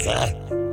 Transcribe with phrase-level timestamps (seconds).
[0.00, 0.67] So,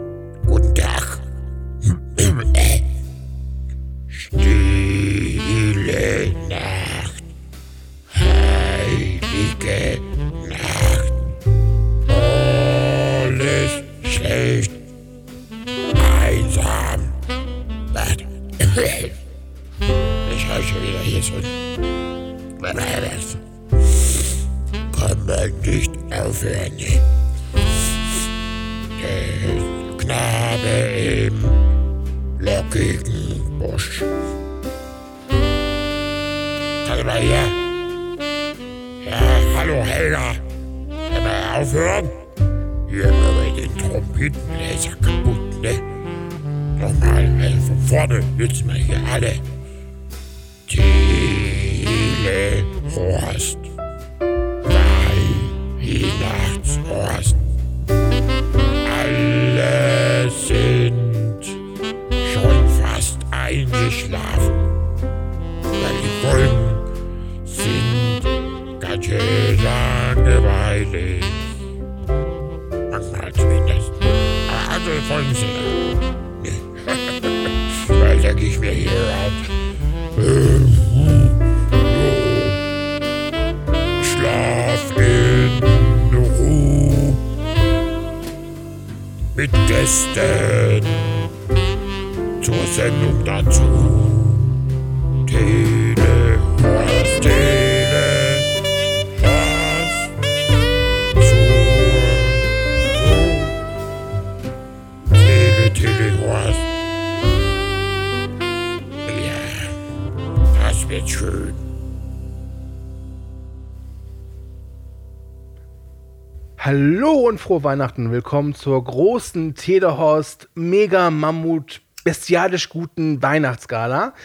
[117.46, 118.12] frohe Weihnachten.
[118.12, 124.16] Willkommen zur großen Telehorst Mega Mammut bestialisch guten Weihnachtsgala.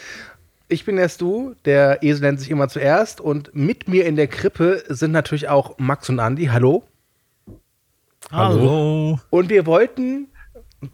[0.68, 4.26] Ich bin erst du, der Esel nennt sich immer zuerst und mit mir in der
[4.26, 6.46] Krippe sind natürlich auch Max und Andi.
[6.46, 6.84] Hallo.
[8.32, 9.20] Hallo.
[9.28, 10.28] Und wir wollten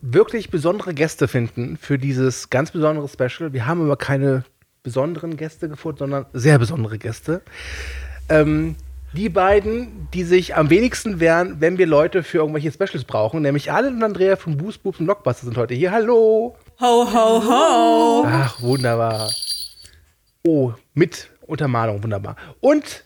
[0.01, 3.53] wirklich besondere Gäste finden für dieses ganz besondere Special.
[3.53, 4.43] Wir haben aber keine
[4.83, 7.43] besonderen Gäste gefunden, sondern sehr besondere Gäste.
[8.29, 8.75] Ähm,
[9.17, 13.73] die beiden, die sich am wenigsten wehren, wenn wir Leute für irgendwelche Specials brauchen, nämlich
[13.73, 15.91] Alan und Andrea von Boost Boobs und Blockbuster sind heute hier.
[15.91, 16.55] Hallo!
[16.81, 18.25] Ho, ho, ho!
[18.27, 19.31] Ach, wunderbar.
[20.47, 22.37] Oh, mit Untermalung, wunderbar.
[22.61, 23.05] Und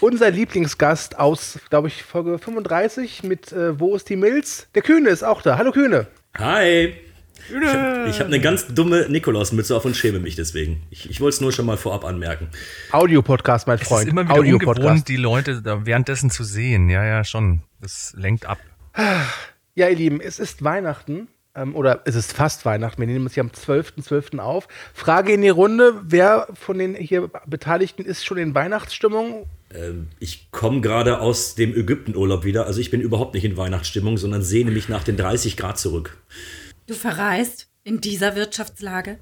[0.00, 4.68] unser Lieblingsgast aus, glaube ich, Folge 35 mit äh, Wo ist die Milz?
[4.74, 5.58] Der Kühne ist auch da.
[5.58, 6.06] Hallo Kühne.
[6.38, 6.94] Hi.
[7.50, 10.82] Ich habe hab eine ganz dumme Nikolausmütze auf und schäme mich deswegen.
[10.90, 12.48] Ich, ich wollte es nur schon mal vorab anmerken.
[12.92, 14.06] Audiopodcast, mein Es Freund.
[14.06, 14.78] ist immer wieder Audiopodcast.
[14.78, 16.88] ungewohnt, die Leute da währenddessen zu sehen.
[16.88, 17.62] Ja, ja, schon.
[17.80, 18.58] Das lenkt ab.
[19.74, 21.28] Ja, ihr Lieben, es ist Weihnachten.
[21.54, 23.00] Ähm, oder es ist fast Weihnachten.
[23.00, 24.38] Wir nehmen es hier am 12.12.
[24.38, 24.68] auf.
[24.94, 29.46] Frage in die Runde: Wer von den hier Beteiligten ist schon in Weihnachtsstimmung?
[29.74, 32.66] Ähm, ich komme gerade aus dem Ägyptenurlaub wieder.
[32.66, 36.18] Also ich bin überhaupt nicht in Weihnachtsstimmung, sondern sehne mich nach den 30 Grad zurück.
[36.90, 39.20] Du verreist in dieser Wirtschaftslage.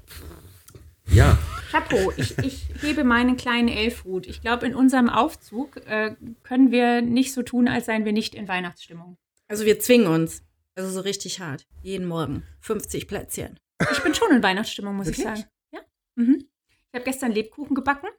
[1.05, 1.37] Ja,
[1.69, 4.25] Chapeau, ich, ich hebe meinen kleinen Elfhut.
[4.25, 8.33] Ich glaube, in unserem Aufzug äh, können wir nicht so tun, als seien wir nicht
[8.33, 9.19] in Weihnachtsstimmung.
[9.47, 10.41] Also wir zwingen uns.
[10.73, 11.67] Also so richtig hart.
[11.83, 12.41] Jeden Morgen.
[12.61, 13.59] 50 Plätzchen.
[13.91, 15.37] Ich bin schon in Weihnachtsstimmung, muss ich Wirklich?
[15.37, 15.49] sagen.
[15.71, 15.81] Ja.
[16.15, 16.47] Mhm.
[16.69, 18.09] Ich habe gestern Lebkuchen gebacken.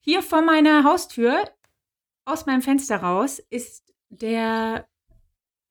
[0.00, 1.48] Hier vor meiner Haustür,
[2.24, 4.88] aus meinem Fenster raus, ist der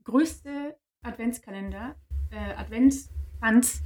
[0.06, 1.98] größte Adventskalender,
[2.32, 3.82] äh, Adventskranz Kranz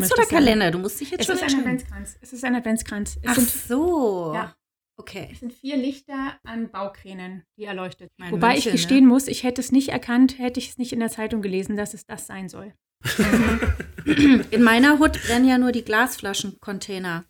[0.00, 0.26] möchte oder.
[0.26, 0.70] Kalender?
[0.70, 1.60] Du musst dich jetzt Es schon ist ein.
[1.60, 2.18] Adventskranz.
[2.20, 3.18] Es ist ein Adventskranz.
[3.22, 4.32] Es Ach sind so.
[4.34, 4.54] Ja.
[4.96, 5.28] Okay.
[5.32, 8.10] Es sind vier Lichter an Baukränen, die erleuchtet.
[8.18, 10.92] Mein Wobei München, ich gestehen muss, ich hätte es nicht erkannt, hätte ich es nicht
[10.92, 12.72] in der Zeitung gelesen, dass es das sein soll.
[14.50, 17.24] In meiner Hut brennen ja nur die Glasflaschencontainer.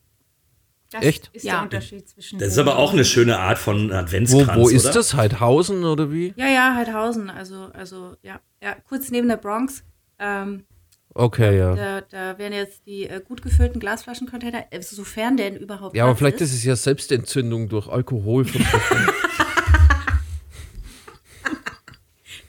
[0.90, 1.30] Das Echt?
[1.32, 1.54] ist Ja.
[1.54, 2.38] der Unterschied zwischen.
[2.38, 4.94] das ist aber auch eine schöne Art von Wo, Adventskranz, wo ist oder?
[4.94, 5.14] das?
[5.14, 6.34] Heidhausen oder wie?
[6.36, 7.30] Ja, ja, Heidhausen.
[7.30, 8.40] Also, also ja.
[8.62, 8.74] ja.
[8.86, 9.84] Kurz neben der Bronx.
[10.18, 10.64] Ähm,
[11.14, 11.74] Okay, ja.
[11.74, 16.14] da, da wären jetzt die äh, gut gefüllten Glasflaschencontainer, äh, sofern denn überhaupt Ja, aber
[16.14, 18.46] Platz vielleicht ist es ja Selbstentzündung durch Alkohol.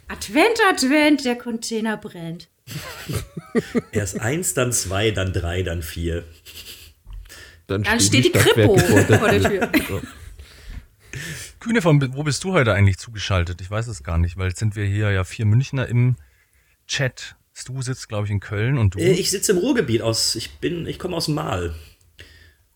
[0.07, 2.48] Advent, Advent, der Container brennt.
[3.92, 6.24] Erst eins, dann zwei, dann drei, dann vier.
[7.68, 8.77] Dann steht die Kripo
[9.18, 9.69] vor der Tür.
[11.60, 13.60] Kühne, von wo bist du heute eigentlich zugeschaltet?
[13.60, 16.15] Ich weiß es gar nicht, weil jetzt sind wir hier ja vier Münchner im
[16.88, 17.36] Chat.
[17.55, 19.00] Stu sitzt, glaube ich, in Köln und du.
[19.00, 21.75] Äh, Ich sitze im Ruhrgebiet aus, ich bin, ich komme aus Mal.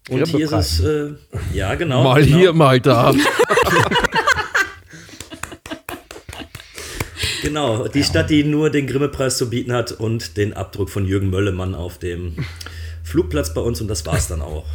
[0.09, 1.13] Und hier ist es, äh,
[1.53, 2.03] ja genau.
[2.03, 2.38] Mal genau.
[2.38, 3.13] hier, mal da.
[7.44, 11.29] Genau, die Stadt, die nur den Grimme-Preis zu bieten hat und den Abdruck von Jürgen
[11.29, 12.35] Möllemann auf dem
[13.03, 14.65] Flugplatz bei uns und das war's dann auch.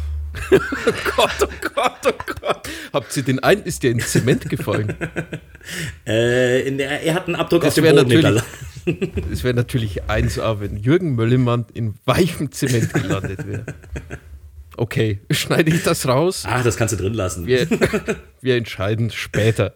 [0.49, 2.69] Gott, oh Gott, oh Gott.
[2.91, 4.95] Habt ihr den einen, ist der in Zement gefallen?
[6.05, 8.43] Äh, in der, er hat einen Abdruck Das auf dem Boden natürlich,
[9.29, 13.65] das wäre natürlich 1A, wenn Jürgen Möllemann in weichem Zement gelandet wäre.
[14.77, 16.43] Okay, schneide ich das raus?
[16.47, 17.45] Ach, das kannst du drin lassen.
[17.45, 17.67] Wir,
[18.41, 19.75] wir entscheiden später.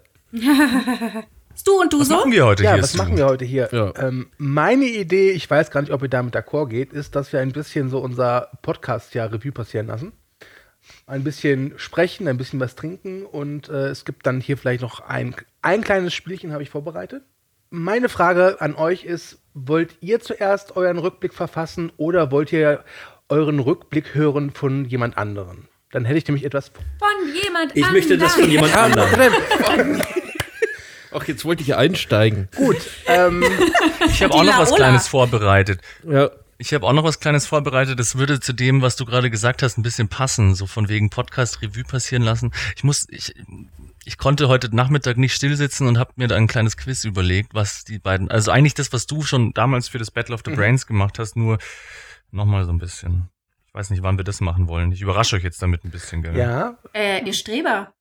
[1.65, 2.15] Du und du Was so?
[2.15, 2.83] machen wir heute Ja, hier?
[2.83, 3.69] was machen wir heute hier?
[3.71, 3.93] Ja.
[3.97, 7.39] Ähm, meine Idee, ich weiß gar nicht, ob ihr damit d'accord geht, ist, dass wir
[7.39, 10.11] ein bisschen so unser Podcast ja Revue passieren lassen.
[11.05, 14.99] Ein bisschen sprechen, ein bisschen was trinken und äh, es gibt dann hier vielleicht noch
[15.01, 17.23] ein, ein kleines Spielchen, habe ich vorbereitet.
[17.69, 22.83] Meine Frage an euch ist, wollt ihr zuerst euren Rückblick verfassen oder wollt ihr
[23.29, 25.67] euren Rückblick hören von jemand anderen?
[25.91, 30.01] Dann hätte ich nämlich etwas Von jemand Ich möchte das von jemand anderem.
[31.11, 32.49] Ach, jetzt wollte ich einsteigen.
[32.55, 32.77] gut.
[33.07, 33.43] ähm,
[34.07, 34.75] Ich habe auch noch was.
[34.75, 35.79] Kleines vorbereitet.
[36.03, 37.99] Ja, Ich habe auch noch was Kleines vorbereitet.
[37.99, 40.53] Das würde zu dem, was du gerade gesagt hast, ein bisschen passen.
[40.55, 42.51] So von wegen Podcast Revue passieren lassen.
[42.75, 43.33] Ich muss, ich,
[44.07, 47.83] ich konnte heute Nachmittag nicht stillsitzen und habe mir da ein kleines Quiz überlegt, was
[47.83, 50.87] die beiden, also eigentlich das, was du schon damals für das Battle of the Brains
[50.87, 51.57] gemacht hast, nur
[52.31, 53.27] nochmal so ein bisschen.
[53.67, 54.93] Ich weiß nicht, wann wir das machen wollen.
[54.93, 56.37] Ich überrasche euch jetzt damit ein bisschen, gell?
[56.37, 57.93] ja, Äh, ihr Streber.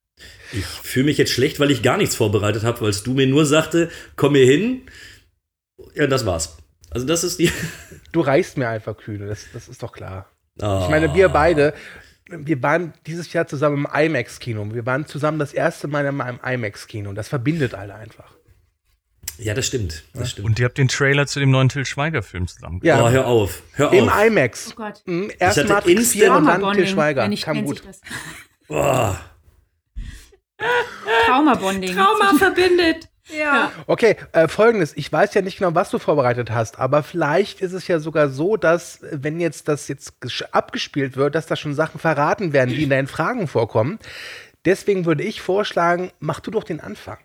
[0.53, 3.27] Ich fühle mich jetzt schlecht, weil ich gar nichts vorbereitet habe, weil es du mir
[3.27, 4.83] nur sagte, komm hier hin.
[5.93, 6.57] Ja, das war's.
[6.89, 7.51] Also das ist die.
[8.13, 10.31] du reichst mir einfach kühne, das, das ist doch klar.
[10.61, 10.83] Ah.
[10.83, 11.73] Ich meine, wir beide,
[12.29, 14.73] wir waren dieses Jahr zusammen im IMAX-Kino.
[14.73, 17.13] Wir waren zusammen das erste Mal in einem IMAX-Kino.
[17.13, 18.35] Das verbindet alle einfach.
[19.39, 20.03] Ja, das stimmt.
[20.13, 20.45] Das stimmt.
[20.47, 22.79] Und ihr habt den Trailer zu dem neuen Till Schweiger-Film zusammen.
[22.83, 23.61] Ja, Oh, hör auf.
[23.73, 24.25] Hör im auf.
[24.25, 24.69] IMAX.
[24.71, 25.01] Oh Gott.
[25.05, 27.23] Mhm, Erst hatte Matrix instant 4 und dann Trauma-Bonding, Til Schweiger.
[27.23, 27.83] wenn ich- Kam gut.
[27.85, 28.01] das.
[28.69, 29.13] Oh.
[31.27, 31.95] Trauma-Bonding.
[31.95, 33.09] Trauma verbindet.
[33.29, 33.71] Ja.
[33.87, 34.95] Okay, äh, folgendes.
[34.95, 38.29] Ich weiß ja nicht genau, was du vorbereitet hast, aber vielleicht ist es ja sogar
[38.29, 40.13] so, dass, wenn jetzt das jetzt
[40.51, 43.99] abgespielt wird, dass da schon Sachen verraten werden, die in deinen Fragen vorkommen.
[44.65, 47.17] Deswegen würde ich vorschlagen, mach du doch den Anfang,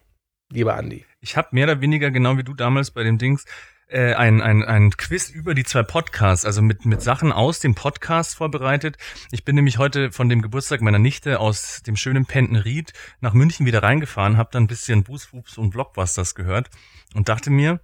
[0.51, 1.05] lieber Andi.
[1.21, 3.45] Ich habe mehr oder weniger genau wie du damals bei dem Dings
[3.93, 7.75] äh, ein, ein, ein Quiz über die zwei Podcasts, also mit, mit Sachen aus dem
[7.75, 8.97] Podcast vorbereitet.
[9.31, 13.67] Ich bin nämlich heute von dem Geburtstag meiner Nichte aus dem schönen Pentenried nach München
[13.67, 16.71] wieder reingefahren, habe dann ein bisschen Boosfoops und Blockbusters gehört
[17.15, 17.81] und dachte mir,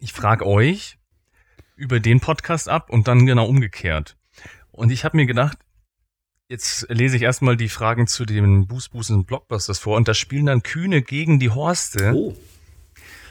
[0.00, 0.98] ich frage euch
[1.76, 4.16] über den Podcast ab und dann genau umgekehrt.
[4.72, 5.58] Und ich habe mir gedacht,
[6.48, 10.46] Jetzt lese ich erstmal die Fragen zu den Boost und Blockbusters vor und da spielen
[10.46, 12.12] dann Kühne gegen die Horste.
[12.12, 12.36] Oh.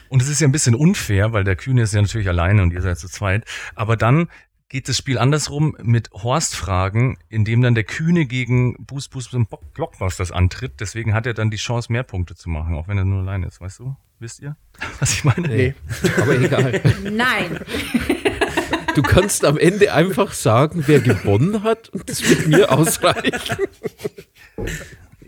[0.09, 2.71] Und es ist ja ein bisschen unfair, weil der Kühne ist ja natürlich alleine und
[2.73, 3.45] ihr seid zu zweit.
[3.75, 4.29] Aber dann
[4.67, 9.49] geht das Spiel andersrum mit Horst-Fragen, in dem dann der Kühne gegen Boost Boost und
[9.49, 10.73] Block- Blockbusters antritt.
[10.79, 13.47] Deswegen hat er dann die Chance, mehr Punkte zu machen, auch wenn er nur alleine
[13.47, 13.61] ist.
[13.61, 13.95] Weißt du?
[14.19, 14.55] Wisst ihr,
[14.99, 15.47] was ich meine?
[15.47, 15.75] nee.
[16.21, 16.81] Aber egal.
[17.03, 17.59] Nein.
[18.95, 23.57] Du kannst am Ende einfach sagen, wer gewonnen hat und das wird mir ausreichen.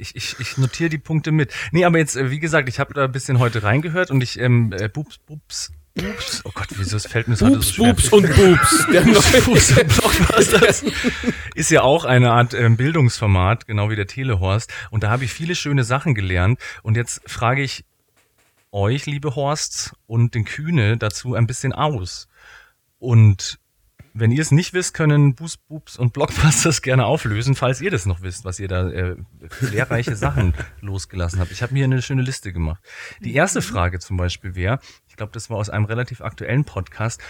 [0.02, 1.54] Ich, ich, ich notiere die Punkte mit.
[1.72, 4.40] Nee, aber jetzt, äh, wie gesagt, ich habe da ein bisschen heute reingehört und ich,
[4.40, 7.84] ähm, äh, Bubs, Bubs, Bubs, oh Gott, wieso es fällt mir heute Bubs, so?
[7.84, 8.88] Bubs und Bubs.
[8.92, 10.86] Der und Blockbusters
[11.54, 14.74] ist ja auch eine Art ähm, Bildungsformat, genau wie der Telehorst.
[14.90, 16.60] Und da habe ich viele schöne Sachen gelernt.
[16.82, 17.86] Und jetzt frage ich
[18.72, 22.28] euch, liebe Horsts, und den Kühne dazu ein bisschen aus.
[22.98, 23.60] Und
[24.14, 28.06] wenn ihr es nicht wisst, können Boost, Boobs und Blockbusters gerne auflösen, falls ihr das
[28.06, 29.16] noch wisst, was ihr da äh,
[29.50, 31.52] für lehrreiche Sachen losgelassen habt.
[31.52, 32.82] Ich habe mir eine schöne Liste gemacht.
[33.22, 37.22] Die erste Frage zum Beispiel wäre, ich glaube, das war aus einem relativ aktuellen Podcast,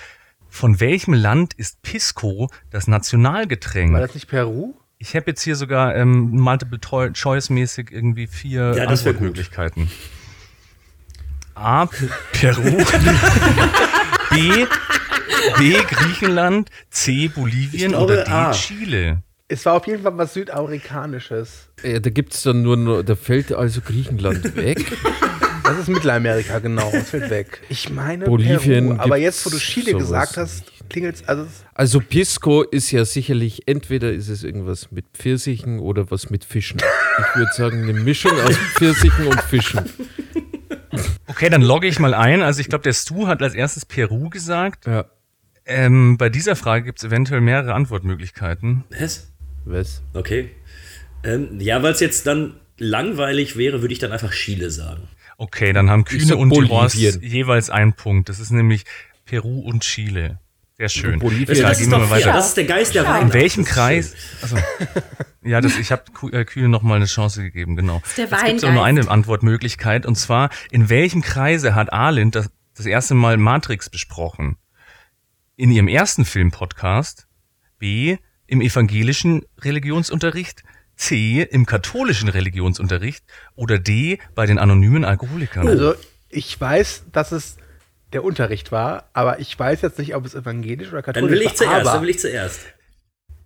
[0.50, 3.94] von welchem Land ist Pisco das Nationalgetränk?
[3.94, 4.74] War das nicht Peru?
[4.98, 9.00] Ich habe jetzt hier sogar ähm, Multiple-Choice-mäßig irgendwie vier Ja, das.
[9.00, 9.90] Antwortmöglichkeiten.
[11.56, 11.88] A.
[12.34, 12.64] Peru.
[14.30, 14.66] B.
[15.58, 15.74] B.
[15.90, 16.70] Griechenland.
[16.90, 17.28] C.
[17.28, 17.90] Bolivien.
[17.92, 18.32] Glaube, oder D.
[18.32, 18.52] A.
[18.52, 19.24] Chile.
[19.48, 21.68] Es war auf jeden Fall was Südamerikanisches.
[21.84, 24.92] Ja, da gibt's dann nur, noch, da fällt also Griechenland weg.
[25.64, 26.90] Das ist Mittelamerika, genau.
[26.94, 27.62] Es fällt weg.
[27.70, 29.00] Ich meine Bolivien Peru.
[29.02, 31.24] Aber jetzt, wo du Chile gesagt hast, klingelt's.
[31.28, 36.30] Also es- Also Pisco ist ja sicherlich, entweder ist es irgendwas mit Pfirsichen oder was
[36.30, 36.80] mit Fischen.
[37.20, 39.82] Ich würde sagen, eine Mischung aus Pfirsichen und Fischen.
[41.28, 42.42] Okay, dann logge ich mal ein.
[42.42, 44.88] Also ich glaube, der Stu hat als erstes Peru gesagt.
[44.88, 45.06] Ja,
[45.66, 48.84] Ähm, bei dieser Frage gibt es eventuell mehrere Antwortmöglichkeiten.
[48.90, 49.32] Was?
[49.66, 50.02] was?
[50.14, 50.52] Okay.
[51.24, 55.08] Ähm, ja, weil es jetzt dann langweilig wäre, würde ich dann einfach Chile sagen.
[55.38, 57.22] Okay, dann haben Kühne und Bolivien.
[57.22, 58.30] jeweils einen Punkt.
[58.30, 58.86] Das ist nämlich
[59.26, 60.40] Peru und Chile.
[60.78, 61.20] Sehr schön.
[61.20, 61.48] Bolivien.
[61.48, 62.34] Das, Ja, das, ist doch weiter.
[62.34, 63.22] das ist der Geist der Weihnacht.
[63.22, 64.16] In welchem Kreis?
[64.42, 64.58] Also,
[65.44, 68.02] ja, das, ich habe äh, Kühne noch mal eine Chance gegeben, genau.
[68.18, 72.88] Jetzt gibt auch nur eine Antwortmöglichkeit und zwar in welchem Kreise hat Arlind das, das
[72.88, 74.58] erste Mal Matrix besprochen?
[75.62, 77.28] In ihrem ersten Film-Podcast,
[77.78, 80.64] B, im evangelischen Religionsunterricht,
[80.96, 85.68] C, im katholischen Religionsunterricht oder D, bei den anonymen Alkoholikern?
[85.68, 85.94] Also
[86.30, 87.58] ich weiß, dass es
[88.12, 91.46] der Unterricht war, aber ich weiß jetzt nicht, ob es evangelisch oder Dann katholisch will
[91.46, 91.94] ich zuerst, war.
[91.94, 92.62] dann will ich zuerst.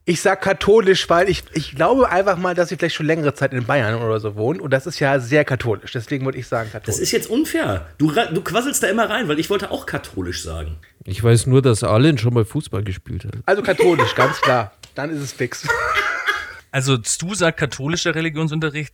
[0.05, 3.51] Ich sag katholisch, weil ich, ich glaube einfach mal, dass ich vielleicht schon längere Zeit
[3.51, 5.91] in Bayern oder so wohne und das ist ja sehr katholisch.
[5.91, 7.01] Deswegen würde ich sagen Das katholisch.
[7.01, 7.88] ist jetzt unfair.
[7.98, 10.77] Du, du quasselst da immer rein, weil ich wollte auch katholisch sagen.
[11.05, 13.33] Ich weiß nur, dass Allen schon mal Fußball gespielt hat.
[13.45, 14.74] also katholisch, ganz klar.
[14.95, 15.67] Dann ist es fix.
[16.71, 18.93] Also Stu sagt katholischer Religionsunterricht,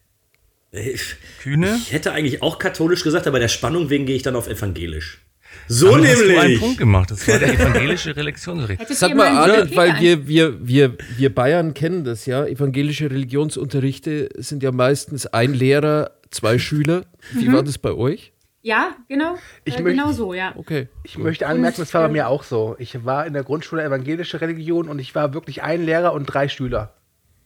[0.71, 1.75] Ich, Kühne?
[1.81, 5.21] ich hätte eigentlich auch katholisch gesagt, aber der Spannung wegen gehe ich dann auf evangelisch.
[5.67, 6.59] So Damit hast du einen nämlich.
[6.59, 7.11] Punkt gemacht.
[7.11, 8.87] Das war der evangelische Religionsunterricht.
[8.89, 12.45] Sag mal, Wikipedia weil wir, wir, wir, wir Bayern kennen das ja.
[12.45, 17.05] Evangelische Religionsunterrichte sind ja meistens ein Lehrer, zwei Schüler.
[17.33, 18.31] Wie war das bei euch?
[18.63, 19.37] Ja, genau.
[19.63, 20.53] Ich äh, möchte- genau so, ja.
[20.55, 20.87] Okay.
[21.03, 22.75] Ich möchte anmerken, das war bei mir auch so.
[22.79, 26.47] Ich war in der Grundschule evangelische Religion und ich war wirklich ein Lehrer und drei
[26.47, 26.93] Schüler.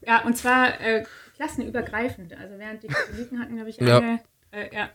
[0.05, 1.03] Ja, und zwar äh,
[1.37, 2.37] klassenübergreifend.
[2.37, 3.97] Also während die Katholiken hatten, glaube ich, Ja.
[3.99, 4.19] eine,
[4.51, 4.89] äh, ja,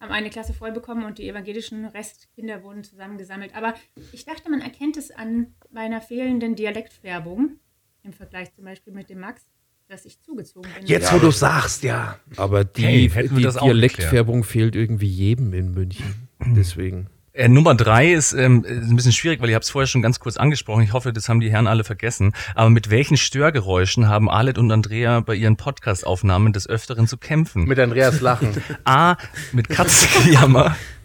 [0.00, 3.54] haben eine Klasse voll bekommen und die evangelischen Restkinder wurden zusammengesammelt.
[3.54, 3.74] Aber
[4.12, 7.58] ich dachte, man erkennt es an meiner fehlenden Dialektfärbung
[8.02, 9.46] im Vergleich zum Beispiel mit dem Max,
[9.90, 10.86] dass ich zugezogen bin.
[10.86, 12.16] Jetzt, wo du sagst, ja.
[12.36, 16.28] Aber die, Hey, die Dialektfärbung fehlt irgendwie jedem in München.
[16.38, 17.08] Deswegen.
[17.32, 20.00] Äh, Nummer drei ist ähm, ist ein bisschen schwierig, weil ich habe es vorher schon
[20.00, 20.84] ganz kurz angesprochen.
[20.84, 22.34] Ich hoffe, das haben die Herren alle vergessen.
[22.54, 27.64] Aber mit welchen Störgeräuschen haben Alet und Andrea bei ihren Podcast-Aufnahmen des Öfteren zu kämpfen?
[27.64, 28.50] Mit Andreas Lachen.
[28.84, 29.16] A.
[29.50, 30.76] Mit Katzengejammer.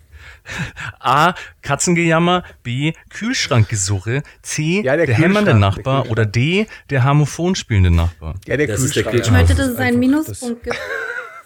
[0.99, 1.33] A.
[1.61, 2.43] Katzengejammer.
[2.63, 2.93] B.
[3.09, 4.23] Kühlschrankgesurre.
[4.41, 4.81] C.
[4.81, 6.03] Ja, der der, hämmernde Kühlschrank, Nachbar.
[6.03, 6.67] der Oder D.
[6.89, 8.35] Der Harmophon spielende Nachbar.
[8.45, 9.25] Ja, der Das ist der Kühlschrank.
[9.25, 10.77] Ich möchte, dass es einen Minuspunkt gibt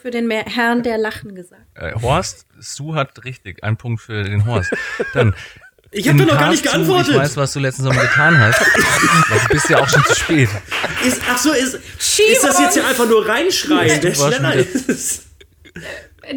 [0.00, 1.62] für den Herrn, der Lachen gesagt.
[1.74, 3.62] Äh, Horst, Sue hat richtig.
[3.62, 4.72] Ein Punkt für den Horst.
[5.14, 5.34] Dann.
[5.92, 7.14] Ich habe doch noch gar nicht geantwortet.
[7.14, 8.60] Ich weiß, was du letzten Sommer getan hast.
[8.60, 10.48] Du bist ja auch schon zu spät.
[11.04, 15.26] Ist, ach so, ist, ist das jetzt hier einfach nur reinschreien, warst schneller ist?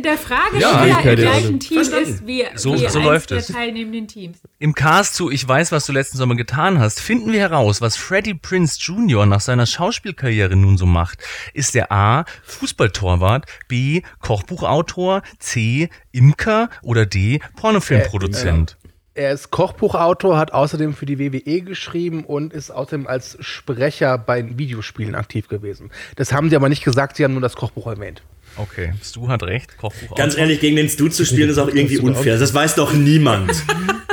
[0.04, 1.60] Der Fragesteller Ja, im gleichen.
[1.60, 2.10] Team Verstanden.
[2.10, 3.48] ist wie, So- wie so eins läuft der es.
[3.48, 4.38] teilnehmenden Teams.
[4.60, 7.98] Im Cast zu Ich weiß, was du letzten Sommer getan hast, finden wir heraus, was
[7.98, 9.26] Freddie Prince Jr.
[9.26, 11.20] nach seiner Schauspielkarriere nun so macht.
[11.54, 12.26] Ist er A.
[12.44, 14.02] Fußballtorwart, B.
[14.20, 15.90] Kochbuchautor, C.
[16.12, 17.40] Imker oder D.
[17.58, 18.78] Pornofilmproduzent?
[19.16, 24.58] Er ist Kochbuchautor, hat außerdem für die WWE geschrieben und ist außerdem als Sprecher bei
[24.58, 25.92] Videospielen aktiv gewesen.
[26.16, 28.24] Das haben sie aber nicht gesagt, sie haben nur das Kochbuch erwähnt.
[28.58, 30.18] Okay, Stu hat recht, Kochbuchautor.
[30.18, 32.38] Ganz ehrlich, gegen den Stu zu spielen ist auch irgendwie unfair.
[32.38, 33.52] Das weiß doch niemand.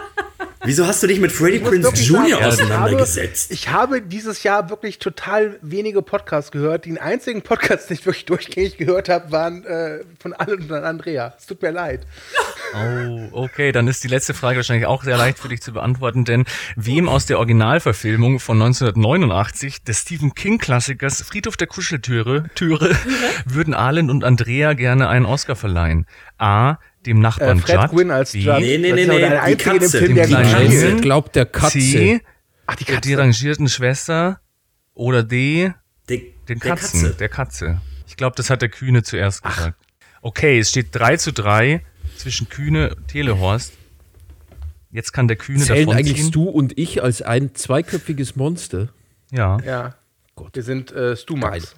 [0.65, 2.29] Wieso hast du dich mit Freddie Prince Jr.
[2.29, 3.51] sagen, auseinandergesetzt?
[3.51, 6.85] Ich habe, ich habe dieses Jahr wirklich total wenige Podcasts gehört.
[6.85, 11.35] Die einzigen Podcasts, die ich wirklich durchgängig gehört habe, waren äh, von Alan und Andrea.
[11.39, 12.07] Es tut mir leid.
[12.75, 16.25] Oh, okay, dann ist die letzte Frage wahrscheinlich auch sehr leicht für dich zu beantworten,
[16.25, 16.45] denn
[16.77, 22.97] wem aus der Originalverfilmung von 1989 des Stephen King-Klassikers Friedhof der Kuscheltüre Türe,
[23.47, 26.07] würden Arlen und Andrea gerne einen Oscar verleihen?
[26.39, 26.77] A.
[27.07, 27.91] Dem Äh, Nachbarn Fred Judd.
[27.91, 28.41] Gwynn als B.
[28.41, 28.61] Judd.
[28.61, 31.79] Nee, nee, nee, nee, der die Katze, Film, der die Katze glaube, der Katze.
[31.79, 32.21] C.
[32.67, 33.09] Ach, die Der Katze.
[33.09, 34.41] derangierten Schwester
[34.95, 35.73] oder D.
[36.09, 37.15] Der, Den der Katzen, Katze.
[37.17, 37.81] der Katze.
[38.07, 39.79] Ich glaube, das hat der Kühne zuerst gesagt.
[40.23, 41.83] Okay, es steht 3 zu 3
[42.17, 43.73] zwischen Kühne und Telehorst.
[44.91, 46.29] Jetzt kann der Kühne Zählen davon eigentlich ziehen.
[46.29, 48.89] Stu und ich als ein zweiköpfiges Monster?
[49.31, 49.59] Ja.
[49.65, 49.95] Ja.
[50.53, 51.75] Wir sind äh, Stumax.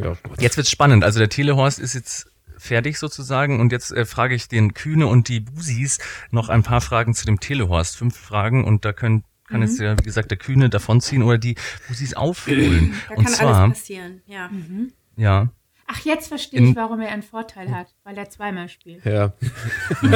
[0.00, 0.16] Ja.
[0.38, 1.02] Jetzt wird's spannend.
[1.04, 2.29] Also der Telehorst ist jetzt
[2.60, 5.98] fertig sozusagen und jetzt äh, frage ich den Kühne und die Busis
[6.30, 7.96] noch ein paar Fragen zu dem Telehorst.
[7.96, 11.56] Fünf Fragen und da können kann jetzt ja, wie gesagt, der Kühne davonziehen oder die
[11.88, 12.94] Busis aufholen.
[13.08, 14.22] Da und kann zwar, alles passieren.
[14.26, 14.48] Ja.
[15.16, 15.48] ja,
[15.92, 19.04] Ach, jetzt verstehe In- ich, warum er einen Vorteil hat, weil er zweimal spielt.
[19.04, 19.32] ja.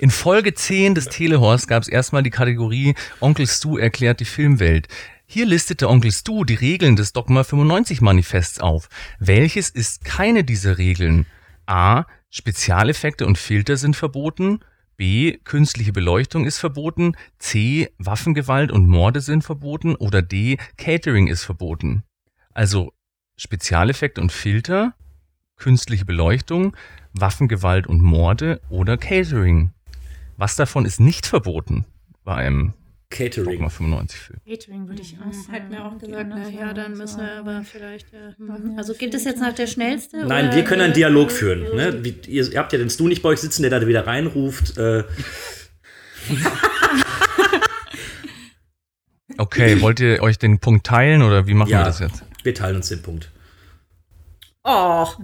[0.00, 4.88] In Folge 10 des Telehorst gab es erstmal die Kategorie Onkel Stu erklärt die Filmwelt.
[5.34, 8.90] Hier listete Onkel Stu die Regeln des Dogma 95 Manifests auf.
[9.18, 11.24] Welches ist keine dieser Regeln?
[11.64, 12.04] A.
[12.28, 14.60] Spezialeffekte und Filter sind verboten.
[14.98, 15.38] B.
[15.38, 17.16] Künstliche Beleuchtung ist verboten.
[17.38, 17.88] C.
[17.96, 19.94] Waffengewalt und Morde sind verboten.
[19.94, 20.58] Oder D.
[20.76, 22.02] Catering ist verboten.
[22.52, 22.92] Also
[23.38, 24.92] Spezialeffekte und Filter,
[25.56, 26.76] künstliche Beleuchtung,
[27.14, 29.72] Waffengewalt und Morde oder Catering.
[30.36, 31.86] Was davon ist nicht verboten
[32.22, 32.74] bei einem
[33.12, 33.52] Catering.
[33.52, 34.40] Dogma 95 Film?
[34.48, 35.52] Catering würde ich auch sagen.
[35.52, 38.12] Hätten wir auch gesagt, na ja, dann müssen wir aber- vielleicht.
[38.12, 38.34] Ja,
[38.76, 40.24] Also geht es jetzt nach der schnellste?
[40.26, 41.60] Nein, oder- wir können einen Dialog führen.
[41.76, 42.02] Ne?
[42.04, 44.76] Wie, ihr, ihr habt ja den Stu nicht bei euch sitzen, der da wieder reinruft.
[44.78, 45.04] Äh,
[49.38, 52.22] Okay, wollt ihr euch den Punkt teilen oder wie machen wir ja, das jetzt?
[52.42, 53.30] wir teilen uns den Punkt.
[54.66, 55.18] Och,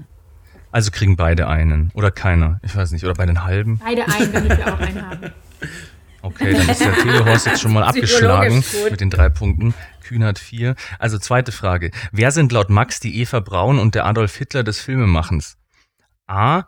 [0.72, 1.90] Also kriegen beide einen.
[1.94, 2.58] Oder keiner.
[2.64, 3.04] Ich weiß nicht.
[3.04, 3.78] Oder bei den halben.
[3.78, 5.30] Beide ein, damit wir auch einen haben.
[6.22, 9.72] Okay, dann ist der Telehorst jetzt schon mal abgeschlagen mit den drei Punkten.
[10.02, 10.74] Kühn hat vier.
[10.98, 11.90] Also zweite Frage.
[12.12, 15.56] Wer sind laut Max die Eva Braun und der Adolf Hitler des Filmemachens?
[16.26, 16.64] A.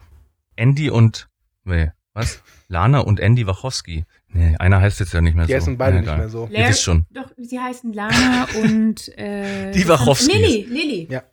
[0.56, 1.28] Andy und,
[1.64, 2.42] nee, was?
[2.68, 4.04] Lana und Andy Wachowski.
[4.28, 5.56] Nee, einer heißt jetzt ja nicht mehr Die so.
[5.56, 6.48] heißen beide Ja, nicht mehr so.
[6.50, 7.06] Wisst schon.
[7.10, 10.28] Doch, sie heißen Lana und äh, Die Wachowskis.
[10.28, 11.08] Lilly, Lilly.
[11.10, 11.24] Ja.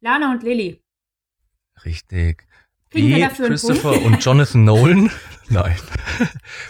[0.00, 0.80] Lana und Lilly.
[1.84, 2.44] Richtig.
[2.90, 3.28] Kriegen B.
[3.46, 5.10] Christopher und Jonathan Nolan.
[5.50, 5.76] Nein.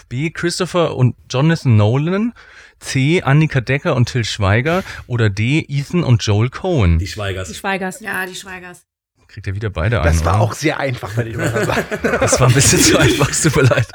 [0.09, 0.31] B.
[0.31, 2.33] Christopher und Jonathan Nolan.
[2.79, 3.21] C.
[3.21, 4.83] Annika Decker und Till Schweiger.
[5.07, 5.63] Oder D.
[5.69, 6.97] Ethan und Joel Cohen.
[6.97, 7.47] Die Schweigers.
[7.47, 7.99] Die Schweigers.
[8.01, 8.85] Ja, die Schweigers.
[9.27, 10.05] Kriegt ihr wieder beide ein.
[10.05, 10.41] Das war oder?
[10.41, 11.85] auch sehr einfach, wenn ich mal sagen.
[12.01, 13.87] Das war ein bisschen zu einfach, es tut mir leid.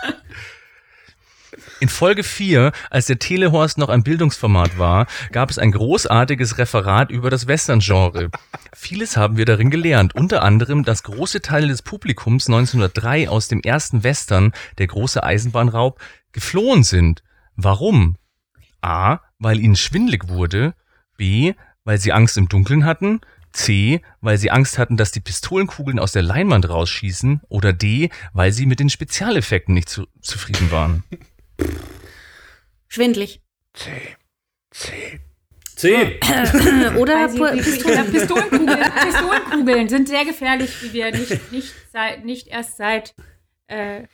[1.78, 7.11] In Folge 4, als der Telehorst noch ein Bildungsformat war, gab es ein großartiges Referat
[7.11, 8.30] über das Western-Genre.
[8.75, 13.61] Vieles haben wir darin gelernt, unter anderem, dass große Teile des Publikums 1903 aus dem
[13.61, 16.00] ersten Western, der große Eisenbahnraub,
[16.33, 17.23] geflohen sind.
[17.56, 18.16] Warum?
[18.80, 20.75] A, weil ihnen schwindlig wurde,
[21.18, 21.52] B,
[21.85, 23.21] weil sie Angst im Dunkeln hatten,
[23.52, 28.52] C, weil sie Angst hatten, dass die Pistolenkugeln aus der Leinwand rausschießen oder D, weil
[28.52, 31.04] sie mit den Spezialeffekten nicht zu, zufrieden waren.
[32.88, 33.42] Schwindlig.
[33.75, 33.90] C.
[34.70, 35.20] C.
[35.76, 36.18] C.
[36.98, 38.04] Oder die, Pistole.
[38.04, 43.14] Pistolenkugeln, Pistolenkugeln sind sehr gefährlich, wie wir nicht, nicht, seit, nicht erst seit.
[43.66, 44.04] Äh,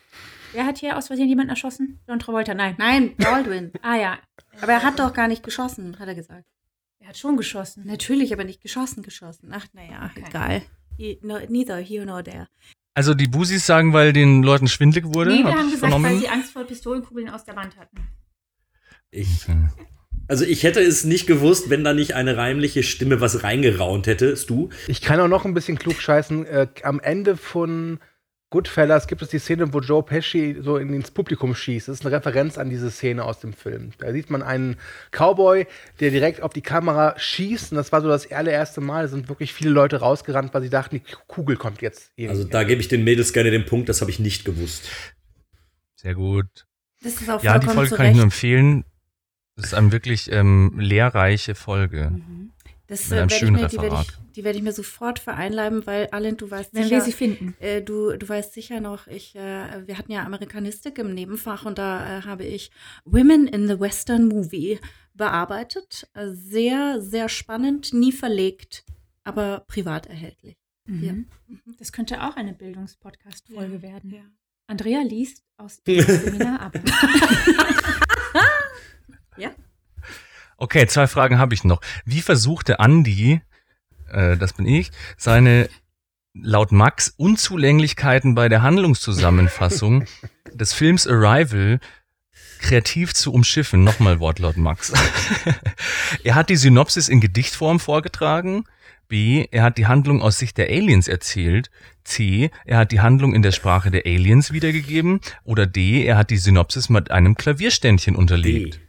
[0.52, 2.00] wer hat hier aus Versehen jemanden erschossen?
[2.08, 2.74] John Travolta, nein.
[2.78, 3.72] Nein, Baldwin.
[3.82, 4.18] Ah ja,
[4.60, 6.44] Aber er hat doch gar nicht geschossen, hat er gesagt.
[6.98, 7.84] er hat schon geschossen.
[7.86, 9.50] Natürlich, aber nicht geschossen, geschossen.
[9.54, 10.24] Ach, naja, Okay.
[10.26, 10.62] egal.
[10.96, 12.48] He- no, neither here nor there.
[12.94, 15.90] Also die Busis sagen, weil den Leuten schwindlig wurde, Nee, wir hab haben gesagt, weil
[15.90, 16.20] vernommen.
[16.20, 17.96] sie Angst vor Pistolenkugeln aus der Wand hatten.
[19.10, 19.46] Ich,
[20.28, 24.34] also ich hätte es nicht gewusst, wenn da nicht eine reimliche Stimme was reingeraunt hätte.
[24.46, 24.68] Du?
[24.88, 26.46] Ich kann auch noch ein bisschen klug scheißen.
[26.46, 27.98] Äh, am Ende von
[28.52, 31.88] Goodfellas gibt es die Szene, wo Joe Pesci so in, ins Publikum schießt.
[31.88, 33.92] Das ist eine Referenz an diese Szene aus dem Film.
[33.96, 34.76] Da sieht man einen
[35.10, 35.66] Cowboy,
[36.00, 37.72] der direkt auf die Kamera schießt.
[37.72, 39.04] Und das war so das allererste Mal.
[39.04, 42.12] Da sind wirklich viele Leute rausgerannt, weil sie dachten, die Kugel kommt jetzt.
[42.14, 42.28] irgendwie.
[42.28, 44.86] Also da gebe ich den Mädels gerne den Punkt, das habe ich nicht gewusst.
[45.96, 46.66] Sehr gut.
[47.02, 48.84] Das ist auch Ja, die Folge zu kann ich nur empfehlen.
[49.56, 52.10] Das ist eine wirklich ähm, lehrreiche Folge.
[52.10, 52.50] Mhm.
[52.92, 54.72] Das Mit äh, einem werd ich schönen mir, die werde ich, die werd ich mir
[54.72, 57.56] sofort vereinleiben, weil Alan, du weißt Wenn sicher, wir sie finden.
[57.58, 61.78] äh, du, du weißt sicher noch, ich, äh, wir hatten ja Amerikanistik im Nebenfach und
[61.78, 62.70] da äh, habe ich
[63.06, 64.78] Women in the Western Movie
[65.14, 66.06] bearbeitet.
[66.12, 68.84] Äh, sehr, sehr spannend, nie verlegt,
[69.24, 70.58] aber privat erhältlich.
[70.86, 71.12] Ja.
[71.12, 71.26] Mhm.
[71.78, 74.10] Das könnte auch eine Bildungspodcast-Folge Ja, werden.
[74.10, 74.22] ja.
[74.66, 76.72] Andrea liest aus ihrem Seminar ab.
[80.62, 81.80] Okay, zwei Fragen habe ich noch.
[82.04, 83.40] Wie versuchte Andy,
[84.12, 85.68] äh, das bin ich, seine
[86.34, 90.04] laut Max Unzulänglichkeiten bei der Handlungszusammenfassung
[90.54, 91.80] des Films Arrival
[92.60, 93.82] kreativ zu umschiffen?
[93.82, 94.92] Nochmal Wortlaut Max.
[96.22, 98.62] er hat die Synopsis in Gedichtform vorgetragen.
[99.08, 99.48] B.
[99.50, 101.72] Er hat die Handlung aus Sicht der Aliens erzählt.
[102.04, 102.52] C.
[102.64, 105.22] Er hat die Handlung in der Sprache der Aliens wiedergegeben.
[105.42, 106.04] Oder D.
[106.04, 108.76] Er hat die Synopsis mit einem Klavierständchen unterlegt.
[108.76, 108.80] D.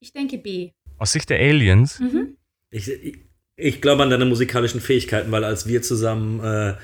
[0.00, 0.70] Ich denke B.
[0.98, 1.98] Aus Sicht der Aliens?
[2.00, 2.36] Mhm.
[2.70, 3.18] Ich, ich,
[3.56, 6.74] ich glaube an deine musikalischen Fähigkeiten, weil als wir zusammen äh,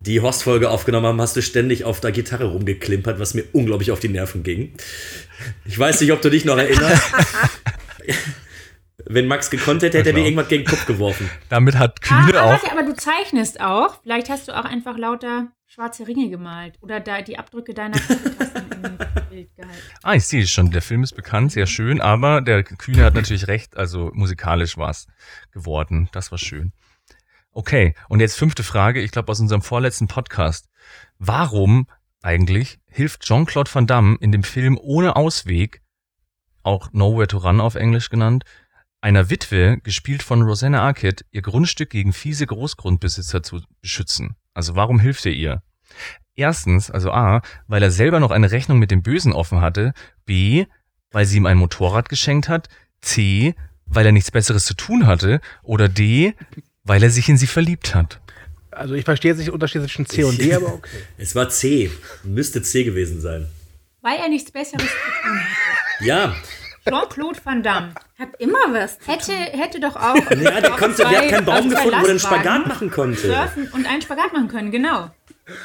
[0.00, 4.00] die Horst-Folge aufgenommen haben, hast du ständig auf der Gitarre rumgeklimpert, was mir unglaublich auf
[4.00, 4.72] die Nerven ging.
[5.64, 7.12] Ich weiß nicht, ob du dich noch erinnerst.
[9.10, 11.30] Wenn Max gekonnt hätte, hätte er dir irgendwas gegen den Kopf geworfen.
[11.48, 12.50] Damit hat Ah, Kühne auch.
[12.50, 14.00] warte, aber du zeichnest auch.
[14.02, 16.74] Vielleicht hast du auch einfach lauter schwarze Ringe gemalt.
[16.80, 18.98] Oder da die Abdrücke deiner gehalten.
[20.02, 20.70] Ah, ich sehe schon.
[20.70, 23.76] Der Film ist bekannt, sehr schön, aber der Kühne hat natürlich recht.
[23.76, 25.06] Also musikalisch war es
[25.50, 26.08] geworden.
[26.12, 26.72] Das war schön.
[27.52, 29.00] Okay, und jetzt fünfte Frage.
[29.00, 30.68] Ich glaube aus unserem vorletzten Podcast.
[31.18, 31.86] Warum
[32.22, 35.82] eigentlich hilft Jean-Claude Van Damme in dem Film Ohne Ausweg,
[36.62, 38.44] auch Nowhere to Run auf Englisch genannt,
[39.00, 44.36] einer Witwe, gespielt von Rosanna Arquette, ihr Grundstück gegen fiese Großgrundbesitzer zu beschützen?
[44.54, 45.62] Also warum hilft er ihr?
[46.34, 49.92] Erstens, also A, weil er selber noch eine Rechnung mit dem Bösen offen hatte.
[50.24, 50.66] B,
[51.10, 52.68] weil sie ihm ein Motorrad geschenkt hat.
[53.00, 53.54] C,
[53.86, 55.40] weil er nichts Besseres zu tun hatte.
[55.62, 56.34] Oder D,
[56.84, 58.20] weil er sich in sie verliebt hat.
[58.70, 60.98] Also ich verstehe jetzt nicht den Unterschied zwischen C und D, aber okay.
[61.18, 61.90] Es war C.
[62.22, 63.48] Müsste C gewesen sein.
[64.02, 64.88] Weil er nichts Besseres zu
[65.22, 66.04] tun hatte.
[66.06, 66.34] Ja,
[66.88, 68.98] Jean-Claude Van Damme Hat immer was.
[69.06, 70.14] hätte, hätte doch auch.
[70.30, 72.90] ja der, konnte, der hat zwei- keinen Baum zwei gefunden, wo er einen Spagat machen
[72.90, 73.26] konnte.
[73.26, 75.10] Surfen und einen Spagat machen können, genau.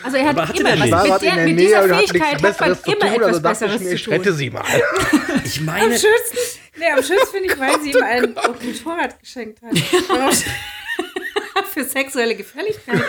[0.04, 2.42] Also er hat Aber immer mit, was in der, der mit dieser hat Fähigkeit hat
[2.42, 4.38] man Besseres zu immer tun, etwas also dachte ich Besseres mir, ich zu rette tun.
[4.38, 4.64] sie mal.
[5.46, 6.38] Ich Am meine, schönsten,
[6.78, 9.78] nee, am schönsten finde ich, weil sie ihm ein Motorrad geschenkt hat.
[11.74, 13.02] Für sexuelle Gefälligkeiten.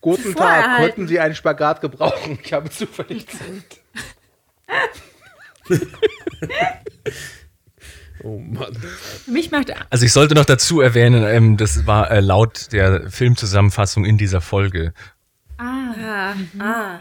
[0.00, 0.34] Guten.
[0.34, 2.38] Tag, könnten Sie einen Spagat gebrauchen?
[2.42, 3.80] Ich habe zufällig Zeit.
[8.24, 8.72] Oh Mann.
[9.24, 13.10] Für mich macht Also ich sollte noch dazu erwähnen, ähm, das war äh, laut der
[13.10, 14.94] Filmzusammenfassung in dieser Folge.
[15.62, 17.00] Ah, Ah, ah.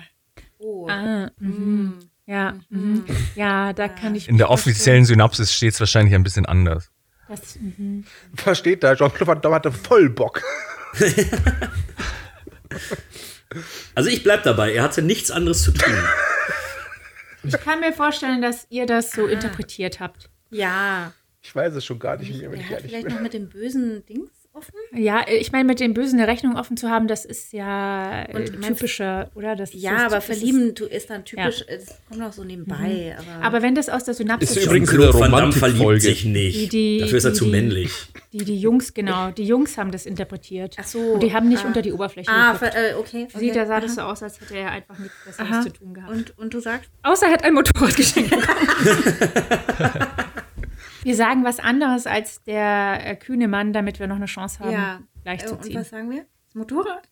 [0.60, 0.88] Oh.
[0.90, 1.94] ah mhm.
[2.28, 3.04] ja, mhm.
[3.36, 6.92] ja, da kann ich In der offiziellen Synopsis steht es wahrscheinlich ein bisschen anders.
[7.28, 8.04] dass- mhm.
[8.36, 10.42] Versteht da, Jean-Claude Van Damme hatte voll Bock.
[13.96, 15.94] Also ich bleib dabei, er hatte nichts anderes zu tun.
[17.44, 20.30] Ich kann mir vorstellen, dass ihr das so interpretiert habt.
[20.52, 21.12] Ja.
[21.42, 23.16] Ich weiß es schon gar nicht mehr, wenn Er ich hat ehrlich vielleicht bin.
[23.16, 24.74] noch mit dem bösen Dings offen.
[24.94, 28.36] Ja, ich meine, mit dem Bösen eine Rechnung offen zu haben, das ist ja äh,
[28.36, 29.56] Und typischer, oder?
[29.56, 32.44] Das Ja, so- aber das ist- verlieben du ist dann typisch, es kommt auch so
[32.44, 33.16] nebenbei.
[33.18, 35.78] Aber, Aber wenn das aus der Synapse Ist übrigens eine Romantikfolge.
[35.78, 36.56] verliebt sich nicht.
[36.74, 37.92] Die- die- Dafür ist er die- zu die- männlich.
[38.34, 40.76] die, die Jungs, genau, die Jungs haben das interpretiert.
[40.80, 41.68] Ach so, Und die haben nicht ah.
[41.68, 43.28] unter die Oberfläche ah, ver- äh, okay.
[43.38, 43.52] Sie, okay.
[43.60, 44.06] da sah das Aha.
[44.08, 46.12] so aus, als hätte er einfach nichts Besseres zu tun gehabt.
[46.12, 46.90] Und, und du sagst?
[47.04, 48.48] Außer er hat ein Motorrad geschenkt bekommen.
[51.04, 54.72] wir sagen was anderes als der äh, kühne Mann, damit wir noch eine Chance haben,
[54.72, 55.00] Ja.
[55.24, 55.76] gleich Äh, zu und ziehen.
[55.80, 56.26] was sagen wir?
[56.48, 57.04] Das Motorrad?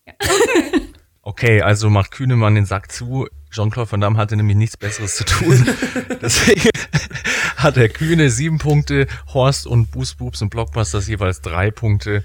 [1.22, 3.28] Okay, also macht Kühnemann den Sack zu.
[3.50, 5.66] Jean-Claude Van Damme hatte nämlich nichts Besseres zu tun.
[6.22, 6.70] Deswegen
[7.56, 12.24] hat der Kühne sieben Punkte, Horst und Boost Boobs und Blockbusters jeweils drei Punkte.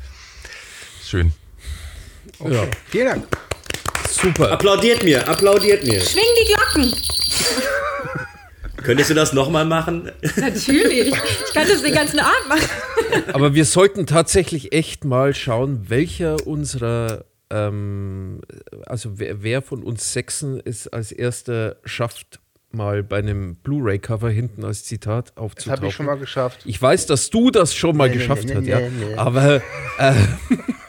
[1.04, 1.34] Schön.
[2.40, 3.38] Ja, Vielen Dank.
[4.10, 4.52] super.
[4.52, 6.00] Applaudiert mir, applaudiert mir.
[6.02, 7.00] Schwing die Glocken!
[8.86, 10.12] Könntest du das nochmal machen?
[10.38, 11.08] Natürlich.
[11.10, 12.70] Ich kann das den ganzen Abend machen.
[13.34, 18.42] Aber wir sollten tatsächlich echt mal schauen, welcher unserer, ähm,
[18.86, 22.40] also wer, wer von uns Sechsen es als erster schafft,
[22.72, 25.78] mal bei einem Blu-ray-Cover hinten als Zitat Das aufzutauchen.
[25.78, 26.60] habe ich schon mal geschafft.
[26.66, 28.80] Ich weiß, dass du das schon mal Nee, geschafft nee, hast, nee, ja.
[28.82, 29.16] nee.
[29.16, 29.62] Aber,
[29.98, 30.14] äh,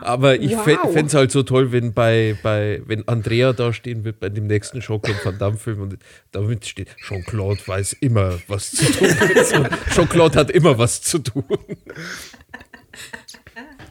[0.00, 0.64] aber ich Wow.
[0.92, 4.46] fände es halt so toll, wenn bei, bei wenn Andrea da stehen wird bei dem
[4.46, 5.98] nächsten Jean-Claude Van Damme-Film und
[6.32, 9.54] damit steht, Jean-Claude weiß immer, was zu tun ist.
[9.94, 11.44] Jean-Claude hat immer was zu tun.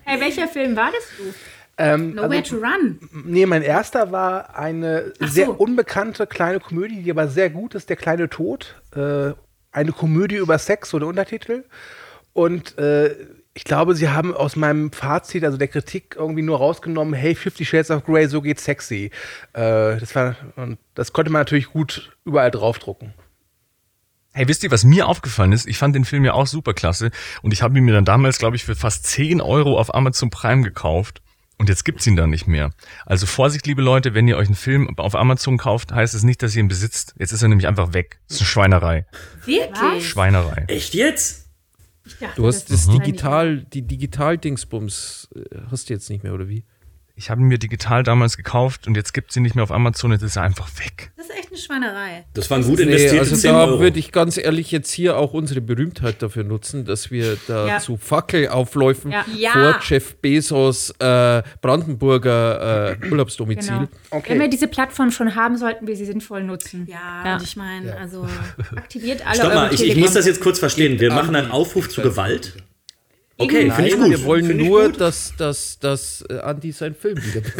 [0.04, 1.34] Hey, welcher Film war das du?
[1.78, 3.00] Ähm, Nowhere also, to run.
[3.26, 5.26] nee, mein erster war eine so.
[5.28, 8.76] sehr unbekannte kleine Komödie, die aber sehr gut ist, Der kleine Tod.
[8.96, 9.32] Äh,
[9.72, 11.64] eine Komödie über Sex, so der Untertitel.
[12.34, 13.16] Und äh,
[13.56, 17.66] ich glaube, sie haben aus meinem Fazit, also der Kritik, irgendwie nur rausgenommen, hey, Fifty
[17.66, 19.12] Shades of Grey, so geht's sexy.
[19.54, 23.14] Äh, das, war, und das konnte man natürlich gut überall draufdrucken.
[24.34, 25.68] Hey, wisst ihr, was mir aufgefallen ist?
[25.68, 27.12] Ich fand den Film ja auch super klasse
[27.44, 30.32] und ich habe ihn mir dann damals, glaube ich, für fast 10 Euro auf Amazon
[30.32, 31.22] Prime gekauft.
[31.60, 32.72] Und jetzt gibt's ihn dann nicht mehr.
[33.06, 36.42] Also Vorsicht, liebe Leute, wenn ihr euch einen Film auf Amazon kauft, heißt es nicht,
[36.42, 37.14] dass ihr ihn besitzt.
[37.20, 38.20] Jetzt ist er nämlich einfach weg.
[38.28, 39.06] Das ist eine Schweinerei.
[39.46, 40.10] Wirklich?
[40.10, 40.66] Schweinerei.
[40.68, 41.43] Echt jetzt?
[42.20, 46.50] Dachte, Du hast das ist Digital, die Digital-Dingsbums äh, hast du jetzt nicht mehr, oder
[46.50, 46.66] wie?
[47.16, 50.24] Ich habe mir digital damals gekauft und jetzt gibt's ihn nicht mehr auf Amazon, jetzt
[50.24, 51.12] ist er einfach weg.
[51.16, 52.26] Das ist echt eine Schweinerei.
[52.34, 53.80] Das waren gut Nee, investierte also 10 da Euro.
[53.80, 57.80] würde ich ganz ehrlich jetzt hier auch unsere Berühmtheit dafür nutzen, dass wir da Ja.
[57.80, 59.26] zu Fackelaufläufen Ja.
[59.38, 59.52] Ja.
[59.52, 63.74] vor Jeff Bezos äh, Brandenburger äh, Urlaubsdomizil.
[63.78, 63.88] Genau.
[64.10, 64.32] Okay.
[64.34, 66.88] Wenn wir diese Plattform schon haben, sollten wir sie sinnvoll nutzen.
[66.90, 67.36] Ja, Ja.
[67.36, 68.28] und ich meine, also.
[68.76, 71.00] Aktiviert alle Stopp eure mal, ich, ich muss das jetzt kurz verstehen.
[71.00, 72.54] Wir machen einen Aufruf zu Gewalt.
[73.38, 74.20] Okay, finde ich Nein, gut.
[74.20, 77.42] wir wollen Finde ich nur, dass, dass, dass äh, Andi seinen Film wieder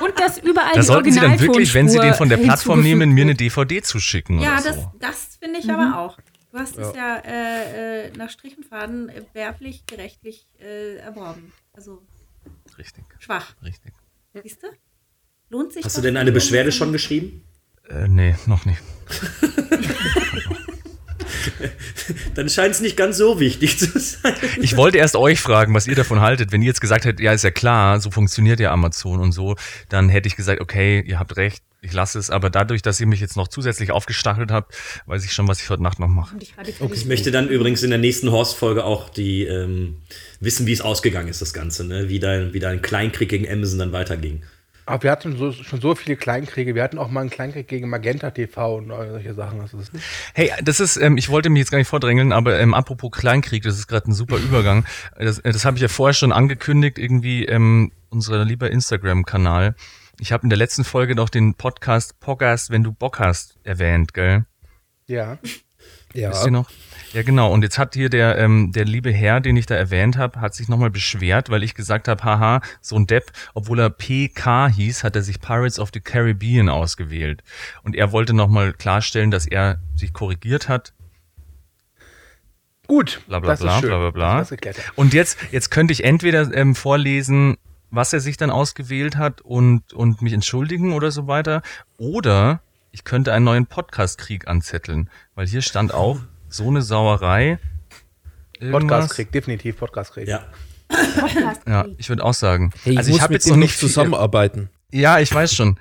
[0.00, 2.82] Und das überall Da die sollten Sie dann wirklich, wenn Sie den von der Plattform
[2.82, 4.92] nehmen, mir eine DVD zuschicken Ja, oder das, so.
[4.98, 6.18] das finde ich aber auch.
[6.52, 11.52] Du hast es ja äh, äh, nach Strich und Faden äh, werblich, gerechtlich äh, erworben.
[11.72, 12.02] Also
[12.78, 13.54] Richtig, schwach.
[13.62, 13.92] richtig.
[14.42, 14.68] Siehst du?
[15.50, 17.42] Lohnt sich Hast du denn eine Beschwerde schon geschrieben?
[17.88, 18.80] Äh, nee, noch nicht.
[22.34, 24.34] Dann scheint es nicht ganz so wichtig zu sein.
[24.60, 26.52] Ich wollte erst euch fragen, was ihr davon haltet.
[26.52, 29.56] Wenn ihr jetzt gesagt hättet, ja, ist ja klar, so funktioniert ja Amazon und so,
[29.88, 32.30] dann hätte ich gesagt, okay, ihr habt recht, ich lasse es.
[32.30, 34.74] Aber dadurch, dass ihr mich jetzt noch zusätzlich aufgestachelt habt,
[35.06, 36.34] weiß ich schon, was ich heute Nacht noch mache.
[36.34, 36.92] Und dich radikalisieren.
[36.92, 39.98] Ich möchte dann übrigens in der nächsten Horst-Folge auch die ähm,
[40.40, 42.08] wissen, wie es ausgegangen ist, das Ganze, ne?
[42.08, 44.42] Wie dein, wie dein Kleinkrieg gegen Amazon dann weiterging.
[44.86, 46.74] Aber wir hatten so, schon so viele Kleinkriege.
[46.74, 49.60] Wir hatten auch mal einen Kleinkrieg gegen Magenta TV und solche Sachen.
[49.60, 49.92] Das ist
[50.34, 53.62] Hey, das ist, ähm, ich wollte mich jetzt gar nicht vordrängeln, aber ähm, apropos Kleinkrieg,
[53.62, 54.84] das ist gerade ein super Übergang.
[55.18, 59.74] Das, äh, das habe ich ja vorher schon angekündigt, irgendwie ähm, unser lieber Instagram-Kanal.
[60.20, 64.14] Ich habe in der letzten Folge noch den Podcast Podcast, wenn du Bock hast, erwähnt,
[64.14, 64.44] gell?
[65.06, 65.38] ja.
[66.12, 66.30] Ja.
[66.30, 66.70] Wisst ihr noch?
[67.12, 67.52] Ja, genau.
[67.52, 70.54] Und jetzt hat hier der, ähm, der liebe Herr, den ich da erwähnt habe, hat
[70.54, 75.04] sich nochmal beschwert, weil ich gesagt habe, haha, so ein Depp, obwohl er PK hieß,
[75.04, 77.44] hat er sich Pirates of the Caribbean ausgewählt.
[77.84, 80.92] Und er wollte nochmal klarstellen, dass er sich korrigiert hat.
[82.88, 83.20] Gut.
[83.28, 84.58] Bla, bla, das bla, ist schön, bla, bla, bla.
[84.96, 87.56] Und jetzt, jetzt könnte ich entweder ähm, vorlesen,
[87.90, 91.62] was er sich dann ausgewählt hat und, und mich entschuldigen oder so weiter.
[91.96, 92.60] Oder
[92.94, 97.58] ich könnte einen neuen Podcast-Krieg anzetteln, weil hier stand auch so eine Sauerei.
[98.70, 100.28] Podcast-Krieg, definitiv Podcast-Krieg.
[100.28, 100.46] Ja.
[101.66, 102.70] Ja, ich würde auch sagen.
[102.84, 104.70] Hey, ich also muss ich habe mit jetzt noch nicht zusammenarbeiten.
[104.92, 105.76] Ja, ich weiß schon.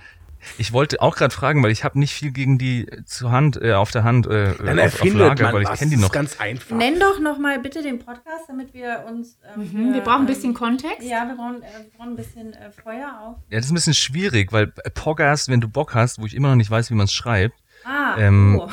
[0.57, 3.73] Ich wollte auch gerade fragen, weil ich habe nicht viel gegen die zur Hand, äh,
[3.73, 6.07] auf der Hand, äh, Dann auf, auf Lager, man weil ich kenne die Das noch.
[6.09, 6.75] ist ganz einfach.
[6.75, 9.37] Nenn doch noch mal bitte den Podcast, damit wir uns.
[9.55, 11.01] ähm, Mhm, wir brauchen ein bisschen ähm, Kontext.
[11.07, 13.37] Ja, wir brauchen, äh, wir brauchen ein bisschen äh, Feuer auch.
[13.49, 16.35] Ja, das ist ein bisschen schwierig, weil äh, Podcast, wenn du Bock hast, wo ich
[16.35, 17.55] immer noch nicht weiß, wie man es schreibt.
[17.85, 18.69] Ah, Ähm, oh.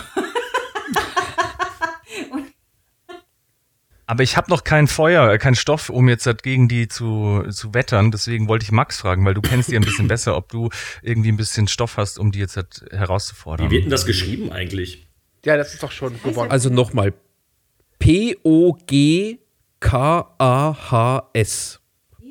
[4.10, 7.74] Aber ich habe noch kein Feuer, äh, keinen Stoff, um jetzt gegen die zu, zu
[7.74, 8.10] wettern.
[8.10, 10.68] Deswegen wollte ich Max fragen, weil du kennst die ein bisschen besser, ob du
[11.00, 13.68] irgendwie ein bisschen Stoff hast, um die jetzt halt herauszufordern.
[13.68, 15.06] Wie wird denn das geschrieben eigentlich?
[15.44, 16.50] Ja, das ist doch schon gewonnen.
[16.50, 17.14] Also nochmal.
[18.00, 19.40] P-O-G-K-A-H-S.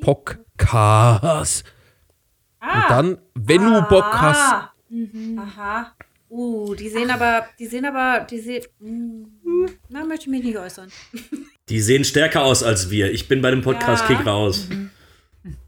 [0.02, 1.64] Podcast.
[2.60, 4.74] Und dann, wenn du Bock hast, Ah.
[5.38, 5.94] Aha.
[6.28, 8.64] Uh, die sehen aber, die sehen aber, die sehen.
[8.78, 9.24] Mm,
[9.88, 10.90] na, möchte ich mich nicht äußern.
[11.70, 13.12] Die sehen stärker aus als wir.
[13.12, 14.66] Ich bin bei dem Podcast-Kick raus.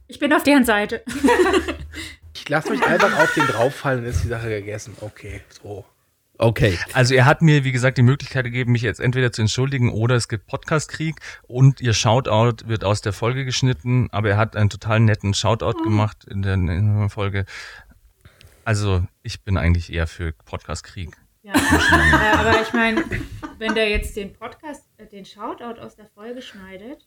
[0.09, 1.03] Ich bin auf deren Seite.
[2.35, 4.97] Ich lasse mich einfach auf den drauffallen, ist die Sache gegessen.
[5.01, 5.85] Okay, so.
[6.39, 6.77] okay.
[6.93, 10.17] Also er hat mir, wie gesagt, die Möglichkeit gegeben, mich jetzt entweder zu entschuldigen oder
[10.17, 14.71] es gibt Podcast-Krieg und ihr Shoutout wird aus der Folge geschnitten, aber er hat einen
[14.71, 17.45] total netten Shoutout gemacht in der, in der Folge.
[18.65, 21.17] Also ich bin eigentlich eher für Podcast-Krieg.
[21.43, 21.53] Ja.
[21.55, 23.05] äh, aber ich meine,
[23.59, 27.07] wenn der jetzt den Podcast, äh, den Shoutout aus der Folge schneidet,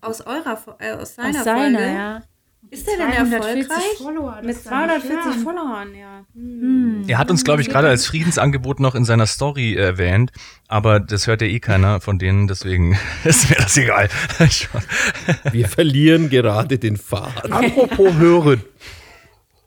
[0.00, 1.94] Aus eurer, äh, aus seiner, aus seiner, Folge.
[1.94, 2.22] ja.
[2.70, 3.98] Ist der denn 240 erfolgreich?
[3.98, 5.42] Follower, Mit ist doch nicht 240 fair.
[5.42, 6.24] Followern, ja.
[6.32, 7.04] Hm.
[7.08, 10.30] Er hat uns, glaube ich, gerade als Friedensangebot noch in seiner Story erwähnt,
[10.68, 14.08] aber das hört ja eh keiner von denen, deswegen ist mir das egal.
[15.50, 17.52] Wir verlieren gerade den Faden.
[17.52, 18.62] Apropos hören.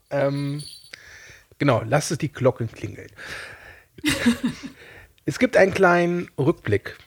[0.09, 0.63] ähm,
[1.57, 3.11] genau, lasst es die Glocken klingeln.
[5.25, 6.97] es gibt einen kleinen Rückblick,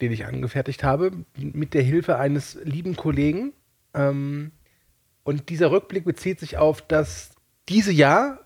[0.00, 3.52] den ich angefertigt habe, mit der Hilfe eines lieben Kollegen.
[3.94, 4.52] Ähm,
[5.24, 7.30] und dieser Rückblick bezieht sich auf das
[7.68, 8.40] diese Jahr,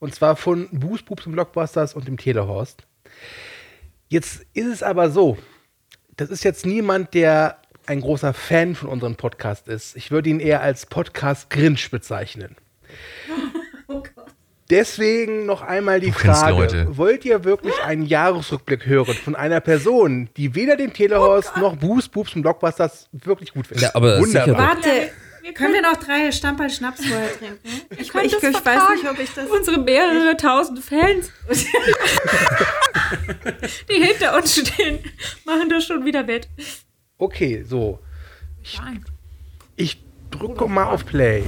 [0.00, 2.84] und zwar von Boos, Boobs und Blockbusters und dem Telehorst.
[4.08, 5.38] Jetzt ist es aber so,
[6.16, 9.96] das ist jetzt niemand, der ein großer Fan von unserem Podcast ist.
[9.96, 12.56] Ich würde ihn eher als Podcast-Grinch bezeichnen.
[14.70, 16.96] Deswegen noch einmal die Frage: Leute.
[16.96, 22.08] Wollt ihr wirklich einen Jahresrückblick hören von einer Person, die weder den Telehorst noch Boos,
[22.08, 23.82] Boobs und Blockbusters wirklich gut findet?
[23.84, 24.58] Ja, aber doch.
[24.58, 25.10] Warte,
[25.42, 27.58] wir können wir noch drei Stamperl Schnaps vorher trinken?
[27.98, 29.50] Ich, können ich, das ich weiß nicht, ob ich das.
[29.50, 31.30] Unsere mehrere tausend Fans,
[33.90, 35.00] die hinter uns stehen,
[35.44, 36.48] machen das schon wieder wett.
[37.18, 37.98] Okay, so.
[38.62, 38.80] Ich,
[39.76, 41.42] ich drücke mal auf Play.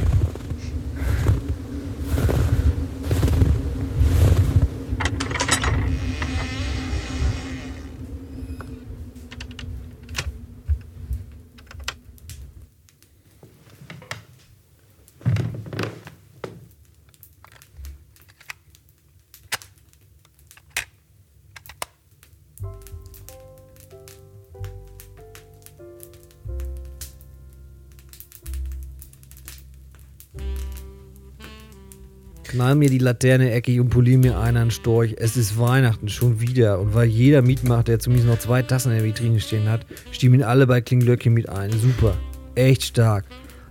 [32.56, 35.14] Knall mir die Laterne eckig und polier mir einen Storch.
[35.18, 36.80] Es ist Weihnachten schon wieder.
[36.80, 40.42] Und weil jeder mitmacht, der zumindest noch zwei Tassen in der Vitrine stehen hat, stimmen
[40.42, 41.70] alle bei Klinglöckchen mit ein.
[41.70, 42.16] Super.
[42.54, 43.26] Echt stark.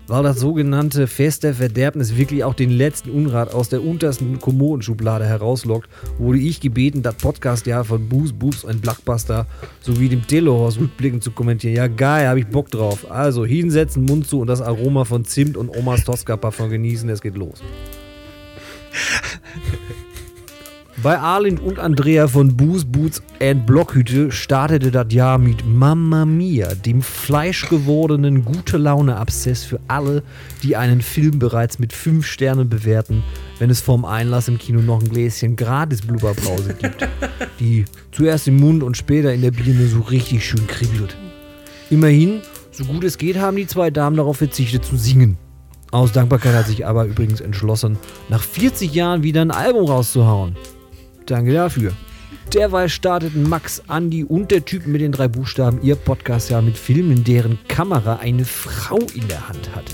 [0.06, 5.26] Weil das sogenannte Fest der Verderbnis wirklich auch den letzten Unrat aus der untersten Kommodenschublade
[5.26, 9.48] herauslockt, wurde ich gebeten, das Podcastjahr von Boos, Boobs und Blockbuster
[9.82, 11.76] sowie dem Telehorst rückblickend zu kommentieren.
[11.76, 13.10] Ja, geil, hab ich Bock drauf.
[13.10, 17.10] Also hinsetzen, Mund zu und das Aroma von Zimt und Omas Tosca-Parfum genießen.
[17.10, 17.64] Es geht los.
[21.06, 26.74] Bei Arlind und Andrea von Booze Boots and Blockhütte startete das Jahr mit Mamma Mia,
[26.74, 30.24] dem fleischgewordenen gute Laune Abszess für alle,
[30.64, 33.24] die einen Film bereits mit 5 Sternen bewerten,
[33.60, 37.08] wenn es vorm Einlass im Kino noch ein Gläschen gratis Blubberbrause gibt,
[37.60, 41.16] die zuerst im Mund und später in der Birne so richtig schön kribbelt.
[41.92, 45.38] Immerhin, so gut es geht, haben die zwei Damen darauf verzichtet zu singen.
[45.96, 50.58] Aus Dankbarkeit hat sich aber übrigens entschlossen, nach 40 Jahren wieder ein Album rauszuhauen.
[51.26, 51.94] Danke dafür.
[52.54, 56.78] Derweil starteten Max, Andy und der Typ mit den drei Buchstaben ihr Podcast ja mit
[56.78, 59.94] Filmen, deren Kamera eine Frau in der Hand hatte.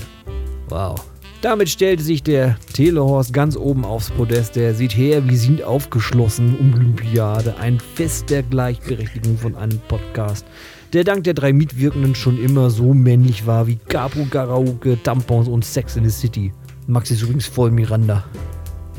[0.70, 1.00] Wow.
[1.40, 4.56] Damit stellte sich der Telehorst ganz oben aufs Podest.
[4.56, 10.46] Der sieht her, wir sind aufgeschlossen, Olympiade, ein Fest der Gleichberechtigung von einem Podcast,
[10.92, 15.64] der dank der drei Mitwirkenden schon immer so männlich war wie Capo, Karaoke, Tampons und
[15.64, 16.52] Sex in the City.
[16.86, 18.24] Max ist übrigens voll Miranda.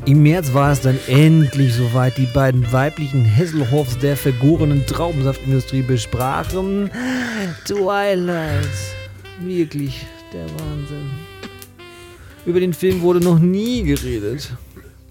[0.05, 2.17] Im März war es dann endlich soweit.
[2.17, 6.89] Die beiden weiblichen Hesselhoffs der vergorenen Traubensaftindustrie besprachen
[7.65, 8.67] Twilight.
[9.41, 11.09] Wirklich der Wahnsinn.
[12.45, 14.51] Über den Film wurde noch nie geredet.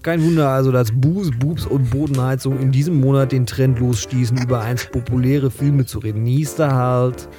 [0.03, 4.59] Kein Wunder also, dass Buß, Boobs und Bodenheizung in diesem Monat den Trend losstießen, über
[4.59, 6.27] einst populäre Filme zu reden.
[6.57, 7.29] Da halt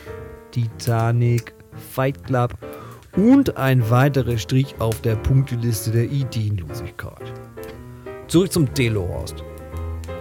[0.51, 1.53] Titanic,
[1.93, 2.55] Fight Club
[3.17, 7.35] und ein weiterer Strich auf der Punkteliste der Ideenlosigkeit.
[8.29, 9.45] Zurück zum Telehorst.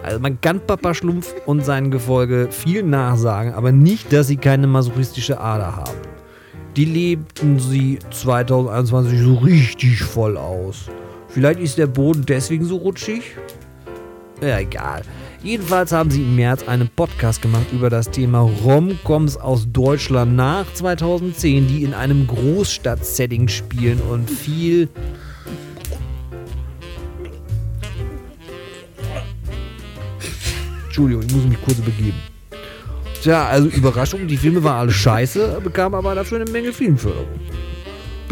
[0.03, 4.67] Also man kann Papa Schlumpf und seinen Gefolge viel nachsagen, aber nicht, dass sie keine
[4.67, 5.97] masochistische Ader haben.
[6.75, 10.89] Die lebten sie 2021 so richtig voll aus.
[11.33, 13.23] Vielleicht ist der Boden deswegen so rutschig?
[14.39, 15.01] Ja, egal.
[15.41, 20.71] Jedenfalls haben sie im März einen Podcast gemacht über das Thema Romcoms aus Deutschland nach
[20.73, 24.89] 2010, die in einem Großstadt-Setting spielen und viel
[30.85, 32.13] Entschuldigung, ich muss mich kurz begeben.
[33.23, 37.25] Tja, also Überraschung, die Filme waren alle scheiße, bekamen aber dafür eine Menge Filmförderung.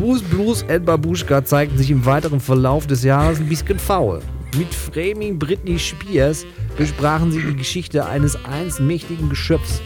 [0.02, 4.20] Bruce Blues and Babushka zeigten sich im weiteren Verlauf des Jahres ein bisschen faul.
[4.58, 6.44] Mit Framing Britney Spears
[6.76, 9.80] besprachen sie die Geschichte eines einst mächtigen Geschöpfs,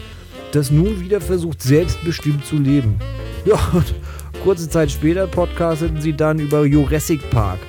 [0.52, 2.98] das nun wieder versucht, selbstbestimmt zu leben.
[3.44, 3.94] Ja, und
[4.42, 7.60] kurze Zeit später podcasteten sie dann über Jurassic Park.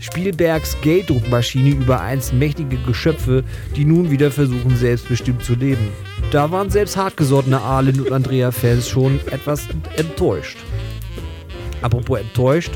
[0.00, 3.44] Spielbergs Gelddruckmaschine über einst mächtige Geschöpfe,
[3.76, 5.86] die nun wieder versuchen, selbstbestimmt zu leben.
[6.32, 10.56] Da waren selbst hartgesottene Arlen und Andrea-Fans schon etwas enttäuscht.
[11.82, 12.70] Apropos enttäuscht.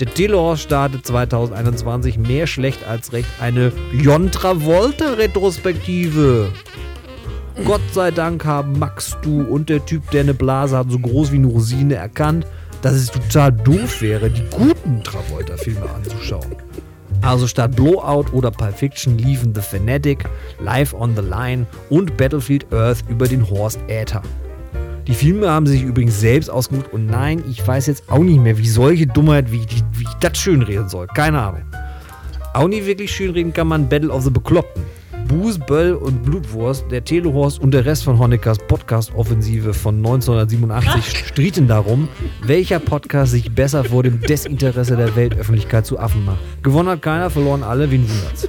[0.00, 6.48] Der Delors startet 2021 mehr schlecht als recht eine John Travolta-Retrospektive.
[7.64, 11.30] Gott sei Dank haben Max, du und der Typ, der eine Blase hat, so groß
[11.30, 12.44] wie eine Rosine erkannt,
[12.82, 16.56] dass es total doof wäre, die guten Travolta-Filme anzuschauen.
[17.22, 20.24] Also statt Blowout oder Pulp Fiction liefen The Fanatic,
[20.60, 24.22] Live on the Line und Battlefield Earth über den Horst Äther.
[25.06, 28.56] Die Filme haben sich übrigens selbst ausgesucht und nein, ich weiß jetzt auch nicht mehr,
[28.56, 31.06] wie solche Dummheit, wie, wie ich das schönreden soll.
[31.08, 31.62] Keine Ahnung.
[32.54, 34.82] Auch nicht wirklich schönreden kann man Battle of the Bekloppten.
[35.28, 41.68] Buß, Böll und Blutwurst, der Telehorst und der Rest von Honeckers Podcast-Offensive von 1987 stritten
[41.68, 42.08] darum,
[42.42, 46.38] welcher Podcast sich besser vor dem Desinteresse der Weltöffentlichkeit zu Affen macht.
[46.62, 48.48] Gewonnen hat keiner, verloren alle, wen wundert's.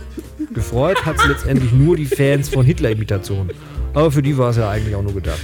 [0.53, 3.51] Gefreut hat es letztendlich nur die Fans von Hitler-Imitationen.
[3.93, 5.41] Aber für die war es ja eigentlich auch nur gedacht.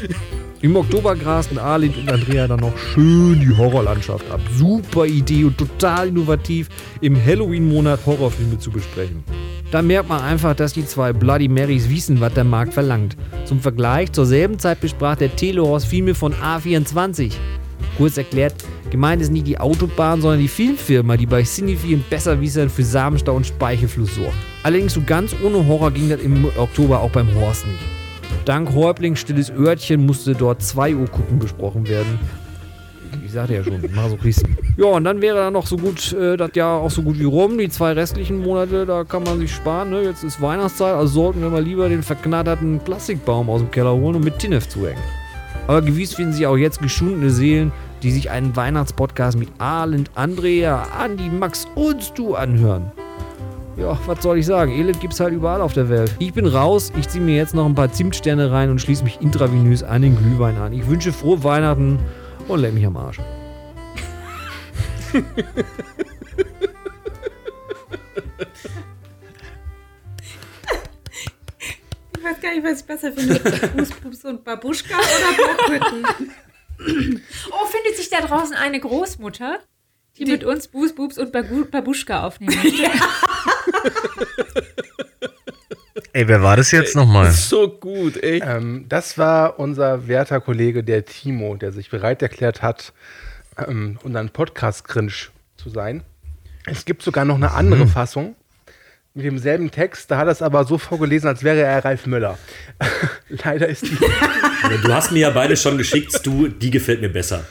[0.64, 4.40] Im Oktober grasten Arlind und Andrea dann noch schön die Horrorlandschaft ab.
[4.56, 6.70] Super Idee und total innovativ,
[7.02, 9.24] im Halloween-Monat Horrorfilme zu besprechen.
[9.72, 13.18] Da merkt man einfach, dass die zwei Bloody Marys wissen, was der Markt verlangt.
[13.46, 17.32] Zum Vergleich, zur selben Zeit besprach der Telehorst Filme von A24.
[17.98, 18.54] Kurz erklärt,
[18.92, 23.34] gemeint ist nicht die Autobahn, sondern die Filmfirma, die bei Cinefi und Besserwissern für Samenstau
[23.34, 24.38] und Speichelfluss sorgt.
[24.62, 28.01] Allerdings so ganz ohne Horror ging das im Oktober auch beim Horst nicht.
[28.46, 32.20] Dank Häuptling Stilles Örtchen musste dort 2 Uhr gucken besprochen werden.
[33.26, 34.58] Ich sagte ja schon, Masochisten.
[34.78, 37.26] Ja, und dann wäre dann noch so gut, äh, das Jahr auch so gut wie
[37.26, 37.58] rum.
[37.58, 39.90] Die zwei restlichen Monate, da kann man sich sparen.
[39.90, 40.04] Ne?
[40.04, 44.16] Jetzt ist Weihnachtszeit, also sollten wir mal lieber den verknatterten Plastikbaum aus dem Keller holen
[44.16, 45.02] und mit Tinnef zuhängen.
[45.68, 50.88] Aber gewiss finden sich auch jetzt geschundene Seelen, die sich einen Weihnachtspodcast mit Arland, Andrea,
[50.98, 52.92] Andi, Max und du anhören.
[53.82, 54.72] Ja, was soll ich sagen?
[54.74, 56.16] Elend gibt's halt überall auf der Welt.
[56.20, 59.20] Ich bin raus, ich ziehe mir jetzt noch ein paar Zimtsterne rein und schließe mich
[59.22, 60.72] intravenös an den Glühwein an.
[60.72, 61.98] Ich wünsche frohe Weihnachten
[62.48, 63.18] und leck mich am Arsch.
[72.14, 73.40] Ich weiß gar nicht, was ich besser finde.
[73.40, 77.22] Fußpups und Babuschka oder Blockhütten.
[77.50, 79.58] Oh, findet sich da draußen eine Großmutter,
[80.20, 82.84] die, mit uns Bußbubs und Babu Babuschka aufnehmen möchte?
[86.14, 87.32] Ey, wer war das jetzt nochmal?
[87.32, 88.46] So gut, echt.
[88.46, 92.92] Ähm, das war unser werter Kollege, der Timo, der sich bereit erklärt hat,
[93.58, 95.14] ähm, unseren Podcast-Cringe
[95.56, 96.04] zu sein.
[96.66, 98.36] Es gibt sogar noch eine andere Fassung
[99.14, 100.12] mit demselben Text.
[100.12, 102.38] Da hat er es aber so vorgelesen, als wäre er Ralf Möller.
[103.30, 103.98] Leider ist die.
[104.84, 107.46] Du hast mir ja beide schon geschickt, du, die gefällt mir besser.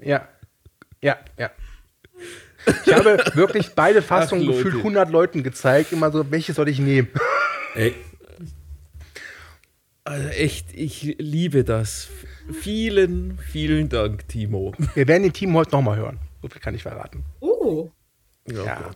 [0.00, 0.28] Ja.
[1.00, 1.50] Ja, ja.
[2.86, 5.92] Ich habe wirklich beide Fassungen Ach, gefühlt 100 Leuten gezeigt.
[5.92, 7.08] Immer so, welche soll ich nehmen?
[7.74, 7.94] Ey,
[10.04, 12.08] Also echt, ich liebe das.
[12.52, 14.74] Vielen, vielen Dank, Timo.
[14.94, 16.18] Wir werden den Team heute nochmal hören.
[16.42, 17.24] So viel kann ich verraten.
[17.40, 17.90] Oh.
[18.46, 18.90] Ja.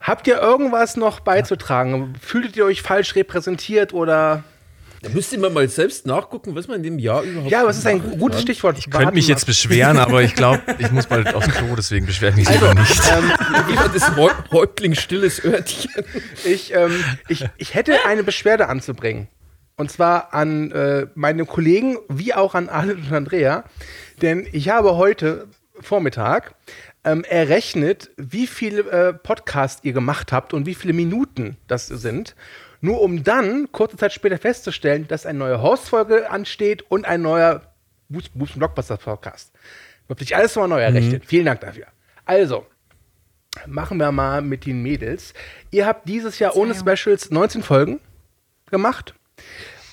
[0.00, 2.14] Habt ihr irgendwas noch beizutragen?
[2.20, 4.42] Fühltet ihr euch falsch repräsentiert oder
[5.04, 7.78] Da müsste man mal selbst nachgucken, was man in dem Jahr überhaupt Ja, aber es
[7.78, 8.42] ist ein gutes hat.
[8.42, 8.78] Stichwort.
[8.78, 12.30] Ich könnte mich jetzt beschweren, aber ich glaube, ich muss bald aufs Klo, deswegen beschwere
[12.30, 13.02] ich mich Also, lieber nicht.
[13.12, 15.90] ähm, Häu- Häuptling stilles Örtchen?
[16.44, 19.28] ich, ähm, ich, ich hätte eine Beschwerde anzubringen.
[19.76, 23.64] Und zwar an äh, meine Kollegen wie auch an Arne und Andrea.
[24.22, 25.48] Denn ich habe heute
[25.80, 26.54] Vormittag
[27.04, 32.36] ähm, errechnet, wie viele äh, Podcasts ihr gemacht habt und wie viele Minuten das sind.
[32.84, 37.62] Nur um dann kurze Zeit später festzustellen, dass eine neue Horst-Folge ansteht und ein neuer
[38.10, 39.54] Boost Boost Blockbuster Podcast.
[40.06, 41.24] Wird sich alles nochmal neu errechnet.
[41.24, 41.86] Vielen Dank dafür.
[42.26, 42.66] Also,
[43.66, 45.32] machen wir mal mit den Mädels.
[45.70, 48.00] Ihr habt dieses Jahr ohne Specials 19 Folgen
[48.70, 49.14] gemacht.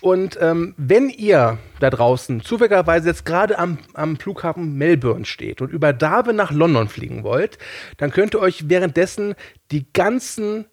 [0.02, 5.72] Und ähm, wenn ihr da draußen zufälligerweise jetzt gerade am, am Flughafen Melbourne steht und
[5.72, 7.58] über Darwin nach London fliegen wollt,
[7.96, 9.36] dann könnt ihr euch währenddessen
[9.72, 10.66] die ganzen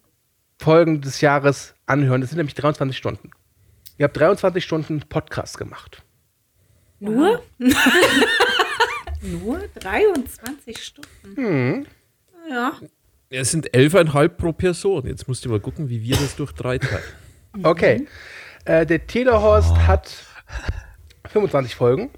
[0.58, 2.20] Folgen des Jahres anhören.
[2.20, 3.30] Das sind nämlich 23 Stunden.
[3.96, 6.02] Ihr habt 23 Stunden Podcast gemacht.
[7.00, 7.42] Nur?
[9.22, 11.86] Nur 23 Stunden.
[12.48, 12.72] Ja.
[13.30, 15.06] Ja, Es sind elfeinhalb pro Person.
[15.06, 17.02] Jetzt musst du mal gucken, wie wir das durch drei teilen.
[17.62, 18.06] Okay.
[18.64, 20.24] Äh, der Telehorst hat
[21.30, 22.10] 25 Folgen.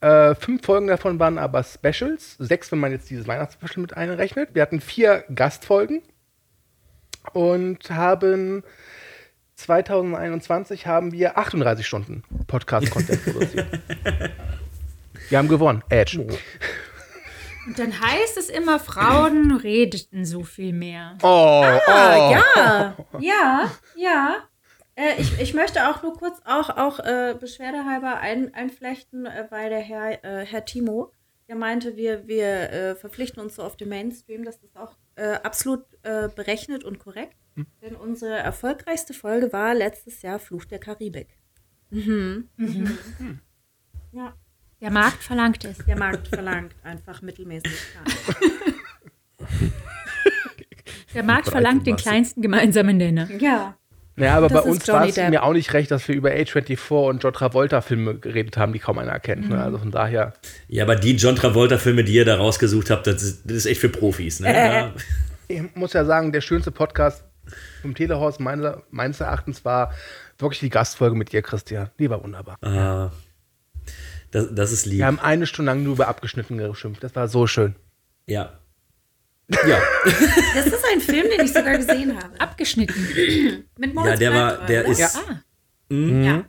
[0.00, 2.36] Äh, fünf Folgen davon waren aber Specials.
[2.38, 4.54] Sechs, wenn man jetzt dieses Weihnachtsspecial mit einrechnet.
[4.54, 6.02] Wir hatten vier Gastfolgen
[7.32, 8.62] und haben
[9.60, 13.66] 2021 haben wir 38 Stunden Podcast-Content produziert.
[15.28, 15.84] Wir haben gewonnen.
[15.90, 16.20] Edge.
[17.66, 21.18] Und dann heißt es immer, Frauen redeten so viel mehr.
[21.22, 22.96] Oh, Ah, ja.
[23.20, 24.36] Ja, ja.
[24.96, 29.68] Äh, ich, ich möchte auch nur kurz auch, auch äh, beschwerdehalber ein, einflechten, äh, weil
[29.68, 31.12] der Herr, äh, Herr Timo,
[31.48, 34.44] der meinte, wir, wir äh, verpflichten uns so auf den Mainstream.
[34.44, 37.36] Das ist auch äh, absolut äh, berechnet und korrekt.
[37.82, 41.28] Denn unsere erfolgreichste Folge war letztes Jahr Fluch der Karibik.
[41.90, 42.48] Mhm.
[42.56, 42.98] Mhm.
[44.12, 44.34] Ja,
[44.80, 45.78] Der Markt verlangt es.
[45.84, 47.72] der Markt verlangt einfach mittelmäßig.
[51.14, 53.28] Der Markt Breite verlangt den kleinsten gemeinsamen Nenner.
[53.38, 53.76] Ja.
[54.16, 57.08] Ja, aber Das bei uns war es mir auch nicht recht, dass wir über A24
[57.08, 59.48] und John Travolta-Filme geredet haben, die kaum einer kennt.
[59.48, 59.62] Ne?
[59.62, 60.34] Also von daher.
[60.68, 63.80] Ja, aber die John Travolta-Filme, die ihr da rausgesucht habt, das ist, das ist echt
[63.80, 64.40] für Profis.
[64.40, 64.48] Ne?
[64.54, 64.94] Ja.
[65.48, 67.24] Ich muss ja sagen, der schönste Podcast
[67.80, 69.92] vom Telehaus meiner, meines Erachtens war
[70.38, 71.90] wirklich die Gastfolge mit dir, Christian.
[71.98, 72.56] Die war wunderbar.
[72.62, 73.10] Ah,
[74.30, 74.98] das, das ist lieb.
[74.98, 77.02] Wir haben eine Stunde lang nur über abgeschnitten geschimpft.
[77.02, 77.74] Das war so schön.
[78.26, 78.58] Ja.
[79.66, 79.80] Ja,
[80.54, 82.38] Das ist ein Film, den ich sogar gesehen habe.
[82.40, 83.64] Abgeschnitten.
[83.78, 84.90] Mit Moritz ja der war, der oder?
[84.92, 84.98] ist.
[85.00, 85.08] Ja.
[85.28, 85.42] Ah,
[85.92, 86.44] Mhm.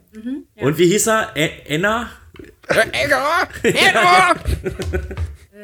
[0.54, 1.34] Und wie hieß er?
[1.34, 2.08] Ä- Enna?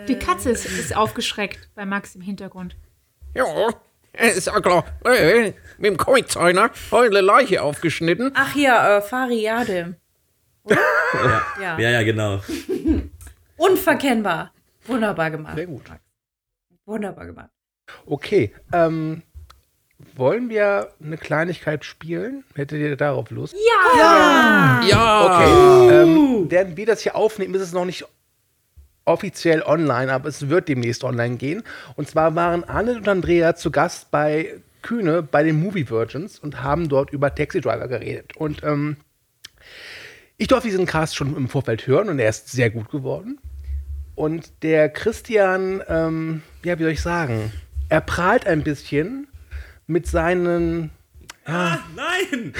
[0.08, 2.76] die Katze ist, ist aufgeschreckt bei Max im Hintergrund.
[3.34, 3.44] Ja,
[4.18, 4.84] ist ja klar.
[5.04, 8.32] Äh, Mit dem Comiczeichner eine Leiche aufgeschnitten.
[8.34, 9.96] Ach ja, äh, Fariade.
[10.64, 11.42] Oder?
[11.60, 11.78] ja.
[11.78, 12.40] Ja, ja, genau.
[13.56, 14.52] Unverkennbar.
[14.86, 15.54] Wunderbar gemacht.
[15.56, 15.84] Sehr gut.
[16.86, 17.50] Wunderbar gemacht.
[18.06, 18.54] Okay.
[18.72, 19.22] Ähm,
[20.14, 22.44] wollen wir eine Kleinigkeit spielen?
[22.54, 23.54] Hättet ihr darauf Lust?
[23.54, 24.80] Ja!
[25.24, 26.02] Okay.
[26.02, 28.06] Ähm, während wir das hier aufnehmen, ist es noch nicht
[29.08, 31.62] offiziell online, aber es wird demnächst online gehen.
[31.96, 36.62] Und zwar waren Arne und Andrea zu Gast bei Kühne bei den Movie Virgins und
[36.62, 38.36] haben dort über Taxi Driver geredet.
[38.36, 38.96] Und ähm,
[40.36, 43.38] ich durfte diesen Cast schon im Vorfeld hören und er ist sehr gut geworden.
[44.14, 47.52] Und der Christian, ähm, ja, wie soll ich sagen,
[47.88, 49.26] er prahlt ein bisschen
[49.86, 50.90] mit seinen
[51.48, 52.52] Ah, nein!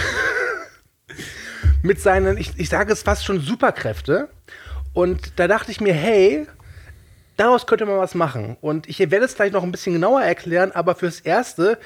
[1.83, 4.31] mit seinen, ich, ich sage es fast schon Superkräfte.
[4.93, 6.47] Und da dachte ich mir, hey,
[7.37, 8.57] daraus könnte man was machen.
[8.61, 11.79] Und ich werde es gleich noch ein bisschen genauer erklären, aber fürs Erste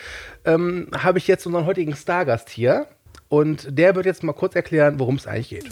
[0.45, 2.87] ähm, habe ich jetzt unseren heutigen Stargast hier.
[3.29, 5.69] Und der wird jetzt mal kurz erklären, worum es eigentlich geht.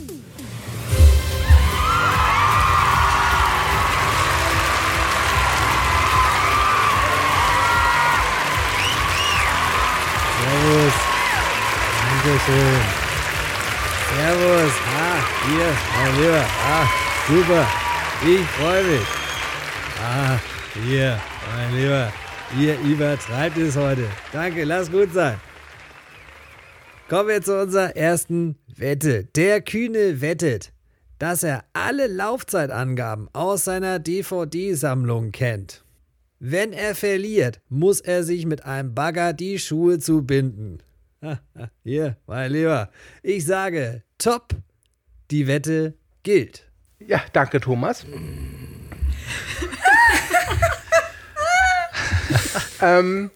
[10.40, 10.92] Servus.
[12.22, 12.80] Dankeschön.
[14.16, 14.72] Servus.
[14.96, 16.44] Ah, hier, mein Lieber.
[16.66, 17.66] Ah, super.
[18.26, 19.06] Ich freue mich.
[20.02, 20.38] Ah,
[20.84, 22.12] hier, mein Lieber.
[22.58, 24.08] Ihr übertreibt es heute.
[24.32, 25.38] Danke, lass gut sein.
[27.08, 29.24] Kommen wir zu unserer ersten Wette.
[29.36, 30.72] Der Kühne wettet,
[31.20, 35.84] dass er alle Laufzeitangaben aus seiner DVD-Sammlung kennt.
[36.40, 40.82] Wenn er verliert, muss er sich mit einem Bagger die Schuhe zubinden.
[41.84, 42.90] Hier, mein Lieber.
[43.22, 44.48] Ich sage, top.
[45.30, 46.69] Die Wette gilt.
[47.06, 48.04] Ja, danke, Thomas.
[52.82, 53.30] ähm,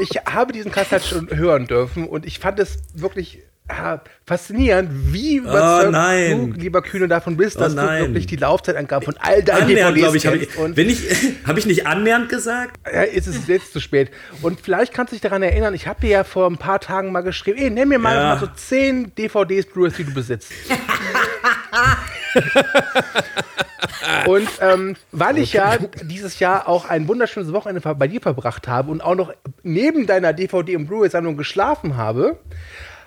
[0.00, 4.90] ich habe diesen Cast halt schon hören dürfen und ich fand es wirklich ja, faszinierend,
[5.12, 6.52] wie überzeugt nein.
[6.52, 8.00] du, lieber Kühne, davon bist, Oh dass du nein.
[8.02, 10.36] wirklich die Laufzeitangaben von all deinen Annähernd, DVDs glaube ich, habe
[10.70, 11.02] ich, wenn ich,
[11.46, 12.76] habe ich nicht annähernd gesagt?
[12.86, 14.12] ja, ist es jetzt zu spät.
[14.40, 17.10] Und vielleicht kannst du dich daran erinnern, ich habe dir ja vor ein paar Tagen
[17.10, 18.22] mal geschrieben, ey, nenn mir mal, Ja.
[18.34, 20.52] mal so zehn DVDs, Blu-rays, die du besitzt.
[24.26, 28.90] Und ähm, weil ich ja dieses Jahr auch ein wunderschönes Wochenende bei dir verbracht habe
[28.90, 29.32] und auch noch
[29.62, 32.38] neben deiner DVD- und Blu-ray-Sammlung geschlafen habe,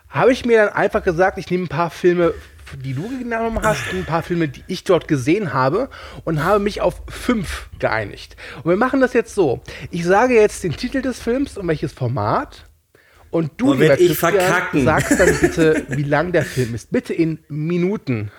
[0.10, 2.34] habe ich mir dann einfach gesagt, ich nehme ein paar Filme,
[2.84, 5.90] die du genommen hast, und ein paar Filme, die ich dort gesehen habe
[6.24, 8.36] und habe mich auf fünf geeinigt.
[8.64, 9.62] Und wir machen das jetzt so.
[9.92, 12.66] Ich sage jetzt den Titel des Films und welches Format.
[13.32, 14.84] Und du, werd lieber Christian, verkacken.
[14.84, 16.92] sagst dann bitte, wie lang der Film ist.
[16.92, 18.32] Bitte in Minuten.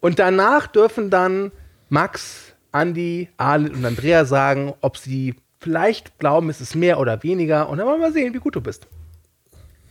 [0.00, 1.52] Und danach dürfen dann
[1.88, 7.68] Max, Andi, Arlen und Andrea sagen, ob sie vielleicht glauben, es ist mehr oder weniger.
[7.68, 8.86] Und dann wollen wir mal sehen, wie gut du bist.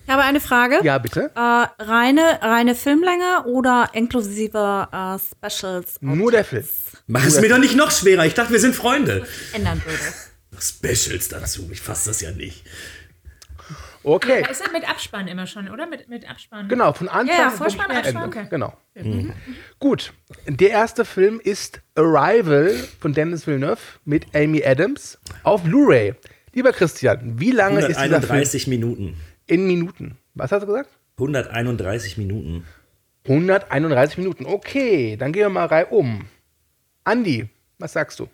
[0.06, 0.80] Ich habe eine Frage.
[0.82, 1.30] Ja, bitte.
[1.36, 1.40] Äh,
[1.84, 5.98] reine, reine Filmlänge oder inklusive äh, Specials?
[6.02, 6.66] Nur der Film.
[7.06, 8.26] Mach es mir doch nicht noch schwerer.
[8.26, 9.28] Ich dachte, wir sind Freunde.
[9.54, 10.02] ändern würde.
[10.60, 11.70] Specials dazu.
[11.72, 12.66] Ich fasse das ja nicht.
[14.04, 14.42] Okay.
[14.44, 15.86] Da ist er mit Abspann immer schon, oder?
[15.88, 16.70] Mit, mit Abspann.
[16.70, 18.38] Genau, von Anfang Ja, ja, bis Vorspann, Abspann, Ende.
[18.38, 18.48] okay.
[18.50, 18.74] Genau.
[19.80, 20.14] Gut.
[20.48, 26.16] Der erste Film ist Arrival von Dennis Villeneuve mit Amy Adams auf Blu-ray.
[26.54, 29.18] Lieber Christian, wie lange ist dieser Film 131 Minuten.
[29.48, 30.18] in Minuten?
[30.34, 30.90] Was hast du gesagt?
[31.18, 32.66] 131 Minuten.
[33.28, 34.46] 131 Minuten.
[34.46, 36.26] Okay, dann gehen wir mal rein um.
[37.04, 38.28] Andi, was sagst du?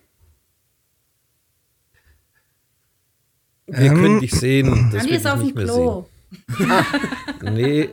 [3.68, 4.90] Wir können dich sehen.
[4.94, 6.02] Das Andi ist ich auf nicht dem mehr Klo.
[6.02, 6.12] Sehen.
[7.42, 7.90] Nee.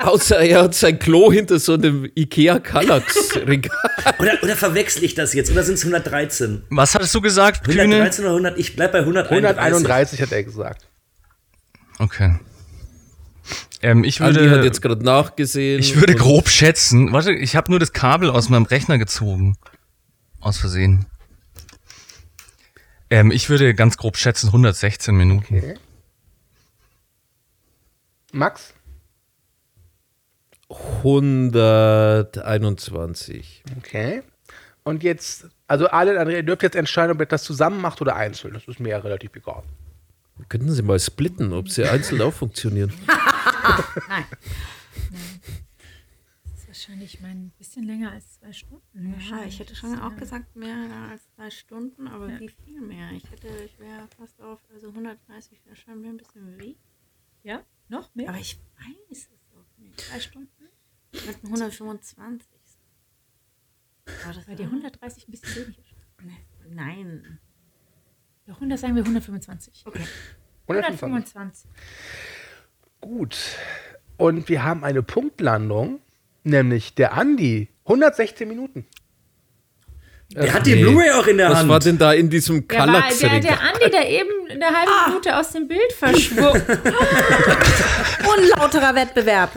[0.00, 3.76] Außer er hat sein Klo hinter so einem Ikea Kallax-Regal.
[4.18, 5.50] Oder, oder verwechsel ich das jetzt?
[5.50, 6.64] Oder sind es 113?
[6.70, 7.82] Was hattest du gesagt, Kühne?
[7.82, 8.58] 113 oder 100?
[8.58, 9.58] Ich bleib bei 131.
[9.60, 10.88] 131 hat er gesagt.
[11.98, 12.38] Okay.
[13.82, 15.78] Ähm, ich Andi würde, hat jetzt gerade nachgesehen.
[15.80, 17.12] ich würde grob schätzen.
[17.12, 19.56] Warte, ich habe nur das Kabel aus meinem Rechner gezogen.
[20.40, 21.06] Aus Versehen.
[23.12, 25.58] Ähm, ich würde ganz grob schätzen 116 Minuten.
[25.58, 25.74] Okay.
[28.32, 28.72] Max?
[30.70, 33.64] 121.
[33.76, 34.22] Okay.
[34.82, 38.16] Und jetzt, also alle, Andrea, ihr dürft jetzt entscheiden, ob ihr das zusammen macht oder
[38.16, 38.54] einzeln.
[38.54, 39.62] Das ist mir ja relativ egal.
[40.48, 42.94] Könnten Sie mal splitten, ob sie einzeln auch funktionieren?
[44.08, 44.24] Nein.
[46.82, 49.14] Wahrscheinlich mal ein bisschen länger als zwei Stunden.
[49.30, 50.76] Ja, ich hätte schon auch gesagt, mehr
[51.10, 53.12] als zwei Stunden, aber wie viel mehr?
[53.12, 56.76] Ich hätte, ich wäre fast auf, also 130 wäre schon mir ein bisschen wenig.
[57.44, 57.62] Ja?
[57.88, 58.30] Noch mehr?
[58.30, 60.00] Aber ich weiß es auch nicht.
[60.00, 60.68] Zwei Stunden?
[61.12, 62.48] Mit 125.
[64.24, 65.94] Aber das Bei dir 130 ein bisschen wenig.
[66.68, 67.38] Nein.
[68.46, 69.84] Doch, 100 sagen wir 125.
[69.86, 70.04] Okay.
[70.66, 71.34] 125.
[71.36, 71.70] 125.
[73.00, 73.36] Gut.
[74.16, 76.00] Und wir haben eine Punktlandung,
[76.44, 77.68] nämlich der Andi.
[77.84, 78.86] 116 Minuten.
[80.34, 80.82] Der hat die Nee.
[80.82, 81.68] Blu-ray auch in der Was Hand.
[81.68, 83.40] war denn da in diesem Der, war, der, Kallax-Regal?
[83.40, 86.62] der Andi, der eben eine halbe Minute aus dem Bild verschwunden.
[88.36, 89.50] Unlauterer Wettbewerb.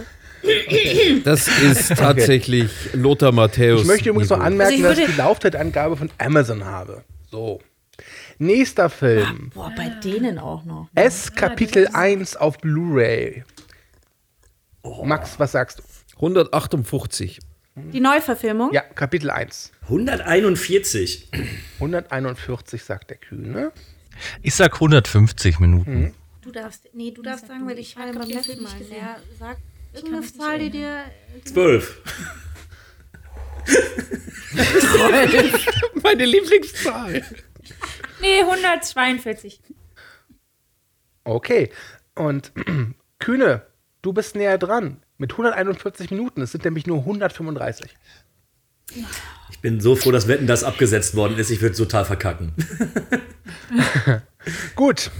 [1.23, 3.81] Das ist tatsächlich Lothar Matthäus.
[3.81, 7.03] Ich möchte übrigens noch anmerken, Also ich dass ich die Laufzeitangabe von Amazon habe.
[7.31, 7.61] So.
[8.37, 9.51] Nächster Film.
[9.55, 10.89] Boah, bei denen auch noch.
[10.93, 13.43] S Kapitel 1 auf Blu-ray.
[15.03, 15.83] Max, was sagst du?
[16.15, 17.39] 158.
[17.75, 18.71] Die Neuverfilmung?
[18.71, 19.71] Ja, Kapitel 1.
[19.83, 21.29] 141.
[21.75, 23.73] 141 sagt der Kühne.
[24.41, 26.13] Ich sag 150 Minuten.
[26.41, 28.71] Du darfst, nee, du darfst sagen, weil ich war beim letzten Mal.
[29.37, 29.59] sagt
[29.95, 31.03] kann irgendeine Zahl, die dir
[31.43, 32.01] 12.
[36.03, 37.23] Meine Lieblingszahl.
[38.21, 39.61] Nee, 142.
[41.23, 41.71] Okay.
[42.15, 42.51] Und
[43.19, 43.65] Kühne,
[44.01, 45.03] du bist näher dran.
[45.17, 46.41] Mit 141 Minuten.
[46.41, 47.95] Es sind nämlich nur 135.
[49.49, 51.49] Ich bin so froh, dass Wetten das abgesetzt worden ist.
[51.49, 52.53] Ich würde total verkacken.
[54.75, 55.11] Gut.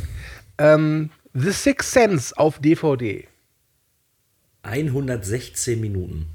[0.58, 3.28] Ähm, The Sixth Sense auf DVD.
[4.64, 6.28] 116 Minuten.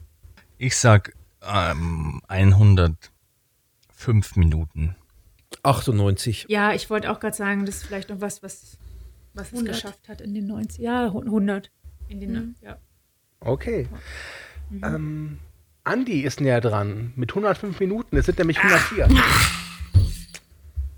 [0.58, 4.96] Ich sag ähm, 105 Minuten.
[5.62, 6.46] 98.
[6.48, 8.78] Ja, ich wollte auch gerade sagen, das ist vielleicht noch was, was,
[9.34, 9.74] was es 100.
[9.74, 11.70] geschafft hat in den 90 Ja, 100.
[12.08, 12.78] In den, ja.
[13.40, 13.88] Okay.
[14.82, 15.38] Ähm,
[15.84, 17.12] Andi ist näher dran.
[17.16, 18.16] Mit 105 Minuten.
[18.16, 19.08] Es sind nämlich 104.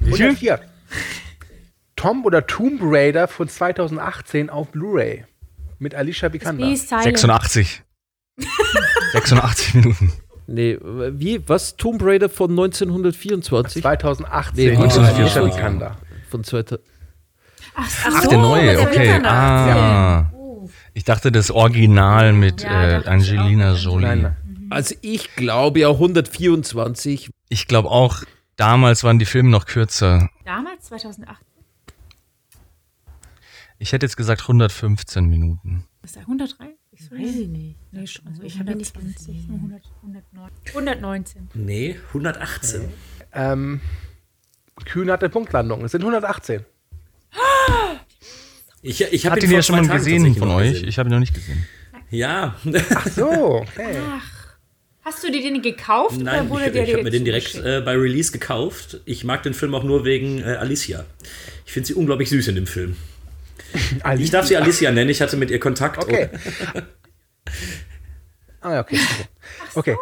[0.00, 0.26] Wie viel?
[0.26, 0.60] 104.
[1.96, 5.24] Tom oder Tomb Raider von 2018 auf Blu-ray.
[5.78, 6.66] Mit Alicia Vikander.
[6.66, 7.04] Wie Silent.
[7.04, 7.82] 86.
[9.12, 10.12] 86 Minuten.
[10.48, 11.48] Nee, wie?
[11.48, 11.76] Was?
[11.76, 13.82] Tomb Raider von 1924?
[13.82, 15.22] 2018 Nee, mit 1924.
[15.24, 15.96] Alicia Vikander.
[16.28, 16.80] Von 2000.
[17.74, 19.20] Ach, Ach, der neue, okay.
[19.24, 20.30] Ah.
[20.94, 23.74] Ich dachte das Original mit Ja, äh, Angelina.
[23.74, 24.06] Jolie.
[24.06, 24.66] Nein, nein.
[24.70, 27.30] Also ich glaube ja 124.
[27.48, 28.22] Ich glaube auch,
[28.56, 30.28] damals waren die Filme noch kürzer.
[30.44, 31.40] Damals, 2008,
[33.78, 35.86] Ich hätte jetzt gesagt 115 Minuten.
[36.02, 36.76] ist er 103?
[36.92, 37.78] Ich Weiß ich nicht.
[37.90, 38.26] Nee, schon.
[38.28, 39.54] Also ich ich habe nicht 120, gesehen.
[39.54, 40.50] 100, 109.
[40.68, 41.48] 119.
[41.54, 42.88] Nee, 118.
[43.32, 43.80] Ähm,
[44.84, 45.84] Kühn hatte Punktlandung.
[45.84, 46.64] Es sind 118.
[48.82, 50.72] Ich, ich habe ihn ja schon mal Tagen gesehen von euch.
[50.72, 50.88] gesehen.
[50.88, 51.66] Ich habe ihn noch nicht gesehen.
[52.10, 52.56] Ja.
[52.94, 53.30] Ach so,
[53.62, 53.96] okay.
[55.04, 57.24] Hast du dir den gekauft Nein, oder wurde ich, der ich dir habe mir den
[57.24, 59.00] direkt äh, bei Release gekauft.
[59.04, 61.04] Ich mag den Film auch nur wegen äh, Alicia.
[61.66, 62.96] Ich finde sie unglaublich süß in dem Film.
[64.18, 66.02] Ich darf sie Alicia nennen, ich hatte mit ihr Kontakt.
[66.02, 66.28] Okay.
[68.64, 68.98] Ah, ja, okay.
[69.74, 69.96] Okay.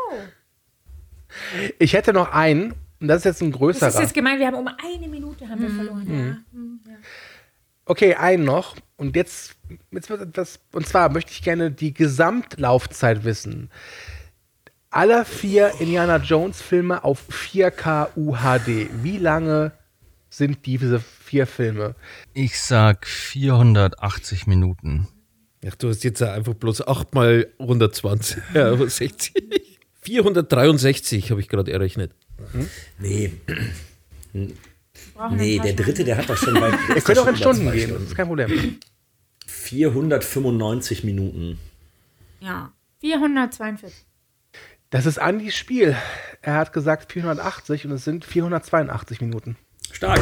[1.78, 3.88] Ich hätte noch einen, und das ist jetzt ein Das größerer.
[3.88, 6.06] ist jetzt gemein, wir haben um eine Minute haben wir verloren.
[6.06, 6.58] Ja.
[6.58, 6.92] Hm, ja.
[7.90, 8.76] Okay, einen noch.
[8.96, 9.56] Und jetzt,
[9.90, 13.68] jetzt wird etwas, und zwar möchte ich gerne die Gesamtlaufzeit wissen.
[14.90, 18.90] Aller vier Indiana Jones Filme auf 4K UHD.
[19.02, 19.72] Wie lange
[20.28, 21.96] sind diese vier Filme?
[22.32, 25.08] Ich sag 480 Minuten.
[25.66, 28.40] Ach, du hast jetzt einfach bloß 8 mal 120.
[28.54, 29.34] Ja, aber 60.
[30.02, 32.12] 463 habe ich gerade errechnet.
[33.00, 33.32] Nee,
[34.32, 34.54] Brauchen
[35.28, 36.70] nee, der dritte, der hat doch schon bei.
[36.94, 38.78] Ihr könnt auch in Stunden gehen, das ist kein Problem.
[39.46, 41.58] 495 Minuten.
[42.40, 42.72] Ja.
[43.00, 43.92] 442.
[44.90, 45.96] Das ist Andys Spiel.
[46.42, 49.56] Er hat gesagt 480 und es sind 482 Minuten.
[49.92, 50.20] Stark.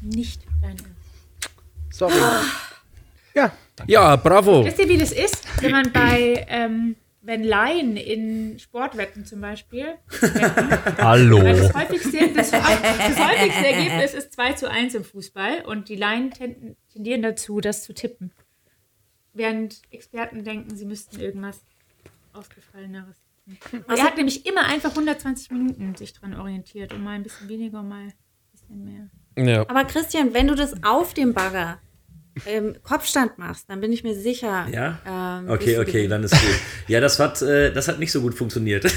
[0.00, 0.76] Nicht dein.
[1.90, 2.14] Sorry.
[3.34, 3.52] Ja,
[3.86, 4.64] Ja, bravo.
[4.64, 9.94] Wisst ihr, wie das ist, wenn man bei, ähm, wenn Laien in Sportwetten zum Beispiel,
[10.20, 11.38] wetten, Hallo.
[11.42, 16.30] das häufigste, das, das häufigste Ergebnis ist 2 zu 1 im Fußball und die Laien
[16.32, 18.32] ten- tendieren dazu, das zu tippen.
[19.34, 21.60] Während Experten denken, sie müssten irgendwas
[22.32, 23.16] Ausgefalleneres
[23.70, 23.84] tippen.
[23.88, 27.82] Er hat nämlich immer einfach 120 Minuten sich dran orientiert und mal ein bisschen weniger,
[27.82, 28.12] mal ein
[28.52, 29.08] bisschen mehr.
[29.54, 29.60] Ja.
[29.68, 31.78] Aber Christian, wenn du das auf dem Bagger
[32.46, 34.66] im Kopfstand machst, dann bin ich mir sicher.
[34.72, 34.98] Ja?
[35.06, 36.60] ähm, Okay, okay, dann ist gut.
[36.88, 38.84] Ja, das hat, äh, das hat nicht so gut funktioniert.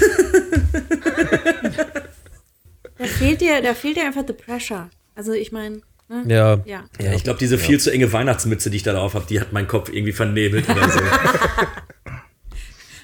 [2.98, 4.88] Da fehlt dir, da fehlt dir einfach the pressure.
[5.14, 6.24] Also ich meine, ne?
[6.26, 6.60] Ja.
[6.64, 6.84] Ja.
[6.98, 9.52] Ja, ich glaube, diese viel zu enge Weihnachtsmütze, die ich da drauf habe, die hat
[9.52, 11.00] meinen Kopf irgendwie vernebelt oder so.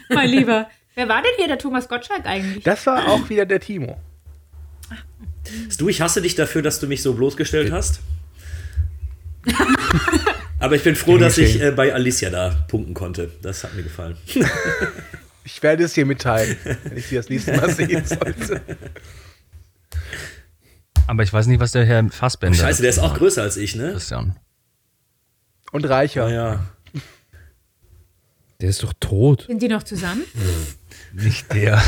[0.15, 2.65] Mein Lieber, wer war denn hier der Thomas Gottschalk eigentlich?
[2.65, 4.01] das war auch wieder der Timo.
[5.77, 8.01] du, ich hasse dich dafür, dass du mich so bloßgestellt hast.
[10.59, 13.31] Aber ich bin froh, dass ich äh, bei Alicia da punkten konnte.
[13.43, 14.17] Das hat mir gefallen.
[15.45, 18.61] Ich werde es dir mitteilen, wenn ich sie das nächste Mal sehen sollte.
[21.09, 22.57] Aber ich weiß nicht, was der Herr Fassbender.
[22.57, 23.91] Scheiße, der ist auch größer als ich, ne?
[23.91, 24.37] Christian.
[25.73, 26.29] Und reicher.
[26.29, 26.67] Ja, ja.
[28.61, 29.47] Der ist doch tot.
[29.49, 30.23] Sind die noch zusammen?
[31.13, 31.83] Nicht der.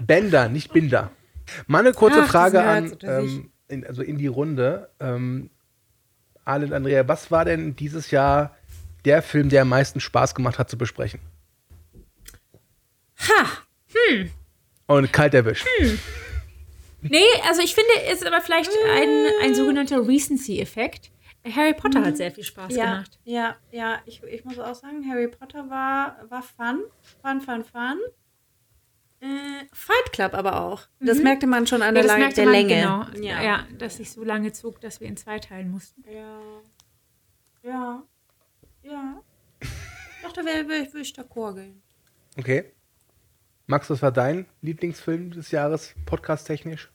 [0.00, 1.10] Bender, nicht Binder.
[1.66, 4.90] Mal eine kurze Ach, Frage an, ähm, in, also in die Runde.
[5.00, 5.50] Ähm,
[6.44, 8.54] Arlen Andrea, was war denn dieses Jahr
[9.04, 11.20] der Film, der am meisten Spaß gemacht hat zu besprechen?
[13.18, 13.46] Ha!
[14.86, 15.66] Und kalt erwischt.
[17.02, 21.10] Nee, also ich finde, es ist aber vielleicht ein, ein sogenannter Recency-Effekt.
[21.54, 23.18] Harry Potter hat sehr viel Spaß Ja, gemacht.
[23.24, 26.82] ja, ja, ich, ich muss auch sagen, Harry Potter war, war fun.
[27.22, 27.98] Fun, fun, fun.
[29.20, 30.82] Äh, Fight Club aber auch.
[31.00, 32.74] Das merkte man schon an der, das Lang merkte der man, Länge.
[33.14, 33.42] Genau, Ja.
[33.42, 33.66] ja.
[33.78, 36.04] dass sich so lange zog, dass wir in zwei teilen mussten.
[36.10, 36.40] Ja.
[37.62, 38.02] Ja.
[38.82, 39.22] Ja.
[40.22, 41.82] Doch, da wär ich d'accord gehen.
[42.38, 42.72] Okay.
[43.66, 46.90] Max, was war dein Lieblingsfilm des Jahres, podcast-technisch?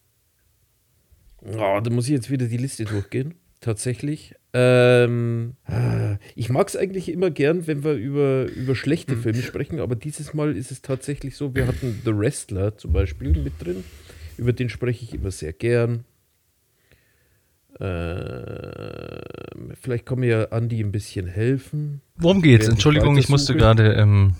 [1.43, 3.36] Oh, da muss ich jetzt wieder die Liste durchgehen.
[3.59, 4.36] Tatsächlich.
[4.54, 9.80] Ähm, ah, ich mag es eigentlich immer gern, wenn wir über, über schlechte Filme sprechen,
[9.80, 13.84] aber dieses Mal ist es tatsächlich so, wir hatten The Wrestler zum Beispiel mit drin.
[14.38, 16.04] Über den spreche ich immer sehr gern.
[17.80, 19.22] Ähm,
[19.80, 22.02] vielleicht kann mir ja Andi ein bisschen helfen.
[22.16, 22.68] Worum geht's?
[22.68, 23.93] Entschuldigung, ich musste gerade.
[23.93, 24.36] Ähm,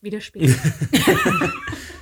[0.00, 0.20] Wieder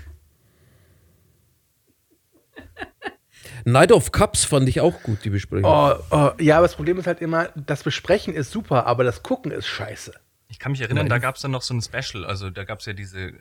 [3.65, 5.71] Night of Cups fand ich auch gut, die Besprechung.
[5.71, 9.23] Oh, oh, ja, aber das Problem ist halt immer, das Besprechen ist super, aber das
[9.23, 10.13] Gucken ist scheiße.
[10.49, 12.25] ich kann mich erinnern, da gab es dann noch so ein Special.
[12.25, 13.33] Also da gab es ja diese.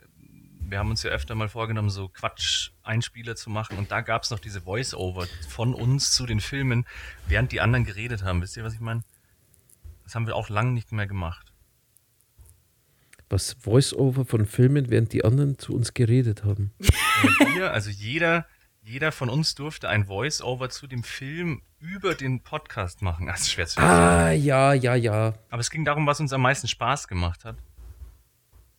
[0.62, 3.76] Wir haben uns ja öfter mal vorgenommen, so Quatsch-Einspieler zu machen.
[3.76, 6.86] Und da gab es noch diese Voice-Over von uns zu den Filmen,
[7.26, 8.40] während die anderen geredet haben.
[8.40, 9.02] Wisst ihr, was ich meine?
[10.04, 11.52] Das haben wir auch lange nicht mehr gemacht.
[13.28, 16.72] Was Voice-Over von Filmen, während die anderen zu uns geredet haben.
[17.54, 18.44] Wir, also jeder,
[18.82, 23.26] jeder von uns durfte ein Voice-Over zu dem Film über den Podcast machen.
[23.26, 25.34] Das ist schwer zu Ah, ja, ja, ja.
[25.50, 27.56] Aber es ging darum, was uns am meisten Spaß gemacht hat.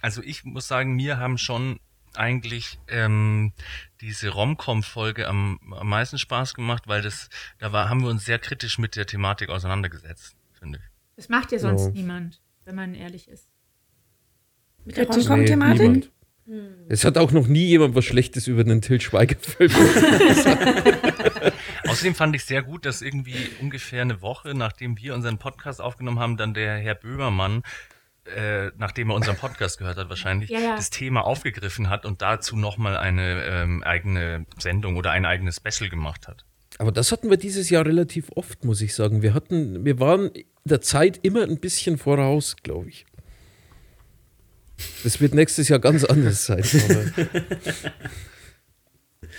[0.02, 1.80] Also ich muss sagen, mir haben schon
[2.14, 3.54] eigentlich ähm,
[4.02, 7.30] diese Rom-Com-Folge am, am meisten Spaß gemacht, weil das,
[7.60, 10.86] da war, haben wir uns sehr kritisch mit der Thematik auseinandergesetzt, finde ich.
[11.16, 11.91] Das macht ja sonst Ja.
[11.91, 13.47] niemand, wenn man ehrlich ist.
[14.84, 15.08] Mit der.
[15.08, 16.12] Rom-Com-Thematik?
[16.46, 16.76] Niemand.
[16.89, 19.72] Es hat auch noch nie jemand was Schlechtes über den Till Schweiger-Film.
[21.88, 26.20] Außerdem fand ich sehr gut, dass irgendwie ungefähr eine Woche, nachdem wir unseren Podcast aufgenommen
[26.20, 27.64] haben, dann der Herr Böhmermann,
[28.36, 30.76] äh, nachdem er unseren Podcast gehört hat wahrscheinlich, Ja, ja.
[30.76, 35.89] das Thema aufgegriffen hat und dazu nochmal eine ähm, eigene Sendung oder ein eigenes Special
[35.89, 36.46] gemacht hat.
[36.78, 39.22] Aber das hatten wir dieses Jahr relativ oft, muss ich sagen.
[39.22, 40.32] Wir hatten, wir waren
[40.64, 43.06] der Zeit immer ein bisschen voraus, glaube ich.
[45.04, 46.64] Das wird nächstes Jahr ganz anders sein.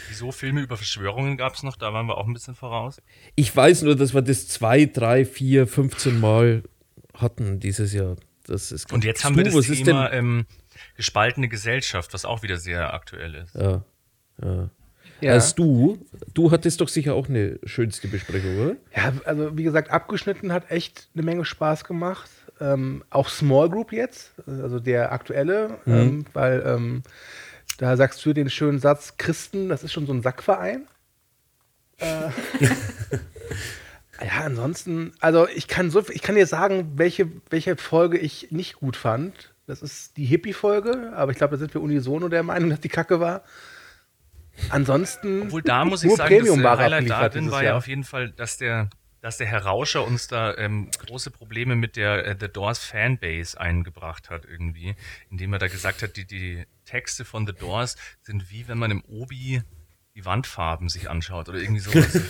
[0.08, 1.76] Wieso Filme über Verschwörungen gab es noch?
[1.76, 3.00] Da waren wir auch ein bisschen voraus.
[3.34, 6.62] ich weiß nur, dass wir das zwei, drei, vier, 15 Mal
[7.14, 8.16] hatten dieses Jahr.
[8.46, 10.46] Das ist Und jetzt Du, haben wir das was ist Thema denn- ähm,
[10.96, 13.54] gespaltene Gesellschaft, was auch wieder sehr aktuell ist.
[13.54, 13.84] Ja,
[14.42, 14.70] ja.
[15.20, 15.34] Ja.
[15.34, 18.76] Als du, du hattest doch sicher auch eine schönste Besprechung, oder?
[18.96, 22.28] Ja, also wie gesagt, abgeschnitten hat echt eine Menge Spaß gemacht.
[22.62, 27.02] Ähm, auch Small Group jetzt, also der aktuelle, ähm, weil ähm,
[27.78, 30.86] da sagst du den schönen Satz, Christen, das ist schon so ein Sackverein.
[31.98, 32.28] Äh,
[34.24, 38.74] ja, ansonsten, also ich kann so, ich kann dir sagen, welche, welche Folge ich nicht
[38.76, 39.52] gut fand.
[39.66, 42.88] Das ist die Hippie-Folge, aber ich glaube, da sind wir unisono der Meinung, dass die
[42.88, 43.42] Kacke war.
[44.68, 45.42] Ansonsten.
[45.42, 47.68] Obwohl da muss ich sagen, das äh, Premium-Ware Highlight da abgeliefert drin dieses war ja
[47.70, 47.78] Jahr.
[47.78, 48.90] auf jeden Fall, dass der,
[49.22, 53.58] dass der Herr Rauscher uns da ähm, große Probleme mit der äh, The Doors Fanbase
[53.58, 54.96] eingebracht hat irgendwie,
[55.30, 58.90] indem er da gesagt hat, die, die Texte von The Doors sind wie wenn man
[58.90, 59.62] im Obi
[60.16, 62.12] die Wandfarben sich anschaut oder irgendwie sowas.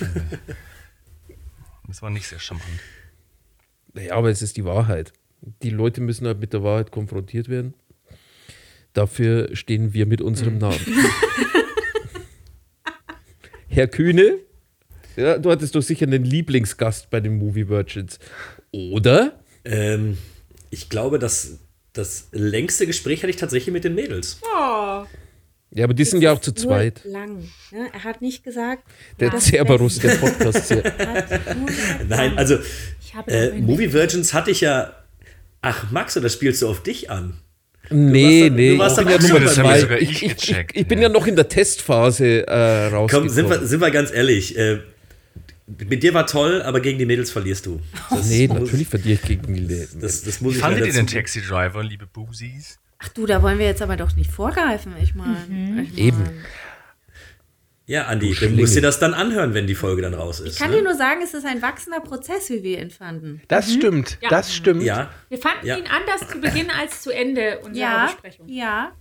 [1.88, 2.68] das war nicht sehr charmant.
[3.95, 5.14] Naja, aber es ist die Wahrheit.
[5.62, 7.74] Die Leute müssen halt mit der Wahrheit konfrontiert werden.
[8.93, 10.78] Dafür stehen wir mit unserem Namen.
[13.68, 14.38] Herr Kühne,
[15.17, 18.19] ja, du hattest doch sicher einen Lieblingsgast bei den Movie Virgins.
[18.73, 19.39] Oder?
[19.65, 20.19] Ähm,
[20.71, 21.59] ich glaube, dass
[21.93, 24.39] das längste Gespräch hatte ich tatsächlich mit den Mädels.
[24.43, 25.05] Oh,
[25.71, 27.03] Ja, aber die sind ja auch zu zweit.
[27.05, 27.39] Nur lang.
[27.71, 27.89] Ne?
[27.93, 28.85] Er hat nicht gesagt.
[29.21, 30.69] Der das Cerberus, der Podcast.
[30.69, 30.85] hier.
[30.99, 32.59] Er Nein, also
[33.01, 34.95] ich habe äh, Movie Virgins hatte ich ja.
[35.61, 37.35] Ach, Max, oder spielst du auf dich an?
[37.91, 39.59] Nee, Du nee, du warst ich bin, ja das
[40.01, 41.05] ich, ich ich, bin ja.
[41.05, 43.29] ja noch in der Testphase äh, rausgekommen.
[43.29, 44.57] Komm, sind wir, sind wir ganz ehrlich.
[44.57, 44.79] Äh,
[45.67, 47.81] mit dir war toll, aber gegen die Mädels verlierst du.
[48.11, 50.01] Das nee, muss- natürlich verliere ich gegen die Läden.
[50.01, 51.07] Das, das muss Wie ich fandet ihr den.
[51.07, 52.79] Taxi Driver, liebe Boozies?
[52.99, 54.95] Ach du, da wollen wir jetzt aber doch nicht vorgreifen.
[55.03, 55.83] Ich meine.
[55.83, 56.25] ich mein, Eben.
[57.85, 60.53] Ja, Andi, Du du musst dir das dann anhören, wenn die Folge dann raus ist.
[60.55, 60.77] Ich kann ne?
[60.79, 63.43] dir nur sagen, es ist ein wachsender Prozess, wie wir ihn fanden.
[63.49, 64.29] Das stimmt, Ja.
[64.31, 64.83] das stimmt.
[64.85, 65.77] ja, Wir fanden Ja.
[65.77, 68.49] ihn anders zu Beginn als zu Ende unserer Ja, Besprechung.
[68.49, 68.93] ja.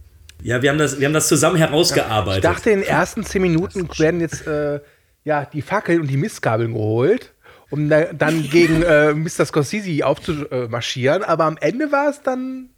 [0.42, 2.44] ja wir, haben das, wir haben das zusammen Ich herausgearbeitet.
[2.44, 4.80] dachte, in den ersten zehn Minuten werden jetzt äh,
[5.24, 7.34] ja, die Fackeln und die Mistgabeln geholt,
[7.70, 9.46] um da, dann gegen äh, Mr.
[9.46, 11.24] Scorsese aufzumarschieren.
[11.24, 12.70] Aber am Ende war es dann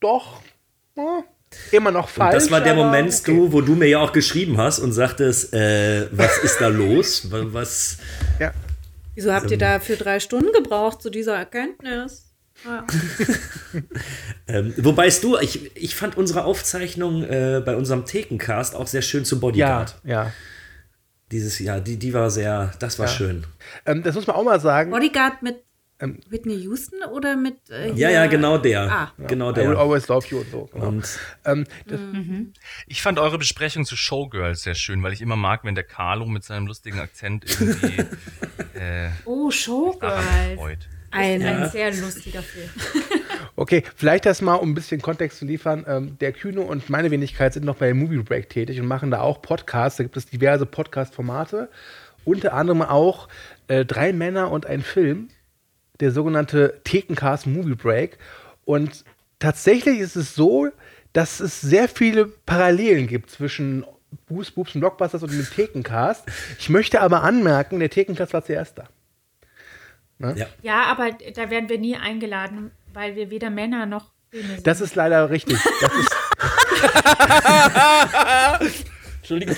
[0.00, 0.40] doch
[0.96, 1.00] äh,
[1.76, 2.34] immer noch falsch.
[2.34, 3.34] Und das war der Moment, okay.
[3.34, 7.28] du, wo du mir ja auch geschrieben hast und sagtest, äh, was ist da los?
[7.30, 7.98] Wa- Was?
[8.38, 8.52] Ja.
[9.14, 12.26] Wieso habt ihr da für drei Stunden gebraucht zu dieser Erkenntnis?
[12.64, 12.86] Ja.
[14.48, 19.02] Ähm, wobei es du, ich, ich fand unsere Aufzeichnung äh, bei unserem Thekencast auch sehr
[19.02, 19.94] schön zu Ja, Bodyguard.
[20.04, 20.32] ja.
[21.30, 23.12] Dieses Jahr, die, die war sehr, das war Ja.
[23.12, 23.46] schön.
[23.86, 24.90] Ähm, das muss man auch mal sagen.
[24.90, 25.62] Bodyguard mit
[26.02, 27.56] Ähm, Whitney Houston oder mit.
[27.68, 28.90] Äh, Ja, ja, genau der.
[28.90, 29.12] Ah.
[29.28, 29.78] Genau I will der.
[29.78, 30.64] always love you und so.
[30.72, 30.88] Genau.
[30.88, 32.00] Und ähm, das,
[32.86, 36.24] Ich fand eure Besprechung zu Showgirls sehr schön, weil ich immer mag, wenn der Carlo
[36.26, 37.98] mit seinem lustigen Akzent irgendwie
[38.80, 40.58] äh, Oh, Showgirls.
[41.10, 42.68] Ein, Ein sehr lustiger Film.
[43.56, 45.84] Okay, vielleicht das mal, um ein bisschen Kontext zu liefern.
[45.86, 49.20] Ähm, der Kühne und meine Wenigkeit sind noch bei Movie Break tätig und machen da
[49.20, 49.98] auch Podcasts.
[49.98, 51.68] Da gibt es diverse Podcast-Formate.
[52.24, 53.28] Unter anderem auch
[53.68, 55.28] äh, Drei Männer und ein Film,
[56.00, 58.16] der sogenannte Thekencast Movie Break.
[58.64, 59.04] Und
[59.40, 60.70] tatsächlich ist es so,
[61.12, 63.84] dass es sehr viele Parallelen gibt zwischen
[64.26, 66.24] Boos, Boobs und Blockbusters und dem Thekencast.
[66.58, 68.88] Ich möchte aber anmerken, der Thekencast war zuerst da.
[70.20, 70.46] Ja.
[70.62, 74.66] Ja, aber da werden wir nie eingeladen, weil wir weder Männer noch sind.
[74.66, 75.58] Das ist leider richtig.
[75.80, 76.10] Das ist,
[79.18, 79.56] Entschuldigung.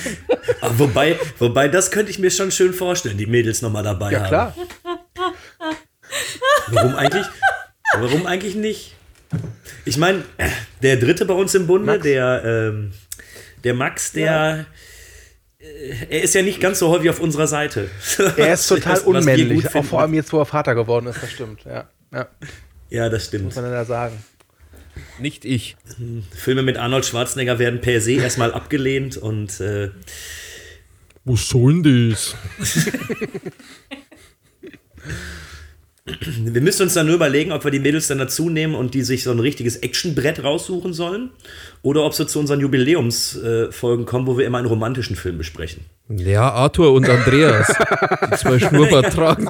[0.61, 4.21] Ah, wobei, wobei, das könnte ich mir schon schön vorstellen, die Mädels nochmal dabei ja
[4.21, 4.29] haben.
[4.29, 4.57] klar.
[6.69, 7.27] Warum eigentlich?
[7.99, 8.95] Warum eigentlich nicht?
[9.85, 10.25] Ich meine,
[10.83, 12.03] der dritte bei uns im Bunde, Max.
[12.03, 12.93] der, ähm,
[13.65, 14.67] der Max, der,
[16.11, 17.89] er ist ja nicht ganz so häufig auf unserer Seite.
[18.37, 19.87] Er ist total Was- was unmännlich, auch finden.
[19.89, 21.65] vor allem jetzt, wo er Vater geworden ist, das stimmt.
[21.65, 22.29] Ja, ja
[22.91, 23.55] Ja, das muss stimmt.
[23.57, 24.23] man da sagen.
[25.19, 25.77] Nicht ich.
[26.35, 29.91] Filme mit Arnold Schwarzenegger werden per se erstmal abgelehnt und äh,
[31.25, 32.35] Was soll denn das?
[36.05, 39.03] wir müssen uns dann nur überlegen, ob wir die Mädels dann dazu nehmen und die
[39.03, 41.31] sich so ein richtiges Actionbrett raussuchen sollen
[41.83, 45.85] oder ob sie zu unseren Jubiläumsfolgen kommen, wo wir immer einen romantischen Film besprechen.
[46.09, 47.69] Ja, Arthur und Andreas.
[48.33, 49.49] die zwei Schnurrbart tragen.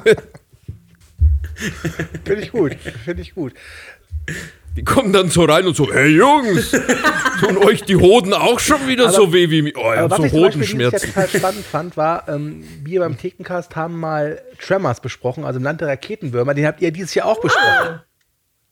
[2.23, 3.53] Finde ich gut, finde ich gut.
[4.75, 6.71] Die kommen dann so rein und so, hey Jungs,
[7.39, 9.73] tun euch die Hoden auch schon wieder so weh wie mir?
[9.75, 11.09] Oh, ich Aber hab was so ich Hodenschmerzen.
[11.13, 15.81] total spannend fand, war, ähm, wir beim Thekencast haben mal Tremors besprochen, also im Land
[15.81, 16.55] der Raketenwürmer.
[16.55, 18.01] Den habt ihr dieses Jahr auch besprochen.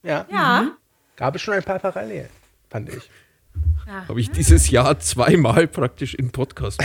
[0.04, 0.26] Ja.
[0.32, 0.72] Ja.
[1.18, 2.30] Gab es schon ein paar Parallelen,
[2.70, 3.10] fand ich.
[4.08, 6.82] Habe ich dieses Jahr zweimal praktisch in Podcast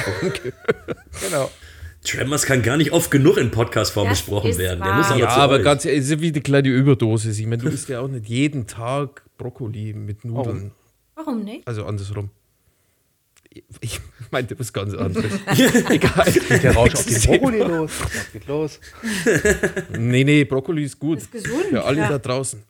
[1.22, 1.50] Genau.
[2.06, 4.82] Tremors kann gar nicht oft genug in Podcast-Form besprochen werden.
[4.82, 5.64] Der muss aber Ja, zu aber euch.
[5.64, 7.38] ganz ehrlich, es ist ja wie eine kleine Überdosis.
[7.38, 10.72] Ich meine, du isst ja auch nicht jeden Tag Brokkoli mit Nudeln.
[11.14, 11.66] Warum nicht?
[11.66, 12.30] Also andersrum.
[13.80, 14.00] Ich
[14.30, 15.32] meinte was ganz anderes.
[15.90, 16.30] Egal.
[16.32, 17.90] Geht der Rausch auf die Brokkoli los?
[18.02, 18.80] Was geht los?
[19.98, 21.18] Nee, nee, Brokkoli ist gut.
[21.18, 22.08] Ist gesund, Für alle ja.
[22.10, 22.62] da draußen.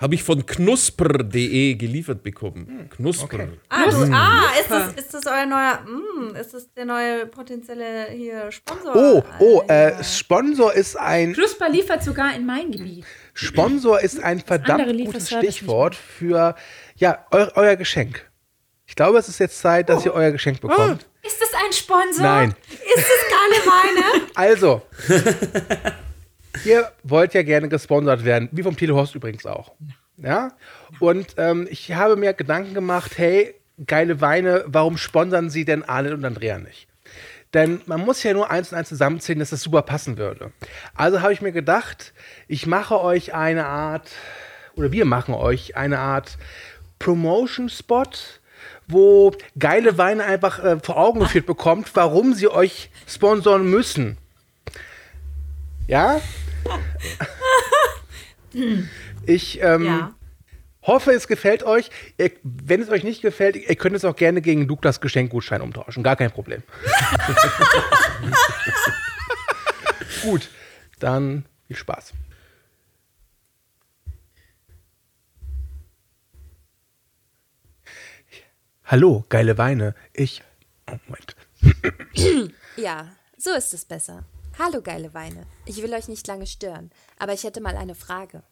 [0.00, 2.66] Habe ich von knusper.de geliefert bekommen.
[2.66, 3.48] Hm, Knusper.
[3.68, 8.06] Ah, du, ah ist, das, ist das euer neuer, mm, ist das der neue potenzielle
[8.10, 8.96] hier Sponsor?
[8.96, 13.04] Oh, oh, Äh, Sponsor ist ein Knusper liefert sogar in mein Gebiet.
[13.34, 16.54] Sponsor ist ein verdammt gutes Stichwort für
[16.96, 18.30] ja, eu euer Geschenk.
[18.86, 21.06] Ich glaube, es ist jetzt Zeit, dass ihr euer Geschenk bekommt.
[21.22, 22.24] Ist das ein Sponsor?
[22.24, 22.54] Nein.
[22.70, 24.26] Ist das geile Weine?
[24.34, 24.82] Also,
[26.64, 29.72] ihr wollt ja gerne gesponsert werden, wie vom Telehorst übrigens auch.
[30.16, 30.52] Ja?
[30.98, 33.54] Und ähm, ich habe mir Gedanken gemacht, hey,
[33.86, 36.86] geile Weine, warum sponsern sie denn Arlen und Andrea nicht?
[37.54, 40.52] Denn man muss ja nur eins und eins zusammenzählen, dass das super passen würde.
[40.94, 42.12] Also habe ich mir gedacht,
[42.46, 44.08] ich mache euch eine Art,
[44.76, 46.38] oder wir machen euch eine Art
[47.00, 48.04] Promotion-Spot,
[48.86, 54.16] wo geile Weine einfach äh, vor Augen geführt bekommt, warum sie euch sponsoren müssen.
[55.90, 56.20] Ja?
[59.26, 60.14] Ich ähm, Ja.
[60.82, 61.90] hoffe, es gefällt euch.
[62.16, 66.04] Ihr, wenn es euch nicht gefällt, ihr könnt es auch gerne gegen Douglas Geschenkgutschein umtauschen.
[66.04, 66.62] Gar kein Problem.
[70.22, 70.48] Gut,
[71.00, 72.12] dann viel Spaß.
[78.84, 79.94] Hallo, geile Weine.
[80.12, 80.42] Ich.
[80.90, 81.36] Oh, Moment.
[82.76, 84.24] Ja, so ist es besser.
[84.62, 85.46] Hallo, geile Weine.
[85.64, 88.42] Ich will euch nicht lange stören, aber ich hätte mal eine Frage.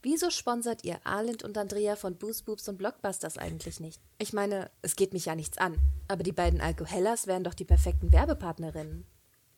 [0.00, 4.00] Wieso sponsert ihr Arlind und Andrea von Boost Boobs und Blockbusters eigentlich nicht?
[4.16, 5.76] Ich meine, es geht mich ja nichts an,
[6.08, 9.04] aber die beiden Alkohellas wären doch die perfekten Werbepartnerinnen.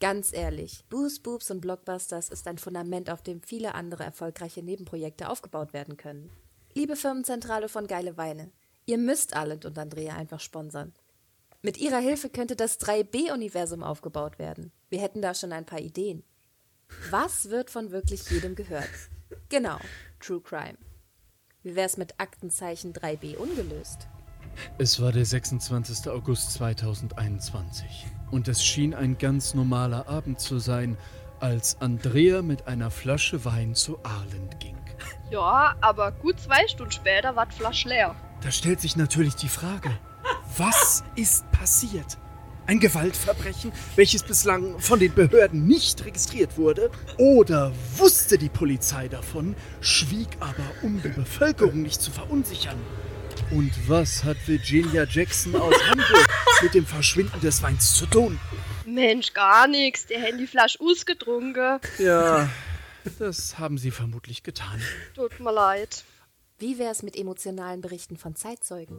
[0.01, 5.31] Ganz ehrlich, Boost Boobs und Blockbusters ist ein Fundament, auf dem viele andere erfolgreiche Nebenprojekte
[5.31, 6.33] aufgebaut werden können.
[6.75, 8.51] Liebe Firmenzentrale von Geile Weine,
[8.87, 10.95] ihr müsst Arlind und Andrea einfach sponsern.
[11.65, 14.73] Mit ihrer Hilfe könnte das 3B-Universum aufgebaut werden.
[14.91, 16.25] Wir hätten da schon ein paar Ideen.
[17.11, 18.91] Was wird von wirklich jedem gehört?
[19.49, 19.79] Genau,
[20.19, 20.77] True Crime.
[21.63, 24.09] Wie wär's mit Aktenzeichen 3B ungelöst?
[24.79, 26.09] Es war der 26.
[26.09, 30.99] August 2021 und es schien ein ganz normaler Abend zu sein,
[31.39, 34.77] als Andrea mit einer Flasche Wein zu Arlen ging.
[35.31, 38.17] Ja, aber gut zwei Stunden später war die Flasche leer.
[38.43, 39.91] Da stellt sich natürlich die Frage,
[40.57, 42.19] was ist passiert?
[42.67, 46.91] Ein Gewaltverbrechen, welches bislang von den Behörden nicht registriert wurde?
[47.19, 52.79] Oder wusste die Polizei davon, schwieg aber, um die Bevölkerung nicht zu verunsichern?
[53.51, 56.27] Und was hat Virginia Jackson aus Hamburg
[56.63, 58.39] mit dem Verschwinden des Weins zu tun?
[58.87, 60.07] Mensch, gar nichts.
[60.07, 61.81] Der Handyflasche ausgetrunken.
[61.99, 62.49] Ja,
[63.19, 64.81] das haben sie vermutlich getan.
[65.15, 66.05] Tut mir leid.
[66.63, 68.97] Wie wär's mit emotionalen Berichten von Zeitzeugen?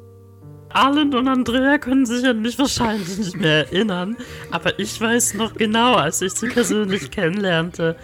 [0.68, 4.18] Arlen und Andrea können sich an mich wahrscheinlich nicht mehr erinnern,
[4.52, 7.96] aber ich weiß noch genau, als ich sie persönlich kennenlernte.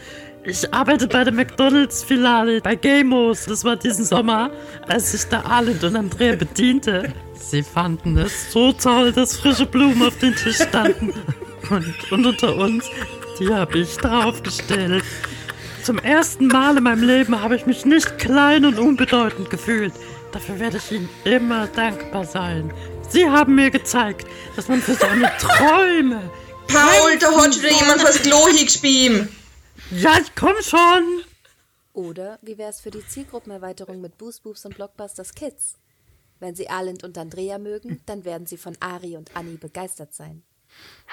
[0.45, 3.47] Ich arbeite bei der McDonalds-Filiale bei Gamos.
[3.47, 4.49] Das war diesen Sommer,
[4.87, 7.11] als ich da Arlen und Andrea bediente.
[7.33, 11.13] Sie fanden es so toll, dass frische Blumen auf den Tisch standen.
[11.69, 12.85] Und, und unter uns,
[13.37, 15.03] die habe ich draufgestellt.
[15.89, 19.91] Zum ersten Mal in meinem Leben habe ich mich nicht klein und unbedeutend gefühlt.
[20.31, 22.71] Dafür werde ich Ihnen immer dankbar sein.
[23.09, 26.29] Sie haben mir gezeigt, dass man für seine Träume.
[26.67, 29.29] Paul, da hat schon wieder jemand was Klo hingespielt.
[29.89, 31.23] Ja, ich komm schon.
[31.93, 35.79] Oder wie wär's für die Zielgruppenerweiterung mit Boost Boobs und Blockbusters Kids?
[36.39, 40.43] Wenn sie Arlind und Andrea mögen, dann werden sie von Ari und Anni begeistert sein.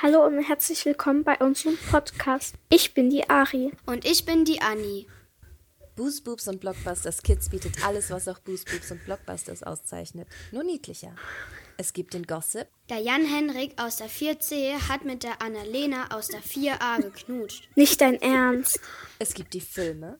[0.03, 2.55] Hallo und herzlich willkommen bei unserem Podcast.
[2.69, 3.73] Ich bin die Ari.
[3.87, 5.07] Und ich bin die Anni.
[5.97, 10.29] Boost Boobs und Blockbusters Kids bietet alles, was auch Boost Boobs und Blockbusters auszeichnet.
[10.53, 11.15] Nur niedlicher.
[11.79, 16.41] Es gibt den Gossip, Der Jan-Henrik aus der 4C hat mit der Annalena aus der
[16.43, 17.69] 4A geknutscht.
[17.77, 18.81] Nicht dein Ernst.
[19.19, 20.19] es gibt die Filme,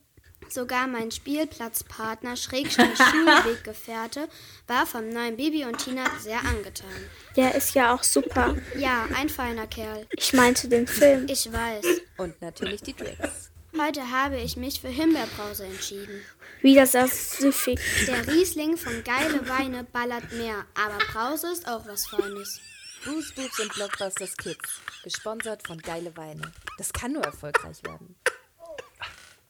[0.49, 4.29] Sogar mein Spielplatzpartner, Schrägstrich Schulweggefährte,
[4.67, 6.89] war vom neuen Bibi und Tina sehr angetan.
[7.37, 8.57] Der ist ja auch super.
[8.77, 10.07] Ja, ein feiner Kerl.
[10.11, 11.27] Ich meinte den Film.
[11.29, 11.85] Ich weiß.
[12.17, 13.51] und natürlich die Drakes.
[13.79, 16.23] Heute habe ich mich für Himbeerbrause entschieden.
[16.63, 17.79] Wieder sehr süffig.
[18.07, 22.61] Der Riesling von Geile Weine ballert mehr, aber Brause ist auch was Feines.
[23.05, 26.51] Boost Boobs und Blockbusters Kids, gesponsert von Geile Weine.
[26.79, 28.17] Das kann nur erfolgreich werden.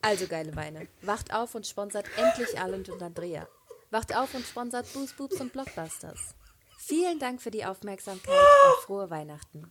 [0.06, 3.48] Also Geile Weine, wacht auf und sponsert endlich Arlind und Andrea.
[3.90, 6.36] Wacht auf und sponsert Boost Boobs und Blockbusters.
[6.78, 9.68] Vielen Dank für die Aufmerksamkeit und frohe Weihnachten.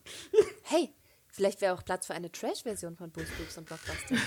[0.63, 0.89] Hey,
[1.31, 4.19] vielleicht wäre auch Platz für eine Trash-Version von Boost Boobs und Blockbusters.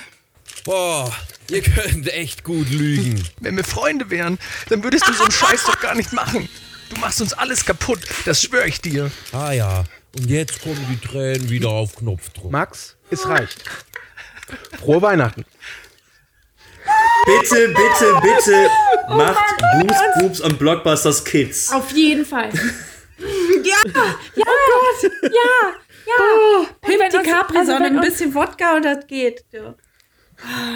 [0.65, 1.15] Boah,
[1.51, 3.23] ihr könnt echt gut lügen.
[3.41, 4.39] Wenn wir Freunde wären,
[4.71, 6.49] dann würdest du so einen Scheiß doch gar nicht machen.
[6.89, 9.11] Du machst uns alles kaputt, das schwöre ich dir.
[9.33, 9.85] Ah ja,
[10.17, 12.51] und jetzt kommen die Tränen wieder auf Knopfdruck.
[12.51, 13.63] Max, es reicht.
[14.79, 15.45] Frohe Weihnachten.
[17.29, 18.71] Bitte, bitte, bitte
[19.09, 21.73] macht Boost Boobs und Blockbusters Kids.
[21.73, 22.51] Auf jeden Fall.
[23.21, 23.75] Ja,
[24.37, 25.31] ja, oh Gott, ja,
[26.07, 26.15] ja.
[26.21, 29.45] Oh, wenn die Capri-Sonne, also ein bisschen Wodka und das geht.
[29.51, 29.75] Ja.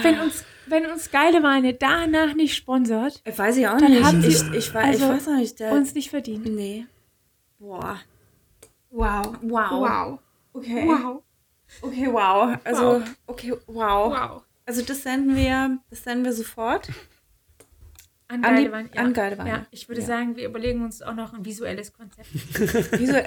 [0.03, 4.03] Wenn uns, wenn uns geile Weine danach nicht sponsert, Weiß ich auch dann nicht.
[4.05, 5.61] haben sie ich, ich, weiß- ich also weiß noch nicht.
[5.61, 6.45] Der, uns nicht verdient.
[6.47, 6.87] Nee.
[7.61, 8.01] Boah.
[8.91, 9.37] Wow.
[9.43, 9.71] Wow.
[9.71, 10.19] Wow.
[10.53, 10.85] Okay.
[10.85, 11.23] Wow.
[11.81, 12.57] Okay, wow.
[12.65, 13.03] Also, Wow.
[13.29, 14.11] okay, wow.
[14.13, 14.43] Wow.
[14.67, 16.89] Also das senden wir, das senden wir sofort.
[18.29, 18.65] An An die-.
[18.65, 19.03] Ja.
[19.03, 19.51] an geile Weine.
[19.51, 20.07] Ja, ich würde Ja.
[20.07, 22.29] sagen, wir überlegen uns auch noch ein visuelles Konzept.
[22.99, 23.19] Wieso?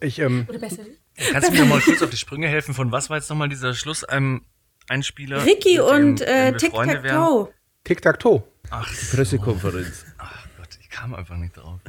[0.00, 0.82] Ich, ähm, Oder besser.
[1.32, 2.74] Kannst du mir mal kurz auf die Sprünge helfen?
[2.74, 4.04] Von was war jetzt nochmal dieser Schluss?
[4.04, 4.42] Ein
[4.88, 5.44] Einspieler?
[5.44, 7.16] Ricky mit dem, und äh, wir Tic Freunde Tac wären?
[7.26, 7.48] Toe.
[7.84, 8.42] Tic-Tac-Toe.
[8.70, 10.04] Ach, Pressekonferenz.
[10.18, 11.80] Ach Gott, ich kam einfach nicht drauf.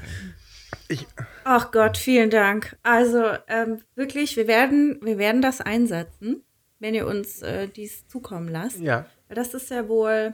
[0.88, 1.00] ey.
[1.44, 2.78] Ach Gott, vielen Dank.
[2.84, 6.44] Also ähm, wirklich, wir werden, wir werden das einsetzen,
[6.82, 8.80] wenn ihr uns äh, dies zukommen lasst.
[8.80, 9.06] Ja.
[9.28, 10.34] Weil das ist ja wohl,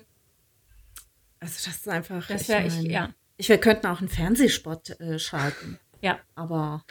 [1.39, 2.25] also das ist einfach.
[2.27, 3.09] Das wär ich, meine, ja.
[3.35, 5.77] Ich, wir könnten auch einen Fernsehspot äh, schalten.
[6.01, 6.19] Ja.
[6.35, 6.83] Aber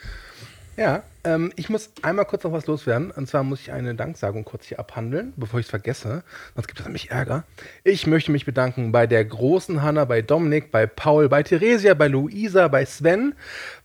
[0.77, 3.09] Ja, ähm, ich muss einmal kurz noch was loswerden.
[3.09, 6.23] Und zwar muss ich eine Danksagung kurz hier abhandeln, bevor ich es vergesse.
[6.53, 7.43] Sonst gibt es nämlich Ärger.
[7.83, 12.07] Ich möchte mich bedanken bei der großen Hanna, bei Dominik, bei Paul, bei Theresia, bei
[12.07, 13.33] Luisa, bei Sven,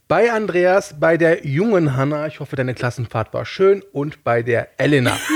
[0.07, 2.27] bei Andreas, bei der jungen Hanna.
[2.27, 3.83] Ich hoffe, deine Klassenfahrt war schön.
[3.93, 5.17] Und bei der Elena.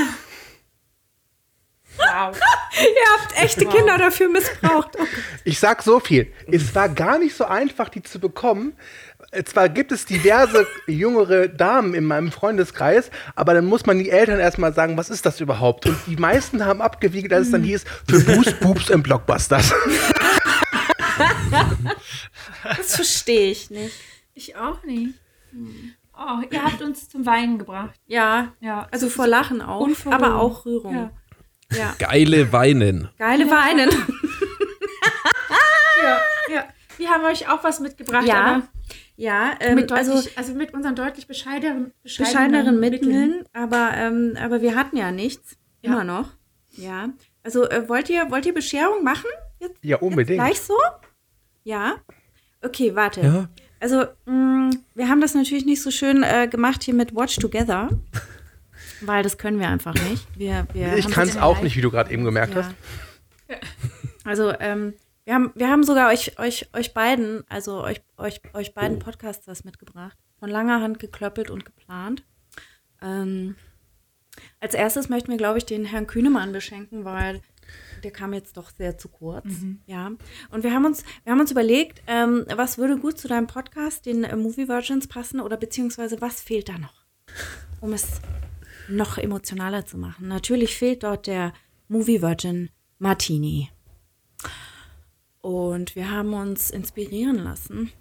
[1.98, 2.36] Wow.
[2.80, 4.92] ihr habt echte Kinder dafür missbraucht.
[4.92, 5.08] Gott.
[5.44, 6.32] Ich sag so viel.
[6.50, 8.74] Es war gar nicht so einfach, die zu bekommen.
[9.44, 14.40] Zwar gibt es diverse jüngere Damen in meinem Freundeskreis, aber dann muss man die Eltern
[14.40, 15.86] erstmal sagen, was ist das überhaupt?
[15.86, 19.72] Und die meisten haben abgewiegelt, als es dann hieß, für Boost, Boobs und Blockbusters.
[22.76, 23.94] Das verstehe ich nicht.
[24.34, 25.14] Ich auch nicht.
[26.18, 27.94] Oh, ihr habt uns zum Weinen gebracht.
[28.06, 28.86] Ja, Ja.
[28.90, 30.94] also vor Lachen auch, aber auch Rührung.
[30.94, 31.10] Ja.
[31.72, 31.94] Ja.
[31.98, 33.08] Geile Weinen.
[33.18, 33.90] Geile Weinen.
[36.02, 36.20] Ja,
[36.54, 36.64] ja.
[36.98, 38.26] Wir haben euch auch was mitgebracht.
[38.26, 38.34] Ja.
[38.56, 38.68] aber
[39.16, 44.60] Ja, ähm, mit also deutlich, also, mit unseren deutlich bescheideren, bescheideneren Mitteln, aber, ähm, aber
[44.60, 45.56] wir hatten ja nichts.
[45.82, 45.92] Ja.
[45.92, 46.28] Immer noch.
[46.72, 47.10] Ja.
[47.42, 49.30] Also äh, wollt ihr, wollt ihr Bescherung machen?
[49.60, 50.38] Jetzt, Ja, unbedingt.
[50.40, 50.74] gleich so?
[51.64, 51.96] Ja.
[52.62, 53.20] Okay, warte.
[53.20, 53.48] Ja.
[53.80, 57.88] Also, mh, wir haben das natürlich nicht so schön äh, gemacht hier mit Watch Together.
[59.00, 60.26] Weil das können wir einfach nicht.
[60.36, 62.64] Wir, wir Ich haben kann es auch nicht, wie du gerade eben gemerkt Ja.
[62.64, 62.74] hast.
[64.24, 64.94] Also, ähm,
[65.24, 69.62] wir haben, wir haben sogar euch, euch, euch beiden, also euch, euch, euch beiden Podcasters
[69.62, 70.18] mitgebracht.
[70.40, 72.24] Von langer Hand geklöppelt und geplant.
[73.00, 73.54] Ähm,
[74.60, 77.40] als erstes möchten wir, glaube ich, den Herrn Kühnemann beschenken, weil
[78.02, 79.46] der kam jetzt doch sehr zu kurz.
[79.86, 80.10] Ja.
[80.50, 84.06] Und wir haben uns, wir haben uns überlegt, ähm, was würde gut zu deinem Podcast,
[84.06, 87.04] den äh, Movie Virgins, passen oder beziehungsweise was fehlt da noch,
[87.80, 88.20] um es
[88.88, 90.28] noch emotionaler zu machen.
[90.28, 91.52] Natürlich fehlt dort der
[91.88, 93.70] Movie Virgin Martini.
[95.40, 97.92] Und wir haben uns inspirieren lassen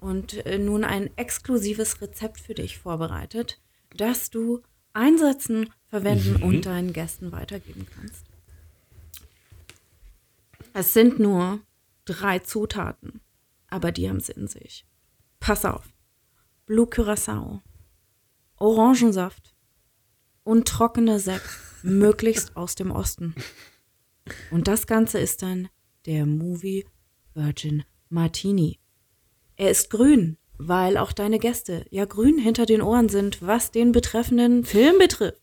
[0.00, 3.60] und äh, nun ein exklusives Rezept für dich vorbereitet,
[3.96, 4.62] das du
[4.92, 6.42] einsetzen, verwenden Mhm.
[6.42, 8.24] und deinen Gästen weitergeben kannst.
[10.72, 11.60] Es sind nur
[12.04, 13.20] drei Zutaten,
[13.68, 14.86] aber die haben es in sich.
[15.40, 15.88] Pass auf.
[16.66, 17.62] Blue Curacao,
[18.56, 19.54] Orangensaft
[20.48, 21.46] und trockene Sekt,
[21.82, 23.34] möglichst aus dem Osten.
[24.50, 25.68] Und das Ganze ist dann
[26.06, 26.86] der Movie
[27.34, 28.78] Virgin Martini.
[29.56, 33.92] Er ist grün, weil auch deine Gäste ja grün hinter den Ohren sind, was den
[33.92, 35.42] betreffenden Film betrifft.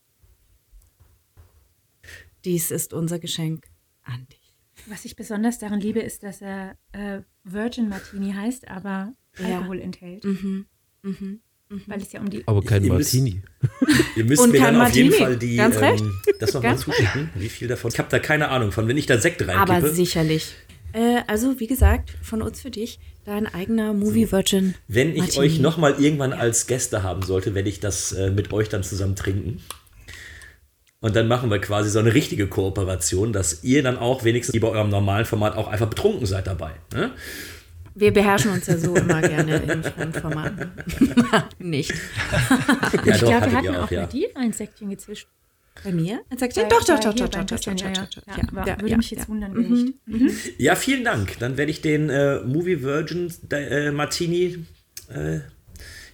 [2.43, 3.67] Dies ist unser Geschenk
[4.01, 4.57] an dich.
[4.87, 9.57] Was ich besonders daran liebe, ist, dass er äh, Virgin Martini heißt, aber Ja.
[9.57, 10.23] Alkohol enthält.
[10.23, 10.65] Mhm.
[11.03, 11.41] Mhm.
[11.87, 12.43] Weil es ja um die.
[12.47, 13.41] Aber kein Ihr müsst- Martini.
[14.15, 15.25] Ihr müsst Und mir kein dann auf jeden Martini.
[15.25, 16.01] Fall die, Ganz recht.
[16.01, 17.29] ähm, das nochmal Ganz zuschicken.
[17.35, 17.91] Wie viel davon?
[17.91, 18.87] Ich habe da keine Ahnung von.
[18.87, 19.77] Wenn ich da Sekt reinkippe.
[19.77, 20.53] Aber sicherlich.
[20.93, 24.75] Äh, also, wie gesagt, von uns für dich, dein eigener Movie Virgin.
[24.87, 25.45] Wenn ich Martini.
[25.45, 29.15] euch nochmal irgendwann als Gäste haben sollte, werde ich das äh, mit euch dann zusammen
[29.15, 29.61] trinken.
[31.01, 34.59] Und dann machen wir quasi so eine richtige Kooperation, dass ihr dann auch wenigstens wie
[34.59, 36.71] bei eurem normalen Format auch einfach betrunken seid dabei.
[36.93, 37.11] Ne?
[37.95, 40.69] Wir beherrschen uns ja so immer gerne in Fremdformaten.
[41.59, 41.91] Nicht.
[41.91, 41.95] Ja,
[43.15, 44.01] ich doch, glaube, wir hatten auch auch, ja.
[44.01, 45.27] bei dir ein Säckchen gezischt.
[45.83, 46.21] Bei mir?
[46.29, 46.63] Ein Säckchen?
[46.63, 49.17] Bei- Doch, doch, doch, doch, doch, doch, doch, würde mich ja.
[49.17, 50.31] jetzt wundern, Mhm, wenn mhm.
[50.57, 51.37] Ja, vielen Dank.
[51.39, 54.65] Dann werde ich den äh, Movie Virgin äh, Martini.
[55.09, 55.39] Äh,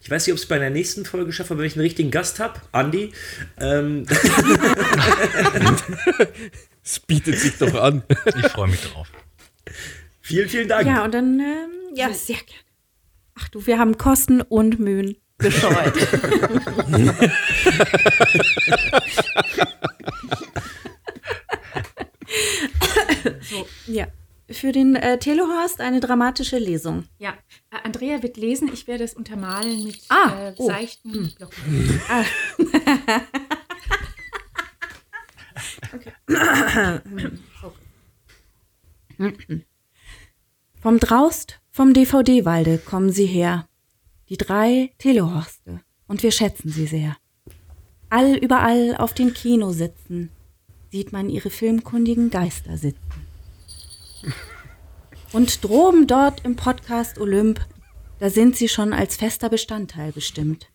[0.03, 2.39] ich weiß nicht, ob es bei der nächsten Folge schaffe, wenn ich einen richtigen Gast
[2.39, 2.59] habe.
[2.71, 3.11] Andi.
[3.59, 4.05] Ähm,
[6.83, 8.03] Es bietet sich doch an.
[8.09, 9.07] Ich freue mich drauf.
[10.21, 10.87] Vielen, vielen Dank.
[10.87, 12.61] Ja, und dann, ähm, ja, sehr gerne.
[13.35, 15.93] Ach du, wir haben Kosten und Mühen gescheut.
[23.41, 24.07] so, ja.
[24.49, 27.05] Für den äh, Telehorst eine dramatische Lesung.
[27.19, 27.35] Ja,
[27.71, 30.67] äh, Andrea wird lesen, ich werde es untermalen mit Ah, äh, oh.
[30.67, 32.01] seichten Glocken.
[32.09, 32.25] Ah.
[35.93, 36.11] okay.
[40.81, 43.67] Vom Draust, vom DVD-Walde kommen sie her.
[44.29, 45.81] Die drei Telehorste.
[46.07, 47.17] Und wir schätzen sie sehr.
[48.09, 50.31] All überall auf den Kinositzen
[50.89, 53.27] sieht man ihre filmkundigen Geister sitzen.
[55.31, 57.63] Und droben dort im Podcast Olymp,
[58.17, 60.71] da sind sie schon als fester Bestandteil bestimmt.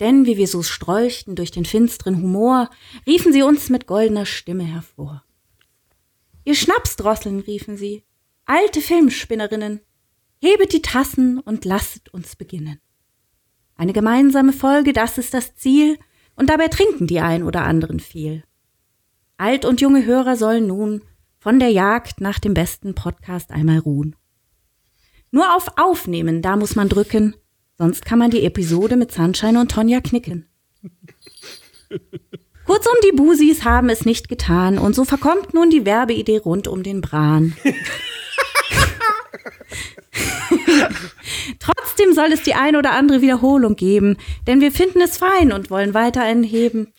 [0.00, 2.70] Denn wie wir so strolchten durch den finsteren Humor,
[3.06, 5.24] riefen sie uns mit goldener Stimme hervor.
[6.44, 8.02] Ihr Schnapsdrosseln, riefen sie,
[8.50, 9.80] alte Filmspinnerinnen,
[10.40, 12.80] hebet die Tassen und lasset uns beginnen.
[13.76, 15.98] Eine gemeinsame Folge, das ist das Ziel,
[16.34, 18.42] und dabei trinken die ein oder anderen viel.
[19.36, 21.02] Alt und junge Hörer sollen nun
[21.38, 24.16] von der Jagd nach dem besten Podcast einmal ruhen.
[25.30, 27.36] Nur auf Aufnehmen, da muss man drücken,
[27.78, 30.48] sonst kann man die Episode mit Sunshine und Tonja knicken.
[32.66, 36.82] Kurzum, die Busis haben es nicht getan und so verkommt nun die Werbeidee rund um
[36.82, 37.56] den Bran.
[41.58, 44.16] Trotzdem soll es die ein oder andere Wiederholung geben,
[44.46, 46.92] denn wir finden es fein und wollen weiter einen heben.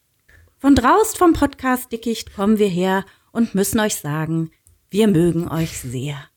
[0.60, 4.52] Von draust vom Podcast Dickicht kommen wir her und müssen euch sagen,
[4.90, 6.30] wir mögen euch sehr.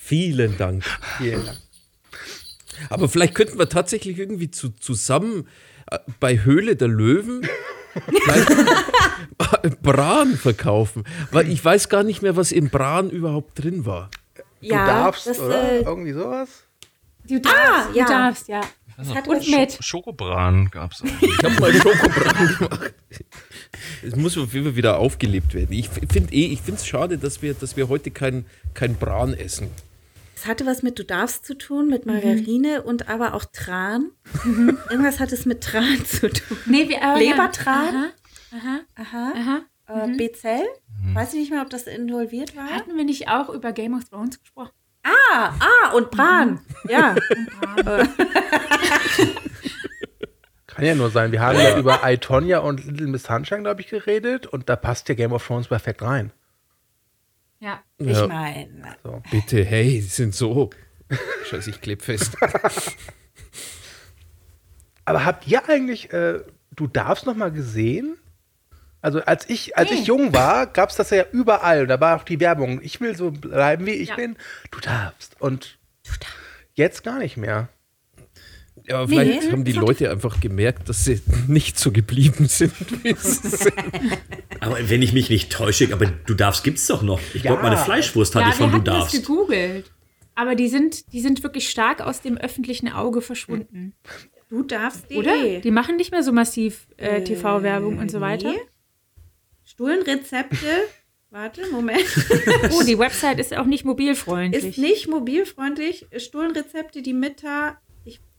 [0.00, 0.84] Vielen Dank.
[1.18, 1.48] Vielen.
[2.90, 5.48] Aber vielleicht könnten wir tatsächlich irgendwie zu, zusammen
[5.90, 7.46] äh, bei Höhle der Löwen
[9.82, 11.04] Bran verkaufen.
[11.30, 14.10] Weil ich weiß gar nicht mehr, was im Bran überhaupt drin war.
[14.62, 15.80] Du darfst, oder?
[15.82, 16.48] Irgendwie sowas?
[17.26, 18.04] Du darfst, Ah, ja.
[18.06, 18.60] du darfst, ja.
[18.96, 19.76] Das hat und mit.
[19.80, 21.06] Schokobran gab es auch.
[21.20, 22.94] Ich habe mal Schokobran gemacht.
[24.06, 25.72] Es muss auf jeden Fall wieder aufgelebt werden.
[25.72, 29.34] Ich finde eh, ich finde es schade, dass wir, dass wir heute kein, kein Bran
[29.34, 29.68] essen.
[30.44, 34.10] Es hatte was mit Du darfst zu tun, mit Margarine und aber auch Tran.
[34.90, 36.58] Irgendwas hat es mit Tran zu tun.
[36.66, 38.12] Nee, wir, äh, Lebertran?
[38.52, 38.80] Aha.
[38.94, 39.32] Aha.
[39.34, 39.58] Aha.
[39.88, 40.16] Äh, Mhm.
[40.18, 40.64] B-Zell?
[41.14, 42.66] Weiß ich nicht mehr, ob das involviert war.
[42.66, 44.72] Hatten wir nicht auch über Game of Thrones gesprochen?
[45.02, 46.60] Ah, ah, und Bran.
[46.90, 47.14] Ja.
[50.66, 51.32] Kann ja nur sein.
[51.32, 54.76] Wir haben ja über I, Tonya und Little Miss Sunshine, glaube ich, geredet und da
[54.76, 56.32] passt ja Game of Thrones perfekt rein.
[57.64, 57.82] Ja.
[57.96, 58.26] Ich Ja.
[58.26, 58.96] meine.
[59.02, 59.22] So.
[59.30, 60.68] Bitte, hey, die sind so.
[61.48, 62.36] Scheiße, ich kleb fest.
[65.06, 66.40] Aber habt ihr eigentlich, äh,
[66.76, 68.16] du darfst noch mal gesehen?
[69.00, 69.96] Also als ich, als Nee.
[69.98, 71.86] ich jung war, gab es das ja überall.
[71.86, 72.80] Da war auch die Werbung.
[72.82, 74.16] Ich will so bleiben, wie ich Ja.
[74.16, 74.36] bin.
[74.70, 75.40] Du darfst.
[75.40, 75.78] Und
[76.74, 77.68] jetzt gar nicht mehr.
[78.86, 79.50] Ja, aber vielleicht Nee.
[79.52, 83.72] haben die Leute einfach gemerkt, dass sie nicht so geblieben sind, wie sie sind.
[84.60, 87.20] Aber wenn ich mich nicht täusche, aber du darfst gibt's doch noch.
[87.32, 87.70] Ich glaube, Ja.
[87.70, 89.14] meine Fleischwurst hatte ja, ich von wir du hatten das darfst.
[89.26, 89.90] gegoogelt.
[90.34, 93.94] Aber die sind, die sind wirklich stark aus dem öffentlichen Auge verschwunden.
[94.50, 95.60] Du darfst Oder?
[95.60, 98.50] Die machen nicht mehr so massiv äh, TV-Werbung und so weiter.
[98.50, 98.58] nee.
[99.64, 100.56] Stuhlenrezepte.
[101.30, 102.04] Warte, Moment.
[102.70, 104.64] Oh, die Website ist auch nicht mobilfreundlich.
[104.64, 106.06] Ist nicht mobilfreundlich.
[106.16, 107.78] Stuhlenrezepte, die Mitta.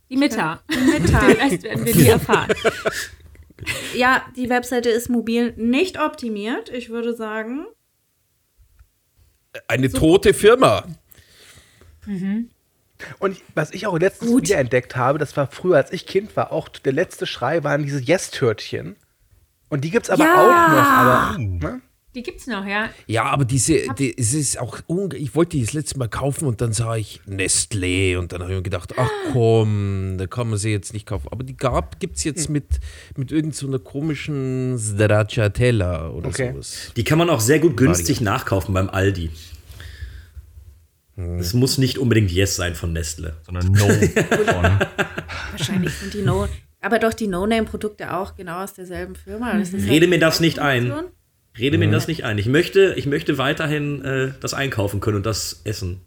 [0.10, 0.62] Die Mitta.
[0.72, 1.20] Die Mitta.
[1.28, 2.54] Den Rest werden wir nie erfahren.
[3.96, 6.70] ja, die Webseite ist mobil nicht optimiert.
[6.70, 7.66] Ich würde sagen,
[9.68, 10.86] eine tote Firma.
[12.06, 12.50] Mhm.
[13.20, 16.52] Und was ich auch letztens wieder entdeckt habe, das war früher, als ich Kind war,
[16.52, 18.96] auch der letzte Schrei waren diese Yes-Törtchen.
[19.70, 20.34] Und die gibt's aber Ja.
[20.36, 20.90] auch noch.
[20.90, 21.82] Aber, ne?
[22.16, 22.90] Die gibt's noch, ja.
[23.08, 26.48] Ja, aber diese, die, es ist auch, unge ich wollte die das letzte Mal kaufen
[26.48, 30.50] und dann sah ich Nestlé und dann habe ich mir gedacht, ach komm, da kann
[30.50, 31.28] man sie jetzt nicht kaufen.
[31.30, 32.66] Aber die gab, gibt es jetzt mit,
[33.18, 36.52] mit irgendeiner so komischen Stracciatella oder Okay.
[36.54, 36.92] sowas.
[36.96, 39.30] Die kann man auch sehr gut günstig nachkaufen beim Aldi.
[41.38, 43.36] Es muss nicht unbedingt Yes sein von Nestle.
[43.46, 44.80] Sondern No von.
[45.52, 46.48] Wahrscheinlich sind die No.
[46.82, 49.58] Aber doch die No-Name-Produkte auch genau aus derselben Firma.
[49.58, 50.88] Das ist Rede halt mir das nicht ein.
[50.90, 51.12] Produktion.
[51.58, 51.92] Rede mir Mhm.
[51.94, 52.38] das nicht ein.
[52.38, 56.02] Ich möchte, ich möchte weiterhin äh, das einkaufen können und das essen.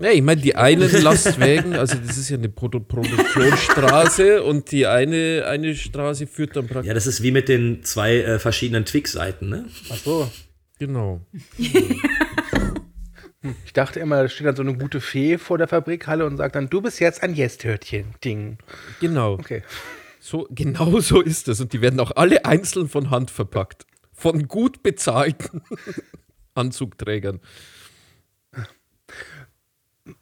[0.00, 4.86] Ja, ich meine, die einen Lastwagen, also das ist ja eine Produ Produktionsstraße und die
[4.86, 6.86] eine, eine Straße führt dann praktisch.
[6.88, 9.64] Ja, das ist wie mit den zwei äh, verschiedenen Twix-Seiten, ne?
[9.90, 10.30] Ach so.
[10.78, 11.20] Genau.
[13.64, 16.56] Ich dachte immer, da steht dann so eine gute Fee vor der Fabrikhalle und sagt
[16.56, 18.58] dann, du bist jetzt ein Yes-Törtchen-Ding.
[19.00, 19.34] Genau.
[19.34, 19.62] Okay.
[20.18, 21.60] So, genau so ist es.
[21.60, 23.86] Und die werden auch alle einzeln von Hand verpackt.
[24.18, 25.62] Von gut bezahlten
[26.54, 27.40] Anzugträgern.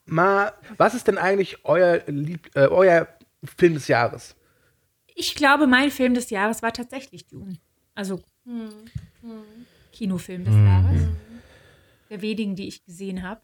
[0.05, 3.09] Mal, was ist denn eigentlich euer, Lieb äh, euer
[3.57, 4.37] Film des Jahres?
[5.15, 7.57] Ich glaube, mein Film des Jahres war tatsächlich Dune.
[7.95, 8.23] Also
[9.93, 10.67] Kinofilm des Mhm.
[10.67, 11.01] Jahres.
[12.11, 13.41] Der wenigen, die ich gesehen habe.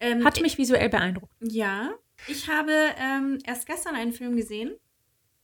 [0.00, 1.32] Ähm, Hat mich visuell beeindruckt.
[1.40, 1.90] Ja,
[2.28, 4.76] ich habe ähm, erst gestern einen Film gesehen,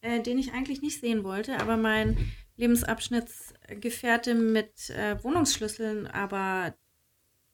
[0.03, 6.75] äh, den ich eigentlich nicht sehen wollte, aber mein Lebensabschnittsgefährte mit äh, Wohnungsschlüsseln, aber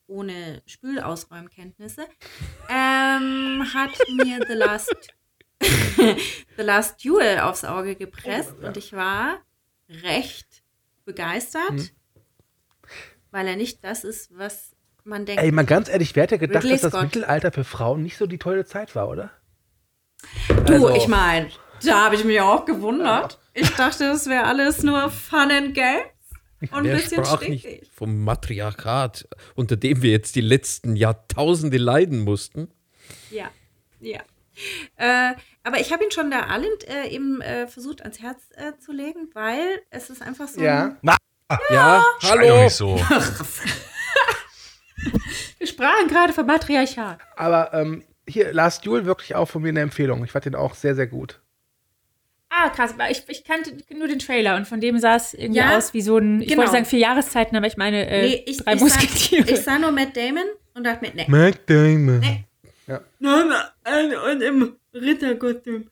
[0.07, 2.07] ohne Spülausräumkenntnisse,
[2.69, 4.95] ähm, hat mir The Last,
[5.61, 9.39] The Last Duel aufs Auge gepresst und ich war
[9.89, 10.63] recht
[11.05, 11.89] begeistert, Mhm.
[13.31, 15.43] weil er nicht das ist, was man denkt.
[15.43, 17.03] Ey, mal ganz ehrlich, wer hätte gedacht, Ridley dass das Scott.
[17.05, 19.31] Mittelalter für Frauen nicht so die tolle Zeit war, oder?
[20.67, 21.49] Du, Also- ich meine,
[21.85, 23.39] da habe ich mich auch gewundert.
[23.61, 26.05] Ich dachte, das wäre alles nur Fun and Games
[26.61, 27.65] und ein Wer bisschen sprach stickig.
[27.65, 32.69] nicht vom Matriarchat, unter dem wir jetzt die letzten Jahrtausende leiden mussten?
[33.31, 33.51] Ja,
[34.01, 34.21] ja.
[34.97, 38.73] Äh, aber ich habe ihn schon der Alend äh, eben äh, versucht ans Herz äh,
[38.79, 40.61] zu legen, weil es ist einfach so.
[40.61, 40.85] Ja.
[40.87, 41.17] Ein, Na,
[41.71, 42.49] Ja, Schrei hallo.
[42.49, 42.97] doch nicht so.
[45.59, 47.19] Wir sprachen gerade vom Matriarchat.
[47.37, 50.25] Aber ähm, hier, Last Duel wirklich auch von mir eine Empfehlung.
[50.25, 51.41] Ich fand den auch sehr, sehr gut.
[52.51, 52.95] Ah, krass.
[52.97, 55.93] weil Ich, ich kannte nur den Trailer und von dem sah es irgendwie Ja, aus
[55.95, 56.61] wie so ein, ich genau.
[56.61, 59.51] wollte sagen vier Jahreszeiten, aber ich meine äh, nee, ich, drei ich, sah, Musketiere.
[59.51, 60.45] ich sah nur Matt Damon
[60.75, 61.27] und dachte mir, nee.
[61.29, 62.21] Mac Damon.
[62.21, 62.45] Nee.
[62.87, 63.03] Ja.
[63.19, 63.49] Nein,
[63.85, 65.91] nein, und im Ritterkostüm.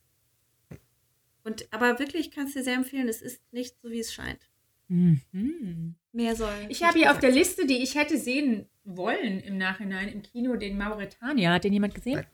[1.45, 4.41] Und aber wirklich kannst du dir sehr empfehlen, es ist nicht so, wie es scheint.
[4.89, 5.95] Mhm.
[6.13, 6.55] Mehr soll.
[6.69, 10.57] Ich habe hier auf der Liste, die ich hätte sehen wollen im Nachhinein im Kino,
[10.57, 11.53] den Mauretania.
[11.53, 12.25] Hat den jemand gesehen?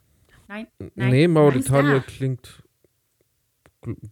[0.49, 0.67] Nein.
[0.95, 1.11] Nein.
[1.11, 2.05] Nee, Mauritania Nein.
[2.07, 2.63] klingt,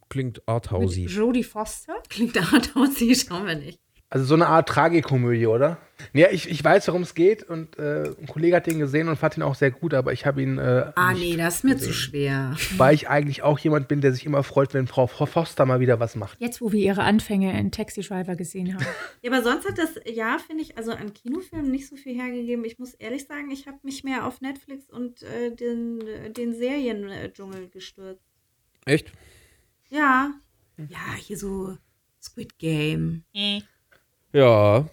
[0.09, 1.05] klingt Mit arthausy.
[1.07, 1.95] Jodie Foster?
[2.09, 3.79] Klingt hart aus, die schauen wir nicht.
[4.13, 5.79] Also so eine Art Tragikomödie, oder?
[6.13, 9.17] Ja, ich, ich weiß, worum es geht und äh, ein Kollege hat den gesehen und
[9.17, 10.59] fand ihn auch sehr gut, aber ich habe ihn.
[10.59, 11.93] Äh, Ah, nicht nee, das ist mir zu gesehen.
[11.95, 12.57] schwer.
[12.77, 16.01] Weil ich eigentlich auch jemand bin, der sich immer freut, wenn Frau Foster mal wieder
[16.01, 16.41] was macht.
[16.41, 18.85] Jetzt, wo wir ihre Anfänge in Taxi Driver gesehen haben.
[19.23, 22.65] Ja, aber sonst hat das Jahr, finde ich, also an Kinofilmen nicht so viel hergegeben.
[22.65, 26.55] Ich muss ehrlich sagen, ich habe mich mehr auf Netflix und äh, den, äh, den
[26.55, 28.25] Seriendschungel gestürzt.
[28.87, 29.13] Echt?
[29.91, 30.31] Ja.
[30.89, 31.77] Ja, hier so
[32.23, 33.25] Squid Game.
[34.33, 34.89] Ja.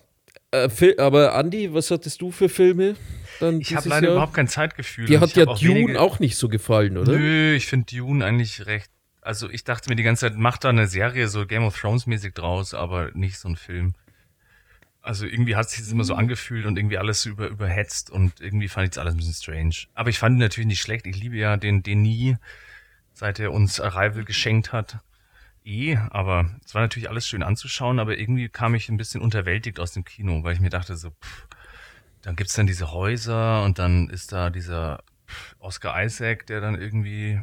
[0.52, 2.96] Äh, aber Andi, was hattest du für Filme?
[3.40, 4.16] Dann Ich habe leider Jahr?
[4.16, 5.06] überhaupt kein Zeitgefühl.
[5.06, 7.12] Dir hat ich ja hab auch Dune wenige- auch nicht so gefallen, oder?
[7.14, 8.90] Nö, ich finde Dune eigentlich recht.
[9.22, 12.08] Also ich dachte mir die ganze Zeit, mach da eine Serie so Game of Thrones
[12.08, 13.94] mäßig draus, aber nicht so ein Film.
[15.02, 18.40] Also irgendwie hat es sich immer so angefühlt und irgendwie alles so über, überhetzt und
[18.42, 19.76] irgendwie fand ich das alles ein bisschen strange.
[19.94, 21.06] Aber ich fand ihn natürlich nicht schlecht.
[21.06, 22.38] Ich liebe ja den Denis,
[23.18, 25.00] seit er uns Arrival geschenkt hat.
[25.66, 29.80] Eh, aber es war natürlich alles schön anzuschauen, aber irgendwie kam ich ein bisschen unterwältigt
[29.80, 31.48] aus dem Kino, weil ich mir dachte so, pff,
[32.22, 36.80] dann gibt's dann diese Häuser und dann ist da dieser pff, Oscar Isaac, der dann
[36.80, 37.42] irgendwie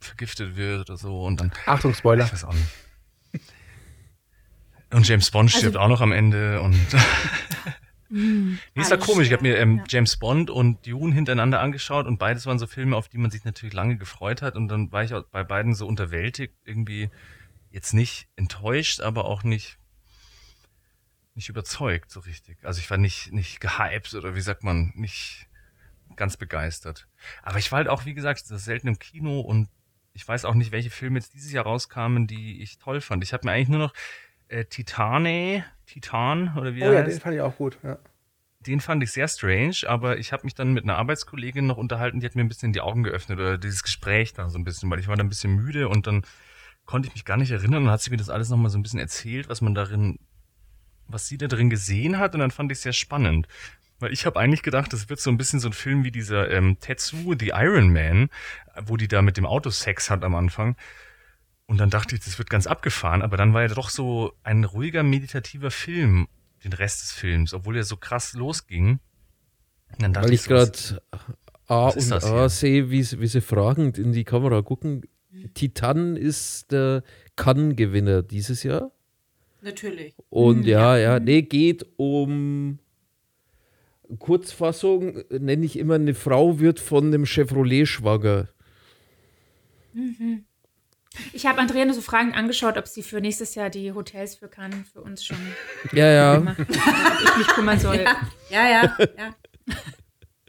[0.00, 1.52] vergiftet wird oder so und dann.
[1.66, 2.24] Achtung, Spoiler.
[2.24, 3.44] Ich weiß auch nicht.
[4.92, 6.74] Und James Bond stirbt Also- auch noch am Ende und.
[8.10, 9.28] Mm, Nee, war alles komisch.
[9.28, 9.84] Ich habe mir ähm, ja.
[9.88, 13.44] James Bond und Dune hintereinander angeschaut und beides waren so Filme, auf die man sich
[13.44, 17.08] natürlich lange gefreut hat und dann war ich auch bei beiden so unterwältigt, irgendwie
[17.70, 19.78] jetzt nicht enttäuscht, aber auch nicht
[21.34, 22.58] nicht überzeugt so richtig.
[22.64, 25.46] Also ich war nicht nicht gehypt oder wie sagt man, nicht
[26.16, 27.06] ganz begeistert.
[27.42, 29.68] Aber ich war halt auch, wie gesagt, das selten im Kino und
[30.12, 33.22] ich weiß auch nicht, welche Filme jetzt dieses Jahr rauskamen, die ich toll fand.
[33.22, 33.94] Ich habe mir eigentlich nur noch
[34.50, 37.16] äh, Titane, Titan oder wie Oh er ja, heißt.
[37.16, 37.78] den fand ich auch gut.
[37.82, 37.98] Ja.
[38.66, 42.20] Den fand ich sehr strange, aber ich habe mich dann mit einer Arbeitskollegin noch unterhalten,
[42.20, 44.90] die hat mir ein bisschen die Augen geöffnet oder dieses Gespräch da so ein bisschen,
[44.90, 46.22] weil ich war da ein bisschen müde und dann
[46.84, 48.82] konnte ich mich gar nicht erinnern und hat sie mir das alles nochmal so ein
[48.82, 50.18] bisschen erzählt, was man darin,
[51.06, 53.48] was sie da drin gesehen hat und dann fand ich es sehr spannend.
[53.98, 56.50] Weil ich habe eigentlich gedacht, das wird so ein bisschen so ein Film wie dieser
[56.50, 58.28] ähm, Tetsuo, The Iron Man,
[58.82, 60.76] wo die da mit dem Auto Sex hat am Anfang.
[61.70, 64.64] Und dann dachte ich, das wird ganz abgefahren, aber dann war er doch so ein
[64.64, 66.26] ruhiger, meditativer Film,
[66.64, 68.98] den Rest des Films, obwohl er so krass losging.
[69.92, 71.02] Und dann dachte Weil ich was- gerade
[71.68, 75.02] A und A sehe, wie, sie- wie sie fragend in die Kamera gucken.
[75.54, 77.04] Titan ist der
[77.36, 78.90] Cannes-Gewinner dieses Jahr.
[79.62, 80.14] Natürlich.
[80.28, 82.80] Und Mhm, ja, ja, nee, geht um
[84.18, 88.48] Kurzfassung, nenne ich immer, eine Frau wird von einem Chevrolet schwanger.
[89.92, 90.44] Mhm.
[91.32, 94.48] Ich habe Andrea nur so Fragen angeschaut, ob sie für nächstes Jahr die Hotels für
[94.48, 95.36] Cannes für uns schon
[95.92, 96.36] Ja, ja.
[96.36, 98.04] gemacht hat, ob ich mich kümmern soll.
[98.48, 98.96] Ja, ja, ja.
[99.16, 99.34] Ja.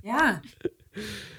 [0.03, 0.41] ja.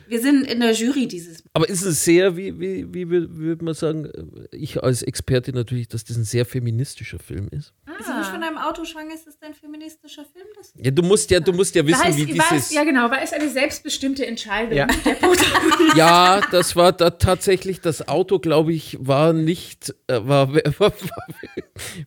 [0.08, 1.50] Wir sind in der Jury dieses Mal.
[1.54, 4.10] Aber ist es sehr, wie, wie, wie wür- würde man sagen,
[4.50, 7.72] ich als Experte natürlich, dass das ein sehr feministischer Film ist.
[8.00, 9.14] Ist er nicht von einem Auto schwanger?
[9.14, 10.46] Ist das ein feministischer Film?
[10.56, 12.66] Das Ja, du musst ja, du musst ja wissen, war es, wie war dieses.
[12.68, 14.74] es, ja, genau, war es eine selbstbestimmte Entscheidung.
[14.76, 14.86] Ja.
[15.96, 20.92] Ja, das war da tatsächlich, das Auto, glaube ich, war nicht, äh, war, war, war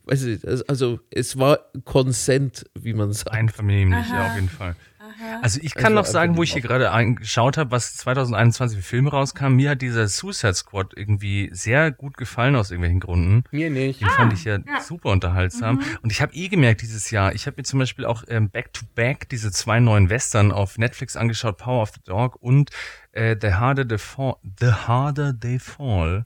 [0.06, 3.32] weiß ich, nicht, also es war Consent, wie man sagt.
[3.32, 4.76] Einvernehmlich, ja, auf jeden Fall.
[5.18, 5.40] Aha.
[5.42, 9.12] Also ich kann noch sagen, wo ich hier gerade angeschaut habe, was 2021 für Filme
[9.12, 9.54] rauskam.
[9.56, 13.44] Mir hat dieser Suicide Squad irgendwie sehr gut gefallen aus irgendwelchen Gründen.
[13.52, 14.02] Mir nicht.
[14.02, 14.82] Den fand ich ja, ja.
[14.82, 15.78] super unterhaltsam.
[15.78, 15.84] Mhm.
[16.02, 18.74] Und ich habe eh gemerkt dieses Jahr, ich habe mir zum Beispiel auch ähm, Back
[18.74, 22.72] to Back diese zwei neuen Western auf Netflix angeschaut, Power of the Dog und
[23.12, 24.36] äh, The Harder They Fall.
[24.60, 26.24] The Harder They Fall.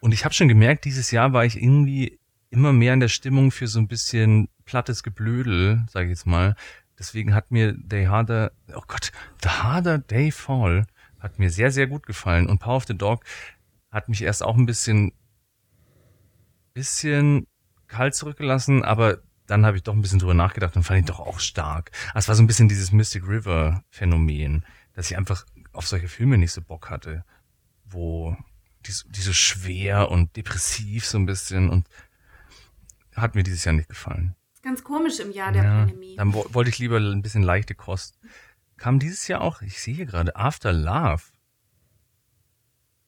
[0.00, 2.18] Und ich habe schon gemerkt, dieses Jahr war ich irgendwie
[2.50, 6.54] immer mehr in der Stimmung für so ein bisschen plattes Geblödel, sage ich jetzt mal.
[7.02, 9.10] Deswegen hat mir The Harder, oh Gott,
[9.42, 10.86] The Harder They Fall
[11.18, 12.48] hat mir sehr, sehr gut gefallen.
[12.48, 13.24] Und Power of the Dog
[13.90, 15.12] hat mich erst auch ein bisschen,
[16.74, 17.48] bisschen
[17.88, 19.18] kalt zurückgelassen, aber
[19.48, 21.90] dann habe ich doch ein bisschen drüber nachgedacht und fand ihn doch auch stark.
[22.14, 26.06] Also es war so ein bisschen dieses Mystic River Phänomen, dass ich einfach auf solche
[26.06, 27.24] Filme nicht so Bock hatte,
[27.84, 28.36] wo
[28.86, 31.88] die, die so schwer und depressiv so ein bisschen und
[33.16, 34.36] hat mir dieses Jahr nicht gefallen.
[34.62, 36.16] Ganz komisch im Jahr der Ja, Pandemie.
[36.16, 38.18] dann wo- wollte ich lieber ein bisschen leichte Kost.
[38.76, 41.22] Kam dieses Jahr auch, ich sehe hier gerade, After Love.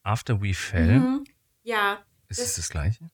[0.03, 0.99] After We Fell.
[1.01, 1.25] Mhm.
[1.63, 1.99] Ja.
[2.29, 3.11] Ist es das gleiche?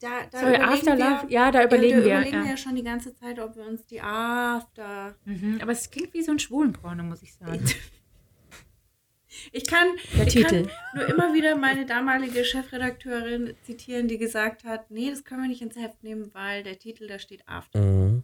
[0.00, 1.22] Da, da Sorry, überlegen Afterlife?
[1.28, 2.42] wir, Ja, da überlegen ja, wir, Da überlegen ja.
[2.44, 5.16] wir ja schon die ganze Zeit, ob wir uns die After.
[5.24, 7.64] Mhm, aber es klingt wie so ein Schwulenporno, muss ich sagen.
[9.52, 9.86] Ich kann,
[10.16, 10.66] Der ich Titel.
[10.66, 15.48] kann nur immer wieder meine damalige Chefredakteurin zitieren, die gesagt hat, nee, das können wir
[15.48, 17.78] nicht ins Heft nehmen, weil der Titel, da steht After.
[17.80, 18.22] Mhm.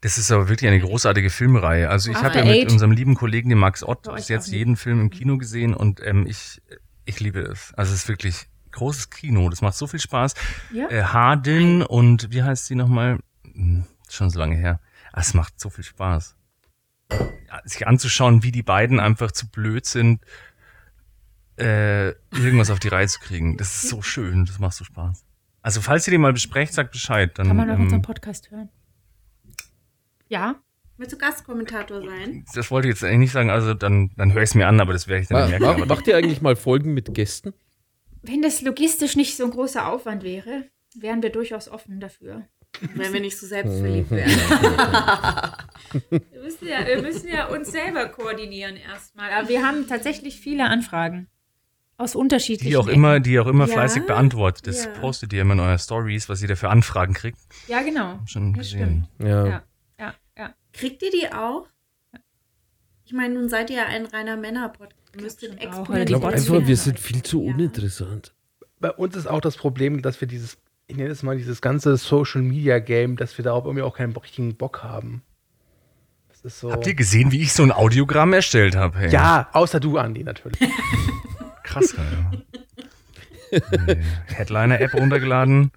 [0.00, 1.88] Das ist aber wirklich eine großartige Filmreihe.
[1.88, 5.00] Also ich habe ja mit unserem lieben Kollegen, dem Max Ott, bis jetzt jeden Film
[5.00, 6.60] im Kino gesehen und ähm, ich,
[7.04, 7.72] ich liebe es.
[7.76, 9.48] Also es ist wirklich großes Kino.
[9.48, 10.34] Das macht so viel Spaß.
[10.72, 10.88] Ja.
[10.90, 13.18] Äh, Hardin und wie heißt sie nochmal?
[13.44, 14.80] Hm, Schon so lange her.
[15.12, 16.36] Ah, Es macht so viel Spaß.
[17.64, 20.20] Sich anzuschauen, wie die beiden einfach zu blöd sind,
[21.58, 23.56] äh, irgendwas auf die Reihe zu kriegen.
[23.56, 24.46] Das ist so schön.
[24.46, 25.24] Das macht so Spaß.
[25.60, 27.38] Also falls ihr den mal besprecht, sagt Bescheid.
[27.38, 28.68] Dann, Kann man auf ähm, unserem Podcast hören.
[30.28, 30.56] Ja.
[30.96, 32.44] Willst du Gastkommentator sein?
[32.54, 34.80] Das wollte ich jetzt eigentlich nicht sagen, also dann, dann höre ich es mir an,
[34.80, 35.80] aber das werde ich dann Ma- nicht merken.
[35.80, 37.54] ma- Macht ihr eigentlich mal Folgen mit Gästen?
[38.22, 42.46] Wenn das logistisch nicht so ein großer Aufwand wäre, wären wir durchaus offen dafür.
[42.80, 44.30] Wenn wir nicht so selbstverliebt wären.
[46.10, 49.30] wir, müssen ja, wir müssen ja uns selber koordinieren erstmal.
[49.32, 51.28] Aber wir haben tatsächlich viele Anfragen.
[51.98, 54.66] Aus unterschiedlichen die auch immer, die auch immer Ja, fleißig beantwortet.
[54.66, 54.90] Das ja.
[54.92, 57.38] postet ihr immer in euren Stories, was ihr da für Anfragen kriegt.
[57.68, 58.18] Ja, genau.
[58.26, 59.06] Schon Das gesehen.
[59.18, 59.46] Ja.
[59.46, 59.62] Ja,
[59.98, 60.54] ja, ja.
[60.72, 61.68] Kriegt ihr die auch?
[63.04, 64.96] Ich meine, nun seid ihr ja ein reiner Männer-Podcast.
[65.20, 68.34] Müsstet Ich glaube einfach, wir sind viel zu uninteressant.
[68.80, 71.96] Bei uns ist auch das Problem, dass wir dieses, ich nenne es mal dieses ganze
[71.96, 75.22] Social Media Game, dass wir darauf irgendwie auch keinen richtigen Bock haben.
[76.28, 76.72] Das ist so.
[76.72, 78.98] Habt ihr gesehen, wie ich so ein Audiogramm erstellt habe?
[78.98, 79.10] Hey?
[79.10, 80.58] Ja, außer du, Andi, natürlich.
[81.62, 83.58] Krass, ja.
[84.26, 85.72] Headliner-App runtergeladen.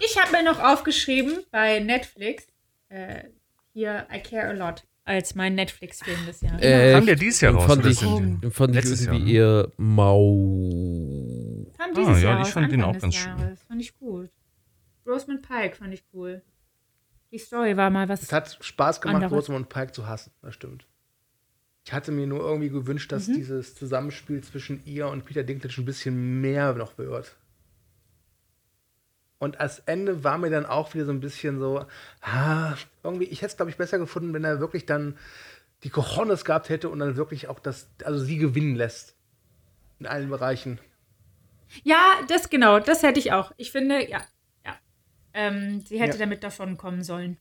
[0.00, 2.46] Ich habe mir noch aufgeschrieben bei Netflix,
[2.88, 3.24] äh,
[3.72, 6.62] hier I Care a Lot, als mein Netflix-Film des Jahres.
[6.62, 11.27] Äh, Kam der dieses Jahr raus, Fand ich, fand ich letztes irgendwie Jahr, eher mau.
[11.78, 13.38] Kam Ah, dieses ja, Jahr ich fand den auch ganz schön.
[13.38, 13.62] Jahres.
[13.62, 14.30] Fand ich gut.
[15.06, 16.42] Rosamund Pike fand ich cool.
[17.30, 18.22] Die Story war mal was.
[18.22, 19.32] Es hat Spaß gemacht, anderes.
[19.48, 20.86] Rosamund Pike zu hassen, das stimmt.
[21.84, 23.34] Ich hatte mir nur irgendwie gewünscht, dass Mhm.
[23.34, 27.36] dieses Zusammenspiel zwischen ihr und Peter Dinklage ein bisschen mehr noch wird.
[29.38, 31.86] Und als Ende war mir dann auch wieder so ein bisschen so,
[32.22, 32.74] ah,
[33.04, 35.16] irgendwie, ich hätte es, glaube ich, besser gefunden, wenn er wirklich dann
[35.84, 39.14] die Cojones gehabt hätte und dann wirklich auch das, also sie gewinnen lässt.
[40.00, 40.78] In allen Bereichen.
[41.84, 43.52] Ja, das genau, das hätte ich auch.
[43.56, 44.22] Ich finde, ja,
[44.64, 44.76] ja.
[45.34, 46.18] Ähm, sie hätte Ja.
[46.18, 47.36] damit davon kommen sollen.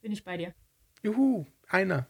[0.00, 0.54] Bin ich bei dir.
[1.02, 2.06] Juhu, einer.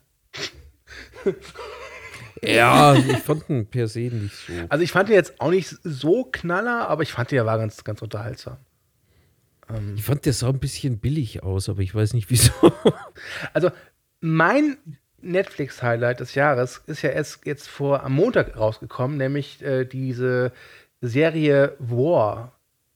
[2.43, 4.53] Ja, ich fand ihn per se nicht so.
[4.69, 7.57] Also ich fand ihn jetzt auch nicht so knaller, aber ich fand ihn, er war
[7.57, 8.57] ganz, ganz unterhaltsam.
[9.95, 12.51] Ich fand, der sah ein bisschen billig aus, aber ich weiß nicht wieso.
[13.53, 13.71] Also
[14.21, 14.77] mein
[15.19, 20.53] Netflix-Highlight des Jahres ist ja erst jetzt vor am Montag rausgekommen, nämlich äh, diese
[21.01, 22.53] Serie War.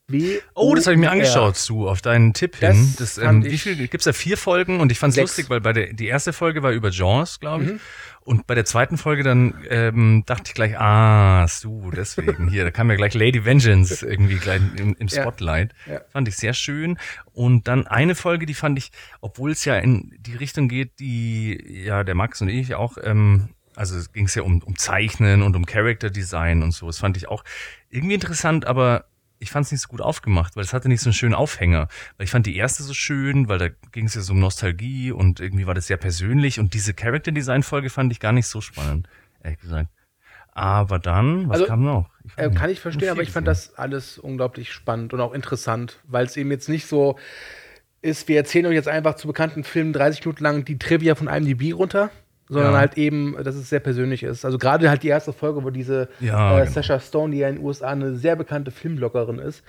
[0.07, 2.93] W Oh, das habe ich mir angeschaut, du, auf deinen Tipp Das hin.
[2.97, 4.11] Das, fand ähm, wie viel gibt's da?
[4.13, 5.31] Vier Folgen und ich fand's Sechs.
[5.31, 7.71] lustig, weil bei der die erste Folge war über Jaws, glaube ich.
[7.71, 7.79] Mhm.
[8.23, 12.71] Und bei der zweiten Folge dann ähm, dachte ich gleich, ah, du, deswegen hier, da
[12.71, 15.21] kam ja gleich Lady Vengeance irgendwie gleich im, im Ja.
[15.21, 15.73] Spotlight.
[15.89, 16.01] Ja.
[16.09, 16.99] Fand ich sehr schön.
[17.33, 18.91] Und dann eine Folge, die fand ich,
[19.21, 23.49] obwohl es ja in die Richtung geht, die ja der Max und ich auch, ähm,
[23.75, 26.87] also es ging ja um, um Zeichnen und um Character Design und so.
[26.87, 27.43] Das fand ich auch
[27.91, 29.05] irgendwie interessant, aber
[29.39, 31.88] ich fand es nicht so gut aufgemacht, weil es hatte nicht so einen schönen Aufhänger.
[32.18, 35.11] Weil ich fand die erste so schön, weil da ging es ja so um Nostalgie
[35.11, 38.47] und irgendwie war das sehr persönlich und diese Character Design Folge fand ich gar nicht
[38.47, 39.07] so spannend,
[39.43, 39.89] ehrlich gesagt.
[40.53, 42.09] Aber dann, was Also, kam noch?
[42.23, 45.99] Ich Äh, kann ich verstehen, aber ich fand das alles unglaublich spannend und auch interessant,
[46.03, 47.18] weil es eben jetzt nicht so
[48.01, 51.27] ist, wir erzählen euch jetzt einfach zu bekannten Filmen 30 Minuten lang die Trivia von
[51.27, 52.09] IMDb runter,
[52.51, 52.79] sondern Ja.
[52.79, 54.43] halt eben, dass es sehr persönlich ist.
[54.45, 56.71] Also gerade halt die erste Folge, wo diese Ja, äh, genau.
[56.71, 59.63] Sasha Stone, die ja in den USA eine sehr bekannte Filmbloggerin ist,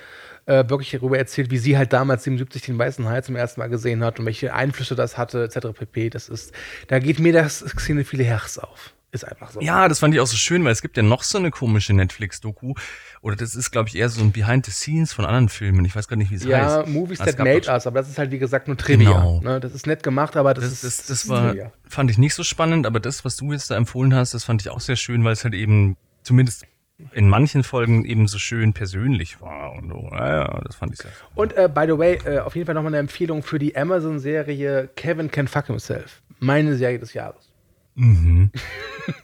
[0.47, 3.69] äh, wirklich darüber erzählt, wie sie halt damals 77 den Weißen Hai zum ersten Mal
[3.69, 5.69] gesehen hat und welche Einflüsse das hatte, etc.
[5.79, 6.11] pp.
[6.11, 6.53] Das ist,
[6.89, 8.93] da geht mir das Szene viele Herz auf.
[9.15, 9.61] Ist einfach so.
[9.61, 11.93] Ja, das fand ich auch so schön, weil es gibt ja noch so eine komische
[11.93, 12.73] Netflix-Doku.
[13.21, 15.85] Oder das ist, glaube ich, eher so ein Behind the Scenes von anderen Filmen.
[15.85, 16.89] Ich weiß gar nicht, wie es Ja, heißt.
[16.89, 19.11] Movies Ah, es That Made Us, aber das ist halt, wie gesagt, nur Trivia.
[19.11, 19.41] Genau.
[19.43, 19.61] Ne?
[19.61, 20.99] Das ist nett gemacht, aber das, Das, ist.
[21.01, 21.73] das, das war, Trivia.
[21.87, 24.63] fand ich nicht so spannend, aber das, was du jetzt da empfohlen hast, das fand
[24.63, 26.65] ich auch sehr schön, weil es halt eben zumindest
[27.13, 30.09] in manchen Folgen eben so schön persönlich war und so.
[30.13, 31.11] Ja, ja, das fand ich sehr.
[31.35, 34.89] Und äh, by the way, äh, auf jeden Fall nochmal eine Empfehlung für die Amazon-Serie
[34.97, 36.23] Kevin Can Fuck Himself.
[36.41, 37.52] Meine Serie des Jahres.
[37.95, 38.51] Mhm.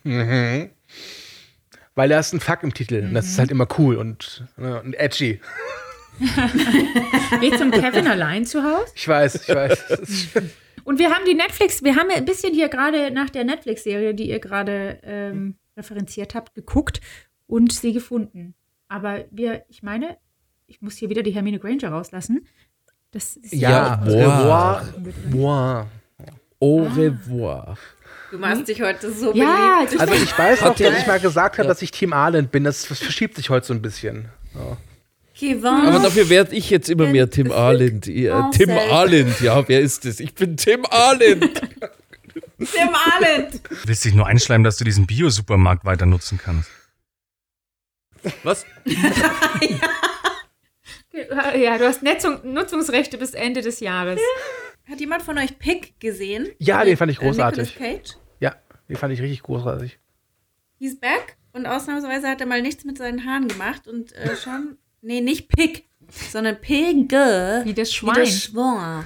[0.04, 0.70] Mhm.
[1.94, 3.02] Weil da ist ein Fuck im Titel.
[3.02, 5.40] Und das ist halt immer cool und, ne, und edgy.
[7.40, 8.92] Geht zum Kevin allein zu Hause?
[8.94, 10.28] Ich weiß, ich weiß.
[10.84, 14.14] Und wir haben die Netflix, wir haben ja ein bisschen hier gerade nach der Netflix-Serie,
[14.14, 17.02] die ihr gerade ähm, referenziert habt, geguckt
[17.46, 18.54] und sie gefunden.
[18.88, 20.16] Aber wir, ich meine,
[20.66, 22.46] ich muss hier wieder die Hermine Granger rauslassen.
[23.10, 24.82] Das ist ja, boah.
[24.86, 24.88] revoir.
[25.30, 25.86] Boah.
[26.58, 27.76] Au revoir.
[28.30, 30.00] Du machst dich heute so Ja, beliebt.
[30.00, 32.64] Also ich weiß noch, dass ich mal gesagt habe, dass ich Team Arland bin.
[32.64, 34.28] Das, das verschiebt sich heute so ein bisschen.
[34.54, 34.76] Ja.
[35.40, 38.06] Aber dafür werde ich jetzt immer mehr Tim Arlind.
[38.08, 38.70] Ja, Tim.
[38.70, 40.18] Arlind, ja, wer ist es?
[40.18, 41.44] Ich bin Tim Arlind.
[42.58, 43.46] Tim Arlen.
[43.52, 46.70] Du willst dich nur einschleimen, dass du diesen Bio-Supermarkt weiter nutzen kannst.
[48.42, 48.66] Was?
[51.56, 54.20] Ja, du hast Netzung, Nutzungsrechte bis Ende des Jahres.
[54.88, 56.48] Hat jemand von euch Pick gesehen?
[56.58, 57.76] Ja, den fand ich Äh, Nicolas großartig.
[57.76, 58.16] Cage?
[58.40, 58.56] Ja,
[58.88, 59.98] den fand ich richtig großartig.
[60.78, 64.78] He's back und ausnahmsweise hat er mal nichts mit seinen Haaren gemacht und äh, schon,
[65.02, 67.62] nee, nicht Pick, sondern Pigge.
[67.64, 68.14] Wie das Wie Schwein.
[68.14, 69.04] das Schwein.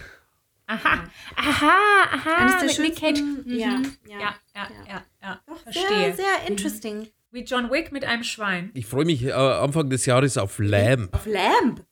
[0.68, 1.04] Aha,
[1.36, 1.72] aha,
[2.12, 2.36] aha.
[2.36, 3.20] Eines der mit Nick Cage.
[3.20, 3.42] Mhm.
[3.46, 5.40] ja, ja, ja, ja, ja, ja.
[5.46, 6.14] Sehr, Verstehe.
[6.14, 7.08] sehr interesting.
[7.30, 8.70] Wie John Wick mit einem Schwein.
[8.74, 11.14] Ich freue mich äh, Anfang des Jahres auf Lamb.
[11.14, 11.84] Auf Lamb.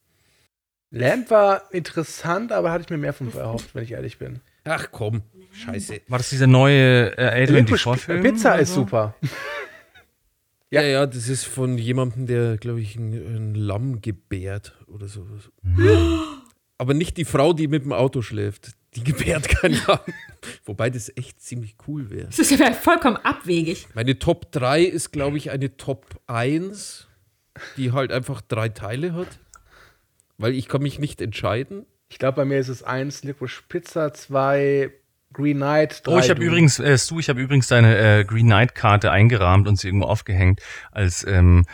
[0.90, 4.40] Lamp war interessant, aber hatte ich mir mehr von erhofft, wenn ich ehrlich bin.
[4.64, 5.22] Ach komm,
[5.52, 6.02] scheiße.
[6.08, 8.22] War das dieser neue äh, A24-Film?
[8.22, 8.80] Pizza oder ist so?
[8.82, 9.14] super.
[10.72, 15.50] Ja, ja, das ist von jemandem, der, glaube ich, ein, ein Lamm gebärt oder sowas.
[16.78, 18.70] Aber nicht die Frau, die mit dem Auto schläft.
[18.94, 19.98] Die gebärt kein Lamm.
[20.64, 22.26] Wobei das echt ziemlich cool wäre.
[22.26, 23.88] Das ist ja vollkommen abwegig.
[23.94, 27.08] Meine Top 3 ist, glaube ich, eine Top 1,
[27.76, 29.40] die halt einfach drei Teile hat.
[30.40, 31.84] Weil ich kann mich nicht entscheiden.
[32.08, 34.90] Ich glaube, bei mir ist es eins Liquid Pizza, zwei
[35.34, 38.46] Green Knight, drei Oh, ich habe übrigens, äh, Stu, ich habe übrigens deine äh, Green
[38.46, 40.62] Knight Karte eingerahmt und sie irgendwo aufgehängt
[40.92, 41.66] als, ähm,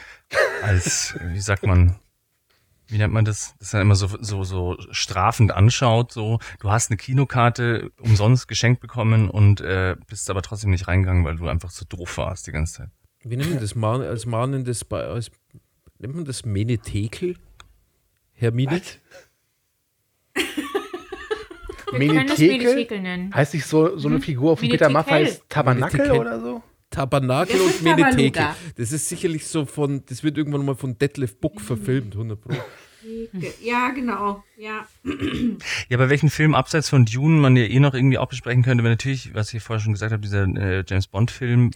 [0.62, 1.94] als, äh, wie sagt man,
[2.88, 3.54] wie nennt man das?
[3.60, 8.80] Das dann immer so, so, so strafend anschaut, so, du hast eine Kinokarte umsonst geschenkt
[8.80, 12.52] bekommen und äh, bist aber trotzdem nicht reingegangen, weil du einfach so doof warst die
[12.52, 12.90] ganze Zeit.
[13.22, 13.76] Wie nennt man das?
[13.76, 15.30] Mahn, als mahnendes, als,
[15.98, 17.36] nennt man das Menetekel?
[18.36, 18.80] Hermine?
[21.92, 23.34] Nennen.
[23.34, 24.22] Heißt nicht so, so eine Mhm.
[24.22, 24.88] Figur von Peter.
[24.88, 26.62] Maffay ist Tabernakel oder so?
[26.90, 28.48] Tabernakel und Menetheke.
[28.76, 32.54] Das ist sicherlich so von, das wird irgendwann mal von Detlef Buck verfilmt, 100 Pro.
[33.62, 34.42] Ja, genau.
[34.56, 34.86] Ja.
[35.88, 38.82] Ja, bei welchen Film abseits von Dune man ja eh noch irgendwie auch besprechen könnte,
[38.82, 41.70] wäre natürlich, was ich vorher schon gesagt habe, dieser äh, James Bond-Film.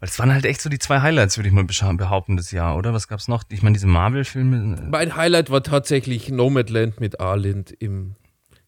[0.00, 2.76] Weil es waren halt echt so die zwei Highlights, würde ich mal behaupten, das Jahr,
[2.76, 2.94] oder?
[2.94, 3.44] Was gab's noch?
[3.50, 4.88] Ich meine, diese Marvel-Filme.
[4.90, 8.16] Mein Highlight war tatsächlich Nomadland mit Arlind im.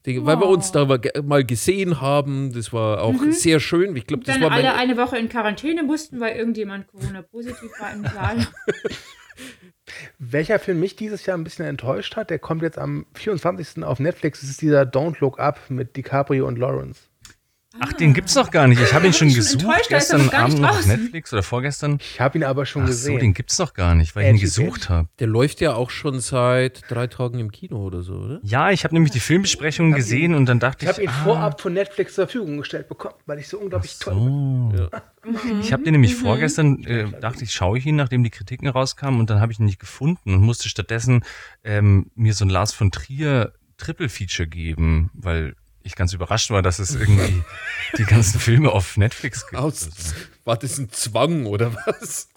[0.05, 3.31] Ding, Weil wir uns da mal- mal gesehen haben, das war auch Mhm.
[3.33, 3.95] sehr schön.
[3.97, 7.71] Ich glaube, das Dann war alle mein, eine Woche in Quarantäne mussten, weil irgendjemand Corona-positiv
[7.79, 8.47] war im Saal.
[10.19, 13.85] Welcher Film mich dieses Jahr ein bisschen enttäuscht hat, der kommt jetzt am 24.
[13.85, 14.41] auf Netflix.
[14.41, 17.03] Das ist dieser Don't Look Up mit DiCaprio und Lawrence.
[17.81, 18.81] Ach, den gibt's doch gar nicht.
[18.81, 20.87] Ich habe ihn schon bin gesucht, er gestern noch Abend noch auf.
[20.87, 21.99] Netflix oder vorgestern.
[22.01, 23.15] Ich habe ihn aber schon Ach gesehen.
[23.15, 25.09] so, den gibt's doch gar nicht, weil ich ihn gesucht habe.
[25.19, 28.41] Der läuft ja auch schon seit drei Tagen im Kino oder so, oder?
[28.43, 31.25] Ja, ich habe nämlich die Filmbesprechung gesehen und dann dachte Ich ich, habe ihn ah,
[31.25, 34.21] vorab von Netflix zur Verfügung gestellt bekommen, weil ich so unglaublich toll so.
[34.25, 34.89] bin.
[35.61, 39.21] Ich habe den nämlich vorgestern, äh, dachte ich, schaue ich ihn, nachdem die Kritiken rauskamen
[39.21, 41.25] und dann habe ich ihn nicht gefunden und musste stattdessen
[41.63, 46.63] ähm, mir so ein Lars von Trier Triple Feature geben, weil ich ganz überrascht war,
[46.63, 47.43] dass es irgendwie
[47.99, 49.61] die ganzen Filme auf Netflix gibt.
[49.61, 49.89] Aus,
[50.45, 52.29] war das ein Zwang oder was?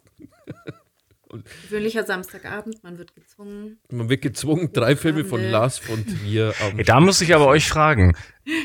[1.70, 3.78] Gewöhnlicher Samstagabend, man wird gezwungen.
[3.92, 5.42] Man wird gezwungen, drei Filme von.
[5.42, 8.16] Lars von Trier am Ja, da muss ich aber euch fragen.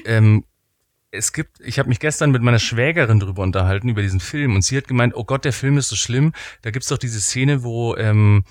[0.04, 0.44] Ähm,
[1.10, 4.62] es gibt, ich habe mich gestern mit meiner Schwägerin drüber unterhalten, über diesen Film, und
[4.62, 6.32] sie hat gemeint, oh Gott, der Film ist so schlimm.
[6.62, 8.44] Da gibt's doch diese Szene, wo ähm,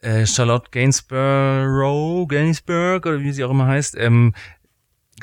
[0.00, 4.34] äh, Charlotte Gainsborough, Gainsbourg, oder wie sie auch immer heißt, ähm,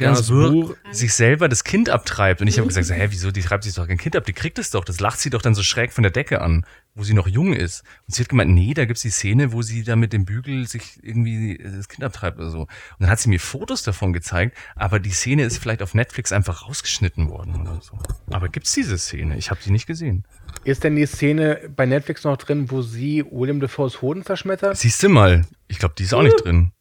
[0.01, 2.41] Gainsbourg sich selber das Kind abtreibt.
[2.41, 4.33] Und ich habe gesagt, so, hä, wieso, die treibt sich doch kein Kind ab, die
[4.33, 4.83] kriegt es doch.
[4.83, 6.65] Das lacht sie doch dann so schräg von der Decke an,
[6.95, 7.83] wo sie noch jung ist.
[8.07, 10.67] Und sie hat gemeint, nee, da gibt's die Szene, wo sie da mit dem Bügel
[10.67, 12.61] sich irgendwie das Kind abtreibt oder so.
[12.61, 12.69] Und
[12.99, 16.67] dann hat sie mir Fotos davon gezeigt, aber die Szene ist vielleicht auf Netflix einfach
[16.67, 17.97] rausgeschnitten worden oder so.
[18.29, 19.37] Aber gibt's diese Szene?
[19.37, 20.25] Ich habe sie nicht gesehen.
[20.63, 24.77] Ist denn die Szene bei Netflix noch drin, wo sie William Defoes Hoden zerschmettert?
[24.77, 26.71] Siehst du mal, ich glaube, die ist auch nicht drin.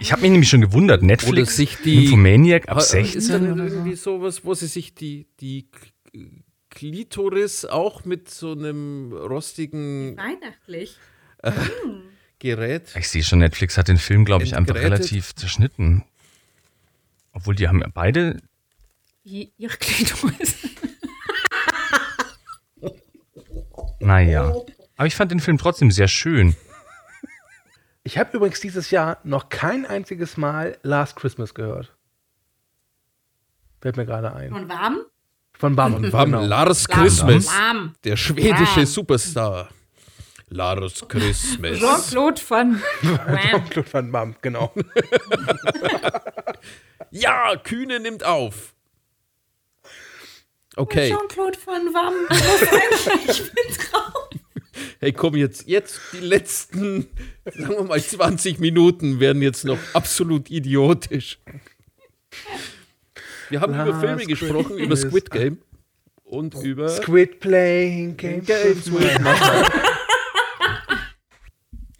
[0.00, 2.04] Ich habe mich nämlich schon gewundert, Netflix, sich die.
[2.04, 3.74] Infomaniac ab Ha- Ist da 16 nicht oder so?
[3.76, 5.68] irgendwie sowas, wo sie sich die, die
[6.70, 10.96] Klitoris auch mit so einem rostigen Weihnachtlich.
[11.42, 11.52] äh,
[12.38, 12.94] Gerät.
[12.96, 16.04] Ich sehe schon, Netflix hat den Film, glaube ich, einfach relativ zerschnitten.
[17.32, 18.40] Obwohl die haben ja beide.
[19.24, 20.54] Ihre Klitoris.
[24.00, 24.54] Naja.
[24.96, 26.54] Aber ich fand den Film trotzdem sehr schön.
[28.08, 31.94] Ich habe übrigens dieses Jahr noch kein einziges Mal Last Christmas gehört.
[33.82, 34.50] Fällt mir gerade ein.
[34.50, 35.02] Und warm?
[35.52, 35.92] Von Bam.
[35.92, 36.42] Von Bam, genau.
[36.42, 37.00] Lars Bam.
[37.00, 37.48] Christmas.
[37.48, 37.92] Bam.
[38.04, 38.86] Der schwedische Bam.
[38.86, 39.68] Superstar.
[40.48, 41.78] Lars Christmas.
[41.80, 44.72] Jean-Claude von Jean-Claude Van Damme, genau.
[47.10, 48.74] ja, Kühne nimmt auf.
[50.76, 51.10] Okay.
[51.10, 51.94] Jean-Claude van
[52.30, 54.47] einfach, ich bin traurig.
[55.00, 57.08] Hey, komm, jetzt, jetzt die letzten,
[57.44, 61.38] sagen wir mal, 20 Minuten werden jetzt noch absolut idiotisch.
[63.50, 64.96] Wir haben über Last Filme gesprochen, über.
[64.96, 65.58] Squid Game
[66.24, 68.84] und über Squid playing games, Games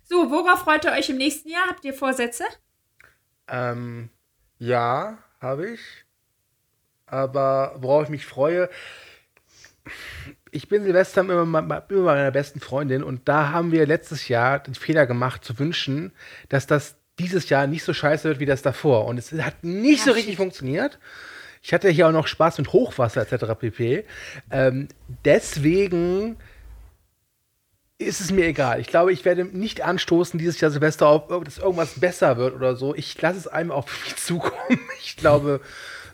[0.04, 1.66] So, worauf freut ihr euch im nächsten Jahr?
[1.68, 2.44] Habt ihr Vorsätze?
[3.46, 4.10] Ähm,
[4.58, 5.80] ja, habe ich.
[7.06, 8.68] Aber worauf ich mich freue,
[10.50, 14.58] ich bin Silvester immer, immer bei meiner besten Freundin und da haben wir letztes Jahr
[14.58, 16.12] den Fehler gemacht zu wünschen,
[16.48, 19.06] dass das dieses Jahr nicht so scheiße wird wie das davor.
[19.06, 20.98] Und es hat nicht so richtig funktioniert.
[21.62, 23.58] Ich hatte hier auch noch Spaß mit Hochwasser etc.
[23.58, 24.04] pp.
[24.50, 24.88] Ähm,
[25.24, 26.36] deswegen
[27.98, 28.80] ist es mir egal.
[28.80, 32.76] Ich glaube, ich werde nicht anstoßen dieses Jahr Silvester auf, dass irgendwas besser wird oder
[32.76, 32.94] so.
[32.94, 34.80] Ich lasse es einem auf mich zukommen.
[35.02, 35.60] Ich glaube,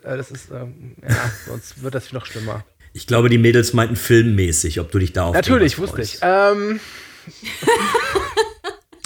[0.03, 2.65] äh, das ist, ähm, ja, sonst wird das noch schlimmer.
[2.95, 6.19] Ich glaube, die Mädels meinten filmmäßig, ob du dich da auf Natürlich, wusste ich.
[6.23, 6.81] Ähm,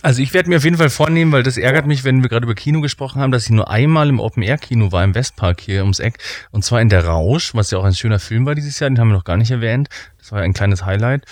[0.01, 2.45] Also ich werde mir auf jeden Fall vornehmen, weil das ärgert mich, wenn wir gerade
[2.45, 5.99] über Kino gesprochen haben, dass ich nur einmal im Open-Air-Kino war, im Westpark hier ums
[5.99, 6.19] Eck.
[6.53, 9.01] Und zwar in der Rausch, was ja auch ein schöner Film war dieses Jahr, den
[9.01, 9.89] haben wir noch gar nicht erwähnt.
[10.19, 11.25] Das war ein kleines Highlight.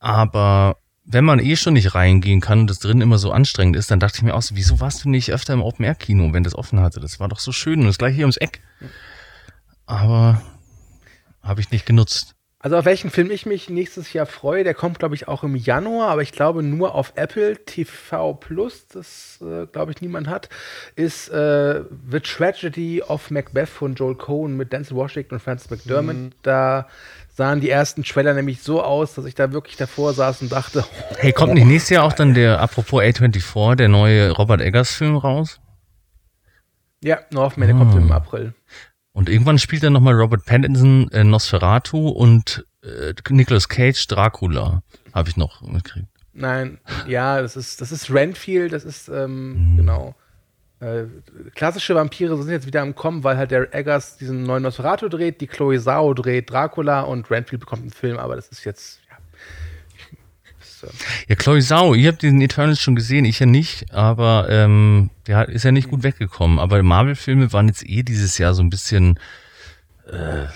[0.00, 3.92] Aber wenn man eh schon nicht reingehen kann und das drin immer so anstrengend ist,
[3.92, 6.56] dann dachte ich mir auch so, wieso warst du nicht öfter im Open-Air-Kino, wenn das
[6.56, 6.98] offen hatte?
[6.98, 8.62] Das war doch so schön und das gleich hier ums Eck.
[9.86, 10.42] Aber
[11.42, 12.34] habe ich nicht genutzt.
[12.64, 15.56] Also auf welchen Film ich mich nächstes Jahr freue, der kommt, glaube ich, auch im
[15.56, 20.48] Januar, aber ich glaube nur auf Apple TV Plus, das, äh, glaube ich, niemand hat,
[20.94, 26.14] ist äh, The Tragedy of Macbeth von Joel Cohen mit Denzel Washington und Francis McDermott.
[26.14, 26.30] Mhm.
[26.42, 26.86] Da
[27.34, 30.84] sahen die ersten Trailer nämlich so aus, dass ich da wirklich davor saß und dachte,
[31.18, 35.16] Hey, kommt nicht nächstes Jahr auch dann der, apropos A24, der neue Robert Eggers Film
[35.16, 35.58] raus?
[37.02, 37.98] ja, Northman, der kommt Ah.
[37.98, 38.54] im April.
[39.12, 44.82] Und irgendwann spielt dann nochmal Robert Pattinson äh, Nosferatu und äh, Nicolas Cage Dracula.
[45.12, 46.08] Habe ich noch mitgekriegt.
[46.32, 50.14] Nein, ja, das ist, das ist Renfield, das ist, ähm, genau.
[50.80, 51.04] Äh,
[51.54, 55.40] klassische Vampire sind jetzt wieder am Kommen, weil halt der Eggers diesen neuen Nosferatu dreht,
[55.40, 59.00] die Chloe Zhao dreht Dracula und Renfield bekommt einen Film, aber das ist jetzt,
[60.82, 60.88] ja.
[61.28, 65.36] Ja, Chloe Zhao, ihr habt den Eternals schon gesehen, ich ja nicht, aber ähm, der
[65.36, 66.58] hat- ist ja nicht gut weggekommen.
[66.58, 69.18] Aber Marvel-Filme waren jetzt eh dieses Jahr so ein bisschen
[70.10, 70.46] äh,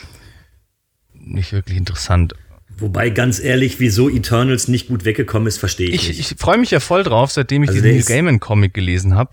[1.15, 2.35] nicht wirklich interessant.
[2.79, 6.33] Wobei, ganz ehrlich, wieso Eternals nicht gut weggekommen ist, verstehe ich, Ich, nicht.
[6.33, 9.31] ich freue mich ja voll drauf, seitdem ich Also diesen ist- Gaiman-Comic gelesen habe.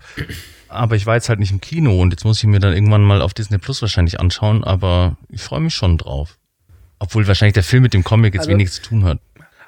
[0.68, 3.02] Aber ich war jetzt halt nicht im Kino und jetzt muss ich mir dann irgendwann
[3.02, 6.38] mal auf Disney Plus wahrscheinlich anschauen, aber ich freue mich schon drauf.
[6.98, 9.20] Obwohl wahrscheinlich der Film mit dem Comic jetzt Also- wenig zu tun hat.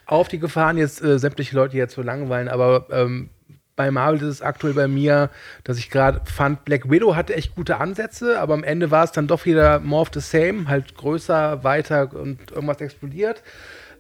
[0.07, 3.29] Auf die Gefahren, jetzt äh, sämtliche Leute jetzt zu langweilen, aber ähm,
[3.77, 5.31] bei Marvel ist es aktuell bei mir,
[5.65, 9.13] dass ich gerade fand, Black Widow hatte echt gute Ansätze, aber am Ende war es
[9.13, 13.43] dann doch wieder more of the same, halt größer, weiter und irgendwas explodiert.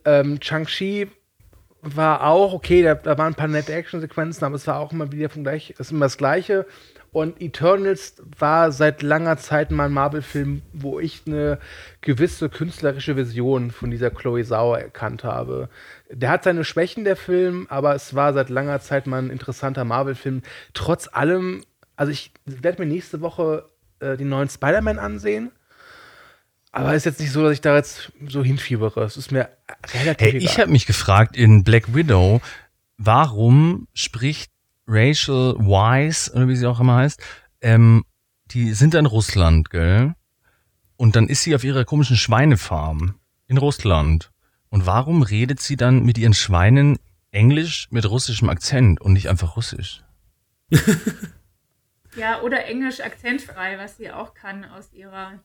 [0.04, 1.08] Ähm, Shang-Chi
[1.82, 5.12] war auch okay, da, da waren ein paar nette Actionsequenzen, aber es war auch immer
[5.12, 6.66] wieder vom gleich, ist immer das Gleiche.
[7.12, 11.58] Und Eternals war seit langer Zeit mal ein Marvel-Film, wo ich eine
[12.02, 15.70] gewisse künstlerische Vision von dieser Chloe Zhao erkannt habe.
[16.10, 19.84] Der hat seine Schwächen, der Film, aber es war seit langer Zeit mal ein interessanter
[19.84, 20.42] Marvel-Film.
[20.72, 21.64] Trotz allem,
[21.96, 23.68] also ich werde mir nächste Woche
[24.00, 25.50] äh, den neuen Spider-Man ansehen.
[26.72, 29.02] Aber ist jetzt nicht so, dass ich da jetzt so hinfiebere.
[29.02, 29.48] Es ist mir
[29.94, 32.42] relativ Hey, ich habe mich gefragt in Black Widow,
[32.98, 34.52] warum spricht
[34.86, 37.20] Rachel Weisz, oder wie sie auch immer heißt,
[37.62, 38.04] ähm,
[38.50, 40.14] die sind in Russland, gell?
[40.96, 43.14] Und dann ist sie auf ihrer komischen Schweinefarm
[43.46, 44.30] in Russland.
[44.77, 46.98] Und warum redet sie dann mit ihren Schweinen
[47.31, 50.03] Englisch mit russischem Akzent und nicht einfach Russisch?
[52.15, 55.39] Ja, oder Englisch akzentfrei, was sie auch kann aus ihrer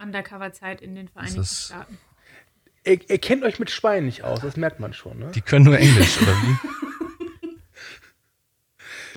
[0.00, 1.98] Undercover-Zeit in den Vereinigten Staaten.
[2.84, 5.18] ihr, ihr kennt euch mit Schweinen nicht aus, das merkt man schon.
[5.20, 5.32] Ne?
[5.32, 6.56] Die können nur Englisch, oder wie?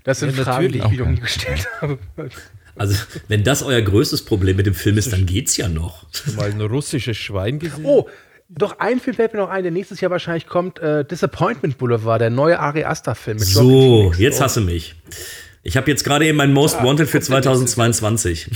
[0.04, 2.00] Das sind Ja, Fragen, die ich mir nie gestellt habe.
[2.76, 2.98] Also,
[3.28, 6.08] wenn das euer größtes Problem mit dem Film ist, dann geht's ja noch.
[6.36, 7.86] Mal ein russisches Schwein gesehen?
[7.86, 8.10] Oh,
[8.58, 12.22] doch ein Film fällt mir noch ein, der nächstes Jahr wahrscheinlich kommt: äh, Disappointment Boulevard,
[12.22, 14.96] der neue Ari Aster-Film So, jetzt hasse mich.
[15.64, 18.52] Ich habe jetzt gerade eben mein Most Ah, Wanted für kommt der nächste 2022.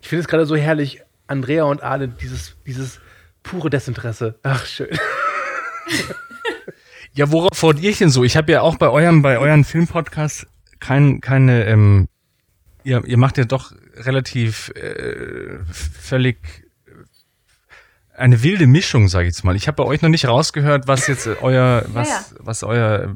[0.00, 3.00] Ich finde es gerade so herrlich, Andrea und Ale, dieses, dieses
[3.42, 4.38] pure Desinteresse.
[4.42, 4.88] Ach, schön.
[7.14, 8.22] Ja, worauf fordert ihr denn so?
[8.22, 10.46] Ich habe ja auch bei eurem, bei euren Filmpodcasts
[10.78, 12.06] kein, keine, ähm,
[12.84, 16.67] ihr, ihr macht ja doch relativ äh, völlig
[18.18, 19.56] eine wilde Mischung, sage ich jetzt mal.
[19.56, 22.24] Ich habe bei euch noch nicht rausgehört, was jetzt äh, euer, was, ja.
[22.40, 23.08] was euer äh,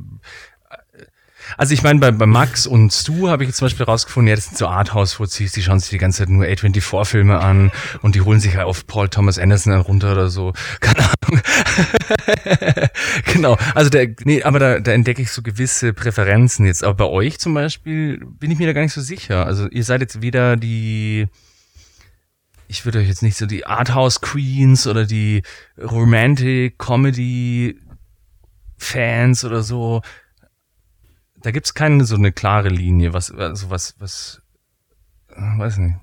[1.57, 4.35] also ich meine, bei, bei Max und Stu habe ich jetzt zum Beispiel rausgefunden, ja,
[4.35, 7.71] das sind so Arthouse-Fuzis, die schauen sich die ganze Zeit nur A24-Filme an
[8.01, 10.53] und die holen sich halt auf Paul Thomas Anderson runter oder so.
[10.81, 11.41] Keine Ahnung.
[13.33, 16.85] genau, also der, nee, aber da, da entdecke ich so gewisse Präferenzen jetzt.
[16.85, 19.47] Aber bei euch zum Beispiel bin ich mir da gar nicht so sicher.
[19.47, 21.29] Also ihr seid jetzt weder die,
[22.73, 25.43] ich würde euch jetzt nicht so die Arthouse Queens oder die
[25.79, 27.79] Romantic Comedy
[28.79, 30.01] Fans oder so.
[31.37, 34.43] Da gibt's keine so eine klare Linie, was, also was, was,
[35.29, 35.97] äh, weiß nicht.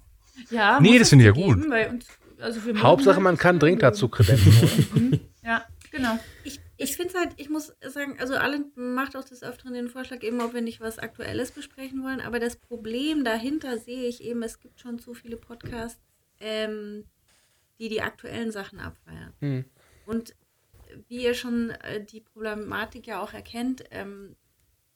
[0.51, 1.69] Ja, Nee, das es finde ich ja geben, gut.
[1.71, 2.05] weil uns-
[2.39, 3.81] also Hauptsache, halt man kann das Drink mögen.
[3.91, 4.89] dazu kredenzen.
[4.93, 5.19] Mhm.
[5.43, 6.19] Ja, genau.
[6.43, 9.89] Ich, ich finde es halt, ich muss sagen, also Alan macht auch des Öfteren den
[9.89, 14.23] Vorschlag, eben ob wir nicht was Aktuelles besprechen wollen, aber das Problem dahinter sehe ich
[14.23, 15.99] eben, es gibt schon zu viele Podcasts,
[16.39, 17.05] ähm,
[17.79, 19.33] die die aktuellen Sachen abfeiern.
[19.39, 19.65] Hm.
[20.05, 20.35] Und
[21.07, 24.35] wie ihr schon äh, die Problematik ja auch erkennt, ähm,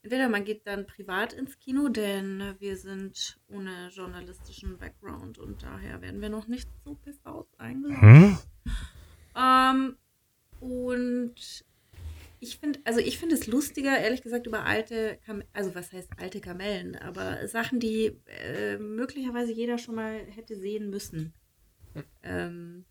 [0.02, 6.02] entweder man geht dann privat ins Kino, denn wir sind ohne journalistischen Background und daher
[6.02, 8.02] werden wir noch nicht zu PVs eingeladen.
[8.02, 8.38] Hm?
[9.36, 9.98] Ähm,
[10.60, 11.66] und
[12.44, 16.10] ich finde, also ich finde es lustiger, ehrlich gesagt, über alte, Kam also was heißt
[16.18, 21.34] alte Kamellen, aber Sachen, die äh, möglicherweise jeder schon mal hätte sehen müssen.
[22.22, 22.86] Ähm,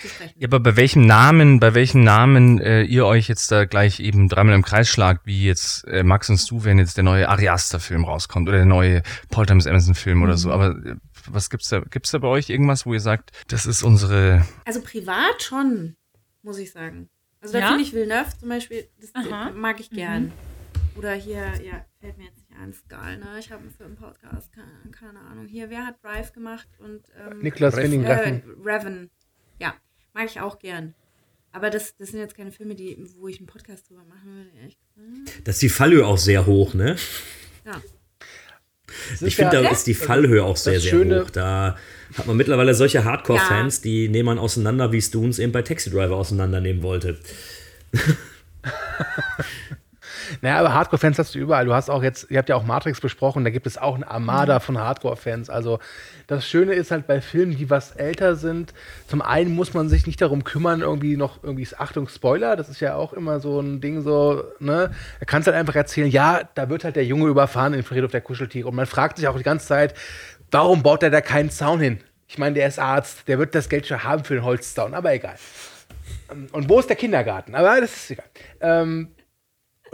[0.00, 0.34] zu sprechen.
[0.38, 4.28] Ja, aber bei welchem Namen, bei welchem Namen äh, ihr euch jetzt da gleich eben
[4.28, 7.48] dreimal im Kreis schlagt, wie jetzt äh, Max und Stu, wenn jetzt der neue Ari
[7.48, 10.50] Aster-Film rauskommt oder der neue Paul Thomas Anderson-Film oder so.
[10.50, 10.96] Aber äh,
[11.28, 11.78] was gibt's da?
[11.78, 15.94] Gibt's da bei euch irgendwas, wo ihr sagt, das ist unsere Also privat schon,
[16.42, 17.08] muss ich sagen.
[17.44, 17.68] Also da Ja?
[17.68, 19.50] finde ich Villeneuve zum Beispiel, das Aha.
[19.50, 20.24] mag ich gern.
[20.24, 20.32] Mhm.
[20.96, 23.36] Oder hier, ja, fällt mir jetzt nicht ein, Skal, ne?
[23.38, 25.46] Ich habe einen Film-Podcast, keine, keine Ahnung.
[25.46, 26.66] Hier, wer hat Drive gemacht?
[26.78, 28.40] Und, ähm, Niklas Winding äh.
[28.64, 29.10] Revan.
[29.58, 29.74] Ja,
[30.14, 30.94] mag ich auch gern.
[31.52, 34.50] Aber das, das sind jetzt keine Filme, die, wo ich einen Podcast drüber machen würde,
[34.58, 35.46] ehrlich gesagt.
[35.46, 36.96] Da ist die Fallhöhe auch sehr hoch, ne?
[37.66, 37.82] Ja.
[39.20, 40.92] Ich finde, ja- da ist die Fallhöhe auch sehr, sehr
[41.22, 41.30] hoch.
[41.30, 41.76] Da
[42.16, 46.16] hat man mittlerweile solche Hardcore-Fans, die nehmen man auseinander, wie Stoons eben bei Taxi Driver
[46.16, 47.18] auseinandernehmen wollte.
[50.44, 51.64] Naja, aber Hardcore-Fans hast du überall.
[51.64, 54.06] Du hast auch jetzt, ihr habt ja auch Matrix besprochen, da gibt es auch eine
[54.06, 55.48] Armada von Hardcore-Fans.
[55.48, 55.78] Also
[56.26, 58.74] das Schöne ist halt bei Filmen, die was älter sind,
[59.08, 62.80] zum einen muss man sich nicht darum kümmern, irgendwie noch irgendwie Achtung, Spoiler, das ist
[62.80, 64.90] ja auch immer so ein Ding so, ne?
[65.18, 68.10] Da kannst du halt einfach erzählen, ja, da wird halt der Junge überfahren in Friedhof
[68.10, 68.68] der Kuscheltiere.
[68.68, 69.94] Und man fragt sich auch die ganze Zeit,
[70.50, 72.00] warum baut er da keinen Zaun hin?
[72.28, 75.14] Ich meine, der ist Arzt, der wird das Geld schon haben für den Holzzaun, aber
[75.14, 75.36] egal.
[76.52, 77.54] Und wo ist der Kindergarten?
[77.54, 78.26] Aber das ist egal.
[78.60, 79.13] Ähm,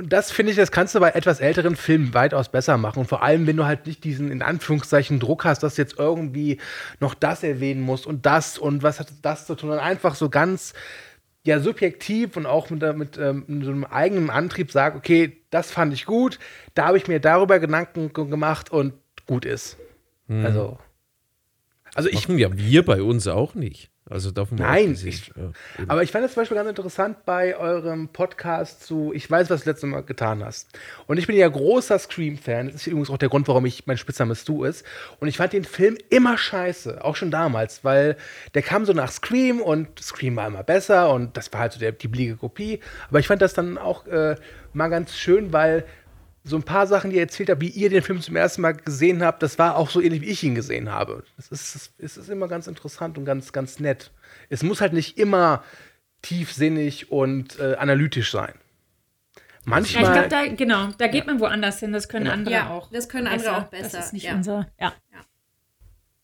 [0.00, 3.00] und das finde ich, das kannst du bei etwas älteren Filmen weitaus besser machen.
[3.00, 5.98] Und vor allem, wenn du halt nicht diesen, in Anführungszeichen, Druck hast, dass du jetzt
[5.98, 6.58] irgendwie
[7.00, 9.70] noch das erwähnen musst und das und was hat das zu tun.
[9.70, 10.72] Und einfach so ganz,
[11.44, 15.92] ja, subjektiv und auch mit, mit ähm, so einem eigenen Antrieb sag, okay, das fand
[15.92, 16.38] ich gut,
[16.74, 18.94] da habe ich mir darüber Gedanken ge- gemacht und
[19.26, 19.76] gut ist.
[20.28, 20.44] Hm.
[20.44, 20.78] Also,
[21.94, 22.28] also ich.
[22.28, 23.90] Machen ja wir bei uns auch nicht.
[24.10, 25.52] Also davon Nein, ich, Ja,
[25.86, 29.62] aber ich fand es zum Beispiel ganz interessant bei eurem Podcast zu Ich weiß, was
[29.62, 30.68] du letztes Mal getan hast.
[31.06, 32.66] Und ich bin ja großer Scream-Fan.
[32.66, 34.84] Das ist übrigens auch der Grund, warum ich mein Spitzname Stu ist.
[35.20, 38.16] Und ich fand den Film immer scheiße, auch schon damals, weil
[38.54, 41.78] der kam so nach Scream und Scream war immer besser und das war halt so
[41.78, 42.80] der, die billige Kopie.
[43.10, 44.34] Aber ich fand das dann auch äh,
[44.72, 45.84] mal ganz schön, weil
[46.42, 48.72] so ein paar Sachen, die ihr erzählt habt, wie ihr den Film zum ersten Mal
[48.72, 51.22] gesehen habt, das war auch so ähnlich, wie ich ihn gesehen habe.
[51.38, 54.10] Es ist, es ist immer ganz interessant und ganz, ganz nett.
[54.48, 55.62] Es muss halt nicht immer
[56.22, 58.54] tiefsinnig und äh, analytisch sein.
[58.56, 60.02] Ja, Manchmal.
[60.04, 61.92] ich glaube, da, genau, da geht man woanders hin.
[61.92, 62.34] Das können Genau.
[62.34, 62.90] andere Ja, auch.
[62.90, 64.34] das können andere auch besser, Das ist nicht ja.
[64.34, 64.66] unser.
[64.80, 64.94] Ja.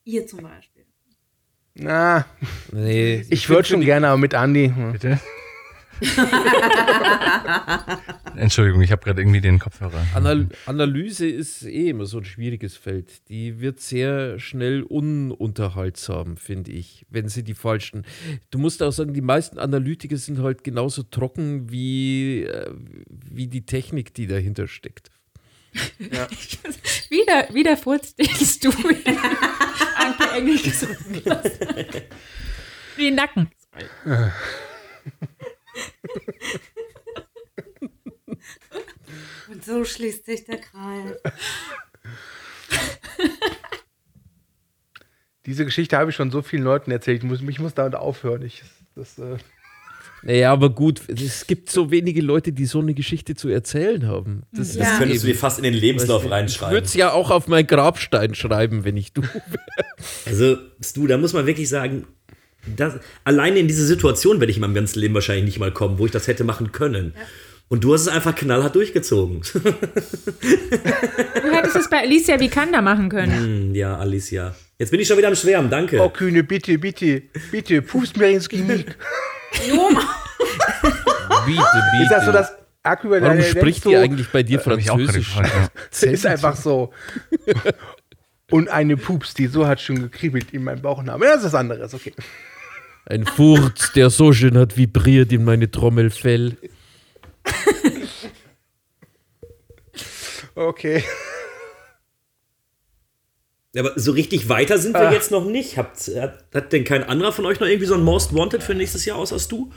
[0.03, 0.85] Ihr zum Beispiel.
[1.75, 2.25] na,
[2.71, 4.73] Nee, ich find würde schon gerne, aber mit Andi.
[4.93, 5.19] Bitte?
[8.35, 10.05] Entschuldigung, ich habe gerade irgendwie den Kopfhörer.
[10.13, 13.27] Anal Analyse ist eh immer so ein schwieriges Feld.
[13.29, 18.05] Die wird sehr schnell ununterhaltsam, finde ich, wenn sie die falschen.
[18.51, 22.71] Du musst auch sagen, die meisten Analytiker sind halt genauso trocken wie, äh,
[23.07, 25.09] wie die Technik, die dahinter steckt.
[27.09, 28.27] wieder, wieder Furz, den
[28.61, 28.69] du
[29.95, 31.59] Anke Engel gesungen hast.
[32.95, 33.49] Wie Nacken.
[39.49, 41.15] Und so schließt sich der Kreis.
[45.45, 47.19] Diese Geschichte habe ich schon so vielen Leuten erzählt.
[47.19, 48.41] Ich muss, ich muss damit aufhören.
[48.41, 48.63] Ich,
[48.95, 49.37] das, äh,
[50.23, 54.43] Naja, aber gut, es gibt so wenige Leute, die so eine Geschichte zu erzählen haben.
[54.51, 56.73] Das, Das ist könntest du dir fast in den Lebenslauf Weißt du, Ich reinschreiben.
[56.73, 59.41] würde es ja auch auf meinen Grabstein schreiben, wenn ich du wäre.
[60.25, 62.05] Also, Stu, da muss man wirklich sagen,
[62.75, 65.99] das, alleine in diese Situation werde ich in meinem ganzen Leben wahrscheinlich nicht mal kommen,
[65.99, 67.13] wo ich das hätte machen können.
[67.69, 69.41] Und du hast es einfach knallhart durchgezogen.
[69.53, 69.61] Du
[71.51, 73.33] hättest es bei Alicia Vikander machen können.
[73.69, 74.55] Hm, ja, Alicia.
[74.79, 75.99] Jetzt bin ich schon wieder am Schwärmen, danke.
[75.99, 78.95] oh, Kühne, bitte, bitte, bitte, pust mir ins Genick.
[81.45, 82.03] Bitte, bitte.
[82.03, 82.53] Ist das so das
[82.83, 85.35] Äquivalent Warum spricht so, die eigentlich bei dir Französisch?
[85.35, 85.69] ja.
[85.91, 86.93] Es ist einfach so.
[88.49, 91.27] Und eine Pups, die so hat schon gekribbelt in meinem Bauchnabel.
[91.27, 92.13] Ja, das ist was anderes, okay.
[93.09, 96.57] Ein Furz, der so schön hat vibriert in meine Trommelfell.
[100.55, 101.03] Okay.
[103.77, 105.13] Aber so richtig weiter sind wir Ah.
[105.13, 105.77] jetzt noch nicht.
[105.77, 108.73] Habt, hat, hat denn kein anderer von euch noch irgendwie so ein Most Wanted für
[108.73, 109.71] nächstes Jahr aus als du?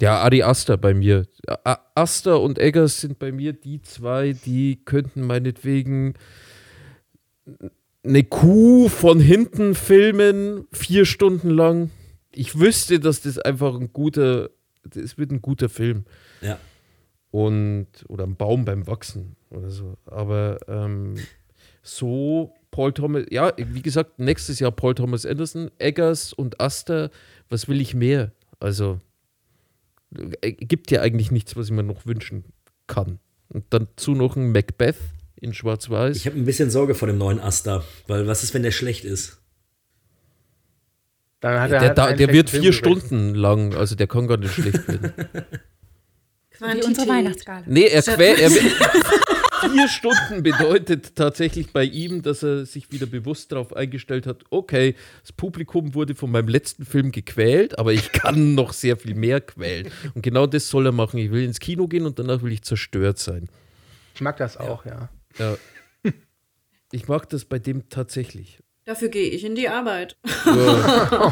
[0.00, 1.26] Ja, Ari Aster bei mir.
[1.64, 6.14] A Aster und Eggers sind bei mir die zwei, die könnten meinetwegen
[8.04, 11.90] eine Kuh von hinten filmen, vier Stunden lang.
[12.32, 14.50] Ich wüsste, dass das einfach ein guter,
[14.84, 16.04] das wird ein guter Film.
[16.40, 16.58] Ja.
[17.30, 19.96] Und, oder ein Baum beim Wachsen oder so.
[20.04, 21.14] Aber ähm,
[21.82, 27.10] so Paul Thomas, ja, wie gesagt, nächstes Jahr Paul Thomas Anderson, Eggers und Aster,
[27.48, 28.32] was will ich mehr?
[28.60, 29.00] Also,
[30.40, 32.44] äh, gibt ja eigentlich nichts, was ich mir noch wünschen
[32.86, 33.18] kann.
[33.48, 34.96] Und dazu noch ein Macbeth
[35.42, 36.16] in Schwarz-Weiß.
[36.16, 39.04] Ich habe ein bisschen Sorge vor dem neuen Asta, weil was ist, wenn der schlecht
[39.04, 39.38] ist?
[41.40, 42.74] Dann hat der, er halt da, der wird vier gerechnet.
[42.74, 45.12] Stunden lang, also der kann gar nicht schlecht werden.
[46.60, 47.64] Wie unsere Weihnachtsgala.
[47.66, 48.38] Nee, er, quält.
[48.38, 48.50] er
[49.70, 54.94] Vier Stunden bedeutet tatsächlich bei ihm, dass er sich wieder bewusst darauf eingestellt hat, okay,
[55.22, 59.40] das Publikum wurde von meinem letzten Film gequält, aber ich kann noch sehr viel mehr
[59.40, 59.88] quälen.
[60.14, 61.18] Und genau das soll er machen.
[61.18, 63.48] Ich will ins Kino gehen und danach will ich zerstört sein.
[64.14, 64.92] Ich mag das auch, ja.
[64.92, 65.08] Ja.
[66.94, 68.58] Ich mag das bei dem tatsächlich.
[68.84, 70.18] Dafür gehe ich in die Arbeit.
[70.44, 71.24] Ja.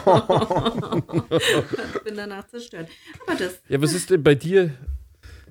[2.04, 2.88] Bin danach zerstört.
[3.26, 3.60] Aber das.
[3.68, 4.72] Ja, was ist denn bei dir,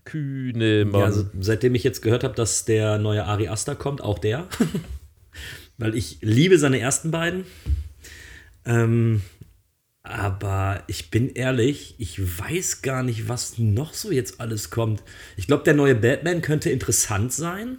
[0.05, 1.01] kühne Mann.
[1.01, 4.47] Ja, also seitdem ich jetzt gehört habe, dass der neue Ari Aster kommt, auch der.
[5.77, 7.45] Weil ich liebe seine ersten beiden.
[8.65, 9.21] Ähm,
[10.03, 15.03] aber ich bin ehrlich, ich weiß gar nicht, was noch so jetzt alles kommt.
[15.38, 17.77] Ich glaube, der neue Batman könnte interessant sein.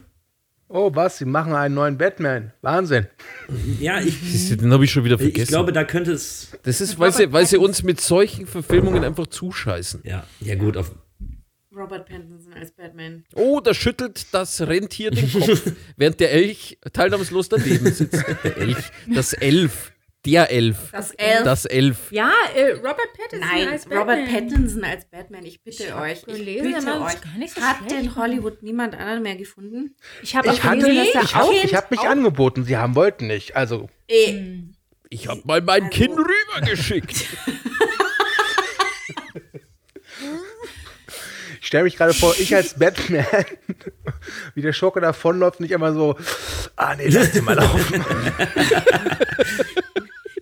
[0.72, 1.18] Oh, was?
[1.18, 2.52] Sie machen einen neuen Batman.
[2.62, 3.09] Wahnsinn.
[3.80, 5.42] Ja, ich, den habe ich schon wieder vergessen.
[5.42, 6.52] ich glaube, da könnte es.
[6.62, 10.02] das ist, weil sie, weil sie uns mit solchen Verfilmungen einfach zuscheißen.
[10.05, 10.92] Ja, ja gut, auf,
[11.74, 13.24] Robert Pattinson als Batman.
[13.34, 18.24] Oh, da schüttelt das Rentier den Kopf, während der Elch teilnahmslos daneben sitzt.
[18.44, 18.76] Der Elch,
[19.12, 19.92] das Elf,
[20.26, 20.90] der Elf.
[20.92, 21.44] Das Elf.
[21.44, 22.12] Das Elf.
[22.12, 24.26] Ja, äh, Robert Pattinson Nein, als Robert Batman.
[24.48, 25.44] Pattinson als Batman.
[25.47, 26.22] Ich bitte Ich euch.
[26.26, 27.20] gelesen, ich bitte euch.
[27.20, 27.92] gar nicht so Hat schlecht.
[28.05, 29.94] in Hollywood niemand anderen mehr gefunden?
[30.22, 32.64] Ich habe auch Ich hatte, gelesen, dass ich er auch, auch ich habe mich angeboten.
[32.64, 33.56] Sie haben wollten nicht.
[33.56, 34.62] Also, Äh,
[35.09, 37.24] Ich habe mal mein Kind rübergeschickt.
[41.60, 43.24] ich stelle mich gerade vor, ich als Batman,
[44.55, 46.16] wie der Schurke davonläuft, nicht immer so,
[46.76, 48.05] ah nee, lass den mal laufen.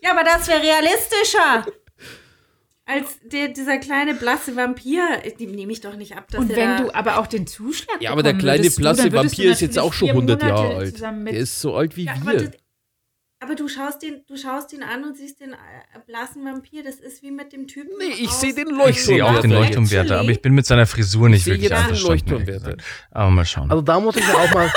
[0.09, 1.66] Ja, aber das wäre realistischer.
[2.86, 5.02] Als der, dieser kleine blasse Vampir,
[5.39, 8.01] dem nehme ich doch nicht ab, dass Und er wenn du aber auch den Zuschlag
[8.01, 10.76] Ja, aber der kleine würdest blasse du Vampir ist jetzt auch schon vier 100 Jahre
[10.76, 11.01] alt.
[11.02, 12.44] Der ist so alt wie Ja, aber, wir.
[12.44, 12.51] das,
[13.40, 15.56] aber du schaust ihn, du schaust ihn an und siehst den äh,
[16.06, 16.82] blassen Vampir.
[16.82, 17.90] Das ist wie mit dem Typen.
[17.98, 19.55] Nee, ich sehe den Ich sehe auch den Leuchtturmwärter.
[19.59, 22.82] Leuchtturmwärter, aber ich bin mit seiner Frisur nicht sehe wirklich jetzt den einverstanden.
[23.10, 23.70] Aber mal schauen.
[23.70, 24.72] Also da muss ich ja auch mal,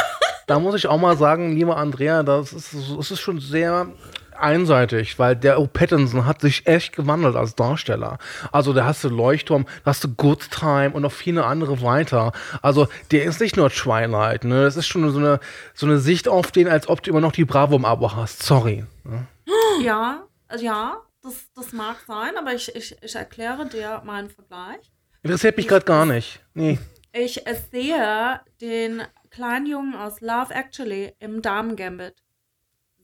[0.47, 3.93] da muss ich auch mal sagen, lieber Andrea, das ist, das ist schon sehr
[4.41, 5.67] einseitig, weil der O.
[5.67, 8.17] Pattinson hat sich echt gewandelt als Darsteller.
[8.51, 12.31] Also da hast du Leuchtturm, da hast du Good Time und noch viele andere weiter.
[12.61, 14.63] Also der ist nicht nur Twilight, ne?
[14.63, 15.39] Das ist schon so eine,
[15.73, 18.43] so eine Sicht auf den, als ob du immer noch die Bravo im Abo hast.
[18.43, 18.85] Sorry.
[19.03, 19.27] Ne?
[19.81, 24.91] Ja, also ja, das, das mag sein, aber ich, ich, ich erkläre dir meinen Vergleich.
[25.23, 26.39] Interessiert mich gerade gar nicht.
[26.53, 26.77] Nee.
[27.13, 32.20] Ich sehe den kleinen Jungen aus Love Actually im Damen-Gambit.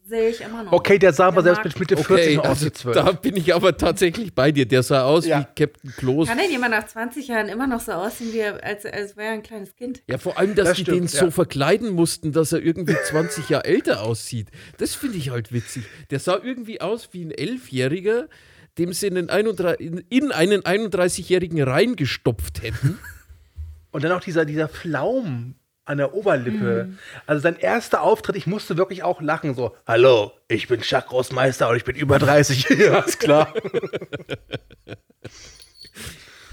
[0.07, 0.71] Sehe ich immer noch.
[0.71, 2.95] Okay, der sah aber selbst mit Mitte 40 Okay, noch aus also wie 12.
[2.95, 4.65] da bin ich aber tatsächlich bei dir.
[4.65, 5.41] Der sah aus Ja.
[5.41, 6.29] wie Captain Kloß.
[6.29, 9.27] Kann denn jemand nach 20 Jahren immer noch so aussehen, wie er, als, als wäre
[9.27, 10.01] er ein kleines Kind?
[10.07, 11.19] Ja, vor allem, dass Das die stimmt, den ja.
[11.25, 14.47] so verkleiden mussten, dass er irgendwie 20 Jahre älter aussieht.
[14.77, 15.83] Das finde ich halt witzig.
[16.09, 18.29] Der sah irgendwie aus wie ein Elfjähriger,
[18.77, 22.97] dem sie in einen, 31 in- in einen 31-Jährigen reingestopft hätten.
[23.91, 25.55] Und dann auch dieser, dieser Flaum
[25.87, 26.93] an der Oberlippe.
[27.25, 31.69] Also sein erster Auftritt, ich musste wirklich auch lachen, so, hallo, ich bin Chuck Großmeister
[31.69, 32.67] und ich bin über 30.
[32.77, 33.53] ja, ist klar.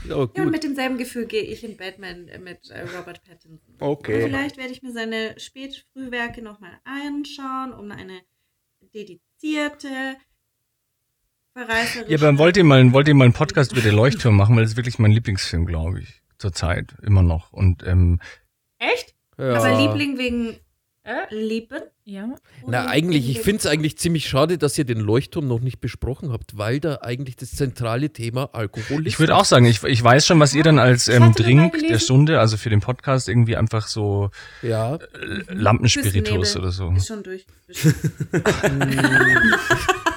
[0.06, 3.58] Ja, Ja, und mit demselben Gefühl gehe ich in Batman äh, mit äh, Robert Pattinson.
[3.66, 4.20] Und Okay.
[4.26, 8.20] vielleicht werde ich mir seine Spätfrühwerke nochmal anschauen, um eine
[8.92, 9.88] dedizierte,
[11.56, 12.10] verreißerische...
[12.12, 14.64] Ja, aber wollt ihr mal, wollt ihr mal einen Podcast über den Leuchtturm machen, weil
[14.64, 16.20] das ist wirklich mein Lieblingsfilm, glaube ich.
[16.36, 17.52] Zurzeit, immer noch.
[17.54, 18.20] Und ähm,
[18.78, 19.13] Echt?
[19.38, 19.54] Ja.
[19.54, 20.56] Aber Liebling wegen
[21.06, 21.34] Äh?
[21.34, 21.80] Lieben?
[22.04, 22.28] Ja.
[22.66, 26.32] Na, eigentlich, ich finde es eigentlich ziemlich schade, dass ihr den Leuchtturm noch nicht besprochen
[26.32, 29.12] habt, weil da eigentlich das zentrale Thema Alkohol ist.
[29.12, 31.98] ich würde auch sagen, ich, ich weiß schon, was ihr dann als ähm, Drink der
[31.98, 34.30] Stunde, also für den Podcast, irgendwie einfach so
[34.62, 34.94] Ja.
[34.96, 34.98] äh,
[35.48, 36.90] Lampenspiritus oder so.
[36.92, 37.44] Ist schon durch.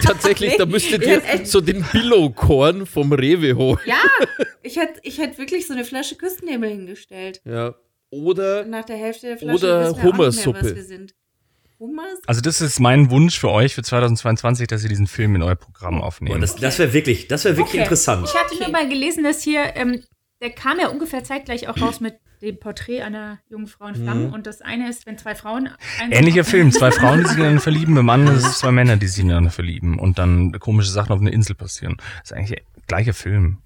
[0.02, 3.80] Tatsächlich, da müsstet ihr so den Billo-Korn vom Rewe holen.
[3.85, 3.95] Ja,
[4.61, 7.41] ich hätte ich hätt wirklich so eine Flasche Küstennebel hingestellt.
[7.45, 7.76] Ja.
[8.09, 11.07] Oder Nach der Hälfte der Flasche Oder Hummersuppe.
[12.25, 15.55] Also das ist mein Wunsch für euch für 2022, dass ihr diesen Film in euer
[15.55, 16.41] Programm aufnehmt.
[16.41, 17.84] Das, das wäre wirklich, das wäre wirklich Okay.
[17.84, 18.27] interessant.
[18.27, 20.03] Ich hatte nur mal gelesen, dass hier, ähm,
[20.41, 24.27] der kam ja ungefähr zeitgleich auch raus mit dem Porträt einer jungen Frau in Flammen.
[24.27, 24.34] Mhm.
[24.34, 25.69] Und das eine ist, wenn zwei Frauen.
[26.09, 29.07] Ähnlicher Film, zwei Frauen, die sich ineinander verlieben, im anderen ist es zwei Männer, die
[29.07, 31.97] sich ineinander verlieben und dann komische Sachen auf einer Insel passieren.
[32.21, 33.57] Das ist eigentlich der gleiche Film.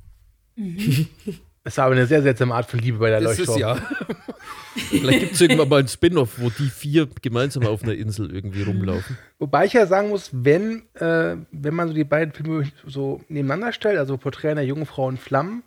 [1.63, 3.59] Es war aber eine sehr seltsame Art von Liebe bei der das ist Leuchtturm.
[3.59, 3.75] ja.
[4.89, 8.63] Vielleicht gibt es irgendwann mal ein Spin-off, wo die vier gemeinsam auf einer Insel irgendwie
[8.63, 9.17] rumlaufen.
[9.37, 13.73] Wobei ich ja sagen muss, wenn, äh, wenn man so die beiden Filme so nebeneinander
[13.73, 15.63] stellt, also Porträt einer jungen Frau in Flammen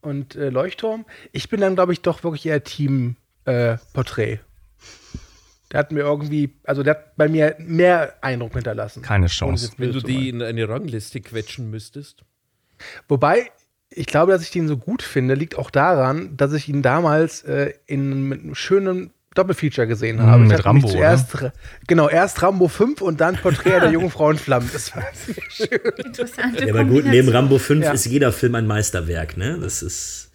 [0.00, 4.40] und äh, Leuchtturm, ich bin dann, glaube ich, doch wirklich eher Team äh, Porträt.
[5.72, 9.02] Der hat mir irgendwie, also der hat bei mir mehr Eindruck hinterlassen.
[9.02, 9.72] Keine Chance.
[9.76, 12.24] Wenn du die in eine Rangliste quetschen müsstest.
[13.08, 13.50] Wobei,
[13.96, 17.42] ich glaube, dass ich den so gut finde, liegt auch daran, dass ich ihn damals
[17.42, 20.42] äh, in mit einem schönen Doppelfeature gesehen habe.
[20.42, 21.36] Mm, Ich mit Rambo, zuerst,
[21.86, 24.70] Genau, erst Rambo 5 und dann Porträt der jungen Frau in Flammen.
[24.72, 25.80] Das war sehr schön.
[26.04, 27.28] Interessante Ja, aber gut, neben.
[27.28, 27.92] Rambo 5 Ja.
[27.92, 29.58] ist jeder Film ein Meisterwerk, ne?
[29.60, 30.30] Das ist.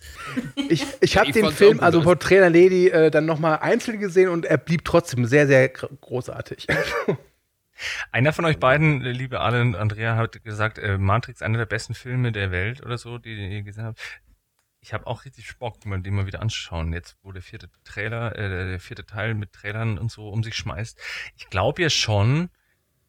[0.55, 2.01] Ich, ich habe den Film, also.
[2.03, 5.89] Porträt der Lady, äh, dann nochmal einzeln gesehen und er blieb trotzdem sehr, sehr gr-
[5.99, 6.67] großartig.
[8.11, 11.93] Einer von euch beiden, äh, liebe und Andrea, hat gesagt, äh, Matrix einer der besten
[11.93, 13.99] Filme der Welt oder so, die ihr gesehen habt.
[14.81, 16.91] ich habe auch richtig Bock, mir den mal wieder anzuschauen.
[16.93, 20.55] Jetzt, wo der vierte Trailer, äh, der vierte Teil mit Trailern und so um sich
[20.55, 20.99] schmeißt.
[21.37, 22.49] Ich glaube ja schon,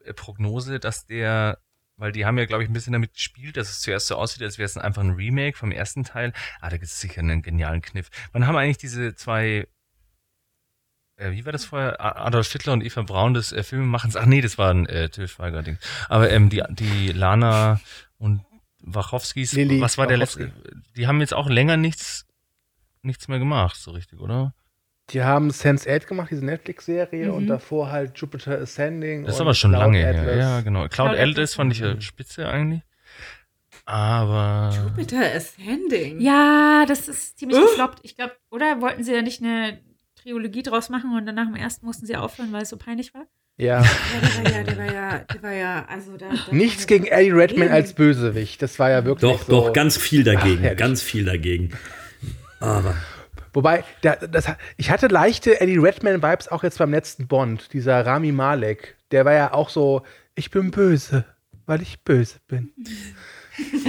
[0.05, 1.59] äh, Prognose, dass der,
[1.97, 4.43] weil die haben ja, glaube ich, ein bisschen damit gespielt, dass es zuerst so aussieht,
[4.43, 6.33] als wäre es einfach ein Remake vom ersten Teil.
[6.61, 8.11] Ah, da gibt es sicher einen genialen Kniff.
[8.33, 9.69] Wann haben eigentlich diese zwei
[11.23, 12.01] äh, wie war das vorher?
[12.01, 14.17] Adolf Hitler und Eva Braun des äh, Filmemachens.
[14.17, 15.79] Ach nee, das war ein äh, Till Schweiger-Ding.
[16.09, 17.81] Aber ähm, die, die Lana
[18.19, 18.41] und
[18.81, 20.45] Wachowskis, Lili was war der Wachowski.
[20.45, 20.63] letzte?
[20.97, 22.27] Die haben jetzt auch länger nichts,
[23.03, 24.55] nichts mehr gemacht, so richtig, oder?
[25.11, 27.35] Die haben Sense8 gemacht, diese Netflix-Serie, Mhm.
[27.35, 29.25] und davor halt Jupiter Ascending.
[29.25, 30.37] Das ist und aber schon Cloud lange her.
[30.37, 30.89] Ja, genau.
[30.89, 32.83] Cloud, Cloud Atlas fand ich ja spitze eigentlich.
[33.85, 34.71] Aber.
[34.75, 36.21] Jupiter Ascending.
[36.21, 37.63] Ja, das ist ziemlich Uh.
[37.67, 37.99] gefloppt.
[38.03, 39.81] Ich glaube, oder wollten sie ja nicht eine
[40.23, 43.27] Trilogie draus machen und danach im ersten mussten sie aufhören, weil es so peinlich war?
[43.59, 43.83] Ja.
[43.83, 43.89] Ja,
[44.21, 46.31] der war ja, der war ja, der war ja, also da.
[46.31, 48.63] da Nichts gegen Eddie Redmayne als Bösewicht.
[48.63, 49.53] Das war ja wirklich Doch, so.
[49.53, 50.67] doch, ganz viel dagegen.
[50.67, 51.71] Ach, ganz viel dagegen.
[52.61, 52.97] Aber.
[53.53, 54.47] Wobei, der, das,
[54.79, 58.97] ich hatte leichte Eddie Redmayne-Vibes auch jetzt beim letzten Bond, dieser Rami Malek.
[59.11, 60.03] Der war ja auch so,
[60.35, 61.27] ich bin böse,
[61.67, 62.73] weil ich böse bin.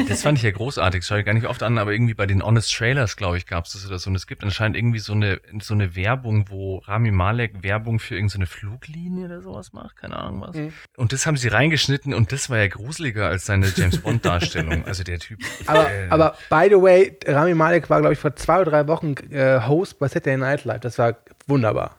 [0.07, 2.25] Das fand ich ja großartig, das schaue ich gar nicht oft an, aber irgendwie bei
[2.25, 4.09] den Honest Trailers, glaube ich, gab es das oder so.
[4.09, 8.15] Und es gibt anscheinend irgendwie so eine, so eine Werbung, wo Rami Malek Werbung für
[8.15, 10.55] irgendeine Fluglinie oder sowas macht, keine Ahnung was.
[10.55, 10.73] Mhm.
[10.97, 14.85] Und das haben sie reingeschnitten und das war ja gruseliger als seine James Bond-Darstellung.
[14.85, 15.39] also der Typ.
[15.65, 18.87] Aber, äh, aber by the way, Rami Malek war, glaube ich, vor zwei oder drei
[18.87, 20.81] Wochen äh, Host bei Saturday Night Live.
[20.81, 21.17] Das war
[21.47, 21.97] wunderbar.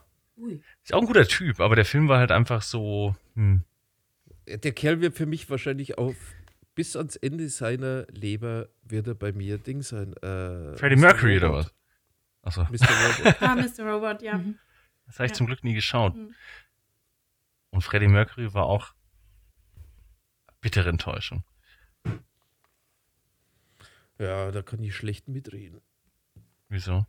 [0.83, 3.15] Ist auch ein guter Typ, aber der Film war halt einfach so.
[3.35, 3.63] Hm.
[4.47, 6.17] Der Kerl wird für mich wahrscheinlich auf
[6.75, 10.13] bis ans Ende seiner Leber wird er bei mir Ding sein.
[10.19, 10.97] Äh, Freddie.
[10.97, 11.73] Mercury oder Robot.
[12.43, 12.59] was?
[12.59, 12.73] Achso.
[12.73, 12.89] Mr.
[12.89, 13.37] Robot.
[13.41, 13.85] Ah, Mr.
[13.91, 14.41] Robot, ja.
[15.07, 15.37] Das habe ich Ja.
[15.37, 16.15] zum Glück nie geschaut.
[16.15, 16.35] Mhm.
[17.71, 18.95] Und Freddie Mercury war auch
[20.61, 21.45] bittere Enttäuschung.
[24.19, 25.81] Ja, da kann ich schlecht mitreden.
[26.69, 27.07] Wieso?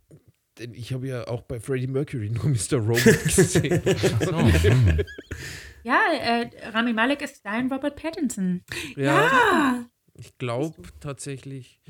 [0.58, 2.76] Denn ich habe ja auch bei Freddie Mercury nur Mr.
[2.78, 3.82] Robot gesehen.
[3.86, 5.04] Ach so, hm.
[5.86, 8.64] Ja, äh, Rami Malek ist dein Robert Pattinson.
[8.96, 9.88] Ja.
[10.14, 11.80] Ich glaube tatsächlich.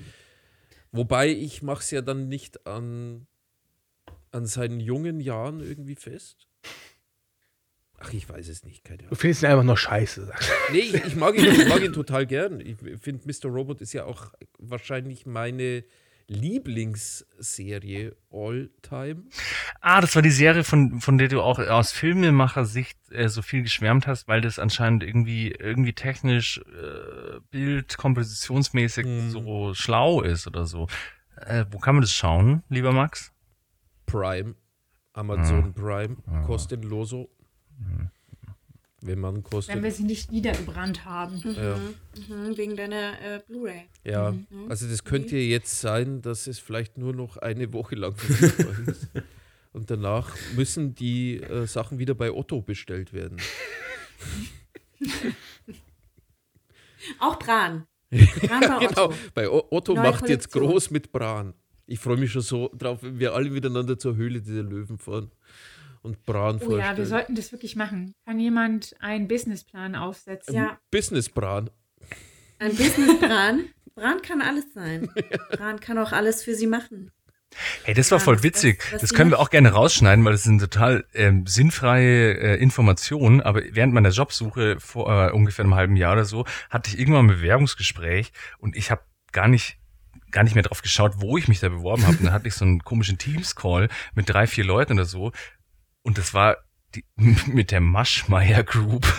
[0.92, 3.26] Wobei ich mache es ja dann nicht an,
[4.32, 6.46] an seinen jungen Jahren irgendwie fest.
[7.98, 9.16] Ach, ich weiß es nicht, keine Du Ahnung.
[9.16, 10.26] findest ihn einfach nur scheiße.
[10.26, 10.72] du.
[10.74, 12.60] Nee, ich, ich, mag ihn, ich mag ihn total gern.
[12.60, 13.48] Ich finde, Mr.
[13.48, 15.84] Robot ist ja auch wahrscheinlich meine
[16.28, 19.24] Lieblingsserie all time.
[19.80, 23.62] Ah, das war die Serie, von, von der du auch aus Filmemacher-Sicht äh, so viel
[23.62, 30.66] geschwärmt hast, weil das anscheinend irgendwie, irgendwie technisch, äh, Bild, kompositionsmäßig so schlau ist oder
[30.66, 30.88] so.
[31.36, 33.32] Äh, wo kann man das schauen, lieber Max?
[34.06, 34.54] Prime,
[35.12, 35.80] Amazon Ah.
[35.80, 36.42] Prime, Ah.
[36.42, 37.28] kostenloso.
[39.06, 39.74] Wenn man kostet.
[39.76, 41.40] Wenn wir sie nicht niedergebrannt haben.
[41.56, 41.78] Ja.
[42.28, 43.82] Mhm, wegen deiner äh, Blu-ray.
[44.04, 44.46] Ja, Mhm.
[44.68, 49.08] also das könnte jetzt sein, dass es vielleicht nur noch eine Woche lang verfügbar ist.
[49.72, 53.36] Und danach müssen die äh, Sachen wieder bei Otto bestellt werden.
[57.20, 57.86] Auch Bran.
[58.10, 59.14] Bran bei genau, Otto.
[59.34, 60.66] bei O- Otto Neue macht jetzt Kollektion.
[60.72, 61.54] groß mit Bran.
[61.86, 65.30] Ich freue mich schon so drauf, wenn wir alle miteinander zur Höhle dieser Löwen fahren
[66.06, 68.14] und Bran Oh ja, wir sollten das wirklich machen.
[68.24, 70.54] Kann jemand einen Businessplan aufsetzen?
[70.54, 70.78] Ja.
[70.90, 71.70] Business Bran.
[72.58, 73.64] Ein Business Bran.
[73.94, 75.10] Bran kann alles sein.
[75.50, 77.10] Bran kann auch alles für sie machen.
[77.84, 78.82] Hey, das war Ja, voll witzig.
[78.92, 83.40] das die können wir auch gerne rausschneiden, weil das sind total ähm, sinnfreie äh, Informationen.
[83.40, 87.26] Aber während meiner Jobsuche vor äh, ungefähr einem halben Jahr oder so hatte ich irgendwann
[87.26, 89.02] ein Bewerbungsgespräch und ich habe
[89.32, 89.78] gar nicht
[90.32, 92.16] gar nicht mehr drauf geschaut, wo ich mich da beworben habe.
[92.18, 95.32] Und dann hatte ich so einen komischen Teams-Call mit drei, vier Leuten oder so.
[96.06, 96.58] Und das war
[96.94, 97.04] die,
[97.52, 99.04] mit der Maschmeyer Group.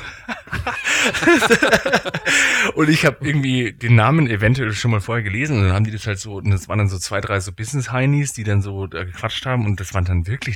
[2.76, 5.91] und ich habe irgendwie den Namen eventuell schon mal vorher gelesen und dann haben die
[5.91, 8.88] das halt so, und das waren dann so zwei, drei so Business-Heinis, die dann so
[8.88, 10.55] da gequatscht haben und das waren dann wirklich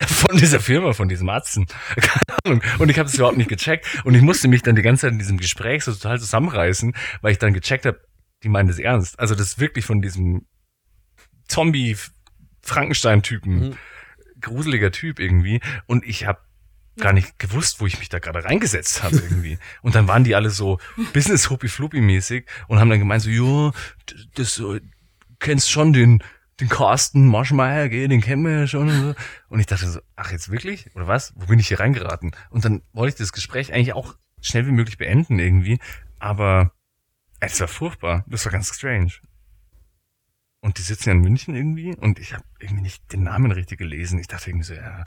[0.00, 1.66] von dieser Firma, von diesem Atzen.
[1.94, 2.62] Keine Ahnung.
[2.78, 4.02] Und ich habe es überhaupt nicht gecheckt.
[4.04, 7.32] Und ich musste mich dann die ganze Zeit in diesem Gespräch so total zusammenreißen, weil
[7.32, 8.00] ich dann gecheckt habe,
[8.42, 9.20] die meinen das ernst.
[9.20, 10.46] Also das ist wirklich von diesem
[11.48, 13.76] Zombie-Frankenstein-Typen.
[14.44, 15.60] Gruseliger Typ irgendwie.
[15.86, 16.38] Und ich habe
[16.96, 19.58] gar nicht gewusst, wo ich mich da gerade reingesetzt habe irgendwie.
[19.82, 20.78] Und dann waren die alle so
[21.12, 23.72] business huppi fluppy mäßig und haben dann gemeint so,
[24.10, 24.78] d- das so,
[25.40, 26.22] kennst schon den
[26.60, 29.14] den Carsten Marschmeier, gell, den kennen wir ja schon und so.
[29.48, 30.86] Und ich dachte so, ach jetzt wirklich?
[30.94, 31.32] Oder was?
[31.34, 32.30] Wo bin ich hier reingeraten?
[32.50, 35.80] Und dann wollte ich das Gespräch eigentlich auch schnell wie möglich beenden irgendwie,
[36.20, 36.70] aber
[37.40, 38.24] es war furchtbar.
[38.28, 39.10] Das war ganz strange.
[40.64, 43.76] Und die sitzen ja in München irgendwie und ich habe irgendwie nicht den Namen richtig
[43.78, 44.18] gelesen.
[44.18, 45.04] Ich dachte irgendwie so, ja,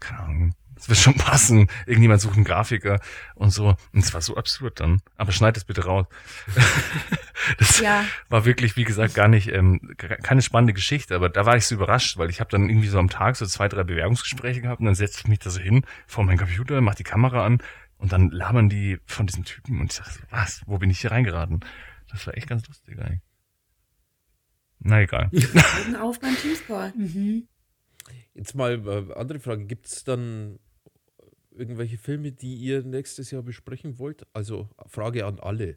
[0.00, 1.68] keine Ahnung, es wird schon passen.
[1.86, 3.00] Irgendjemand sucht einen Grafiker
[3.34, 3.68] und so.
[3.94, 5.00] Und es war so absurd dann.
[5.16, 6.06] Aber schneid es bitte raus.
[7.58, 8.04] das Ja.
[8.28, 11.74] war wirklich, wie gesagt, gar nicht, ähm, keine spannende Geschichte, aber da war ich so
[11.76, 14.86] überrascht, weil ich habe dann irgendwie so am Tag so zwei, drei Bewerbungsgespräche gehabt und
[14.86, 17.62] dann setze ich mich da so hin vor meinen Computer, mach die Kamera an
[17.96, 21.00] und dann labern die von diesem Typen und ich dachte, so, was, wo bin ich
[21.00, 21.60] hier reingeraten?
[22.10, 23.22] Das war echt ganz lustig eigentlich.
[24.80, 25.30] Na egal.
[25.84, 26.92] Augen auf beim Teamscall.
[26.96, 27.48] Mhm.
[28.34, 29.64] Jetzt mal äh, andere Frage.
[29.66, 30.58] Gibt es dann
[31.50, 34.26] irgendwelche Filme, die ihr nächstes Jahr besprechen wollt?
[34.32, 35.76] Also Frage an alle.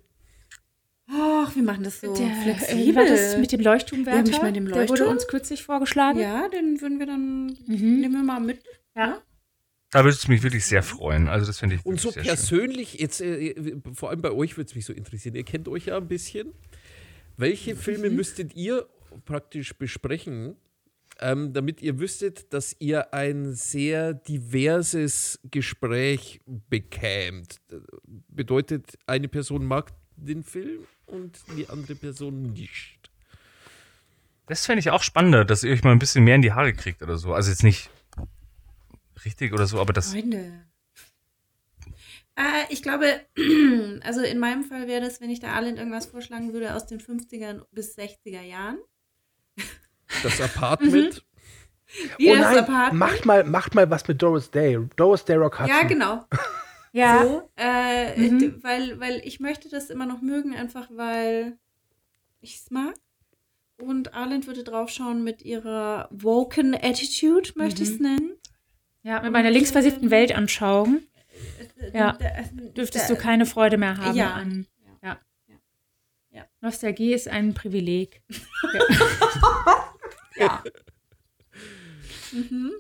[1.09, 2.85] Ach, wir machen das so Der, äh, flexibel.
[2.85, 4.17] wie war das mit dem Leuchtturmwärter?
[4.19, 5.09] Ja, nicht mit dem Der wurde Leuchtturm?
[5.11, 6.19] uns kürzlich vorgeschlagen.
[6.19, 7.99] Ja, den würden wir dann, Mhm.
[8.01, 8.61] nehmen wir mal mit.
[8.95, 9.21] Ja.
[9.89, 11.27] Da würde es mich wirklich sehr freuen.
[11.27, 12.29] Also das finde ich Und so sehr schön.
[12.33, 15.35] persönlich, jetzt äh, vor allem bei euch würde es mich so interessieren.
[15.35, 16.53] Ihr kennt euch ja ein bisschen.
[17.41, 18.87] Welche Filme müsstet ihr
[19.25, 20.57] praktisch besprechen,
[21.19, 27.59] ähm, damit ihr wüsstet, dass ihr ein sehr diverses Gespräch bekämt?
[28.27, 33.09] Bedeutet, eine Person mag den Film und die andere Person nicht.
[34.45, 36.73] Das fände ich auch spannender, dass ihr euch mal ein bisschen mehr in die Haare
[36.73, 37.33] kriegt oder so.
[37.33, 37.89] Also jetzt nicht
[39.25, 40.11] richtig oder so, aber das.
[40.11, 40.63] Freunde.
[42.41, 43.21] Äh, ich glaube,
[44.03, 46.99] also in meinem Fall wäre das, wenn ich da Arlind irgendwas vorschlagen würde, aus den
[46.99, 48.77] 50er bis 60er Jahren.
[50.23, 51.23] Das Apartment.
[52.17, 52.99] Wie oh das nein, Apartment.
[52.99, 54.77] macht mal, macht mal was mit Doris Day.
[54.97, 56.25] Doris Day Rock Ja, genau.
[56.91, 57.23] Ja.
[57.23, 58.61] So, äh, Mhm.
[58.61, 61.57] weil, weil ich möchte das immer noch mögen, einfach weil
[62.41, 62.93] ich es mag.
[63.81, 68.33] Und Arlind würde draufschauen mit ihrer Woken Attitude, möchte ich es nennen.
[69.03, 70.99] Ja, mit meiner linksversifften Weltanschauung.
[71.93, 72.29] Ja, Da-
[72.75, 74.33] dürftest da- du keine Freude mehr haben Ja.
[74.33, 74.65] an.
[75.03, 75.19] Ja.
[76.31, 76.45] Ja.
[76.61, 78.21] Nostalgie ist ein Privileg.
[80.37, 80.63] Ja.
[82.31, 82.71] mhm.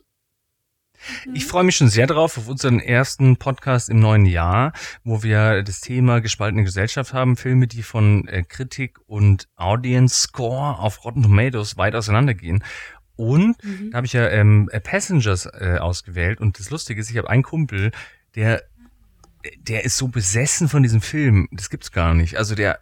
[1.33, 4.71] Ich freue mich schon sehr drauf auf unseren ersten Podcast im neuen Jahr,
[5.03, 10.77] wo wir das Thema gespaltene Gesellschaft haben, Filme, die von äh, Kritik und Audience Score
[10.79, 12.63] auf Rotten Tomatoes weit auseinandergehen.
[13.15, 13.57] Und
[13.91, 17.29] da habe ich ja ähm, äh, Passengers äh, ausgewählt und das Lustige ist, ich habe
[17.29, 17.91] einen Kumpel,
[18.35, 18.63] der
[19.59, 22.37] der ist so besessen von diesem Film, das gibt's gar nicht.
[22.37, 22.79] Also der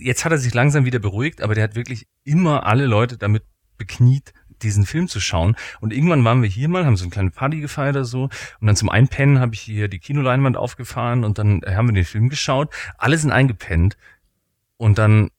[0.00, 3.44] jetzt hat er sich langsam wieder beruhigt, aber der hat wirklich immer alle Leute damit
[3.76, 4.32] bekniet,
[4.62, 5.56] diesen Film zu schauen.
[5.80, 8.24] Und irgendwann waren wir hier mal, haben so eine kleine Party gefeiert oder so.
[8.60, 12.04] Und dann zum Einpennen habe ich hier die Kinoleinwand aufgefahren und dann haben wir den
[12.04, 12.72] Film geschaut.
[12.96, 13.96] Alle sind eingepennt.
[14.76, 15.30] Und dann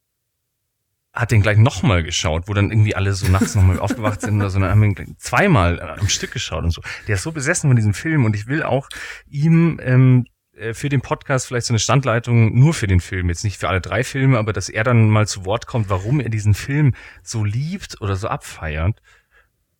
[1.14, 4.50] hat den gleich nochmal geschaut, wo dann irgendwie alle so nachts nochmal aufgewacht sind oder
[4.50, 4.60] so.
[4.60, 6.82] Dann haben wir ihn gleich zweimal am Stück geschaut und so.
[7.08, 8.90] Der ist so besessen von diesem Film und ich will auch
[9.30, 10.26] ihm ähm,
[10.56, 13.70] äh, für den Podcast vielleicht so eine Standleitung nur für den Film, jetzt nicht für
[13.70, 16.96] alle drei Filme, aber dass er dann mal zu Wort kommt, warum er diesen Film
[17.22, 19.00] so liebt oder so abfeiert.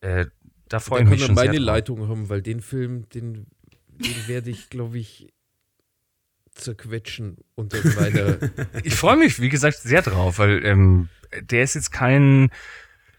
[0.00, 0.26] Äh,
[0.68, 1.58] da freue ich mich schon sehr meine.
[1.58, 3.46] Leitung haben, weil den Film, den,
[3.88, 5.32] den werde ich, glaube ich,
[6.54, 8.38] zerquetschen unter meiner.
[8.84, 11.08] Ich freue mich, wie gesagt, sehr drauf, weil ähm,
[11.42, 12.50] der ist jetzt kein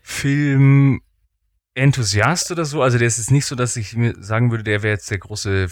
[0.02, 2.82] Film-Enthusiast oder so.
[2.82, 5.20] Also der ist jetzt nicht so, dass ich mir sagen würde, der wäre jetzt der
[5.20, 5.68] große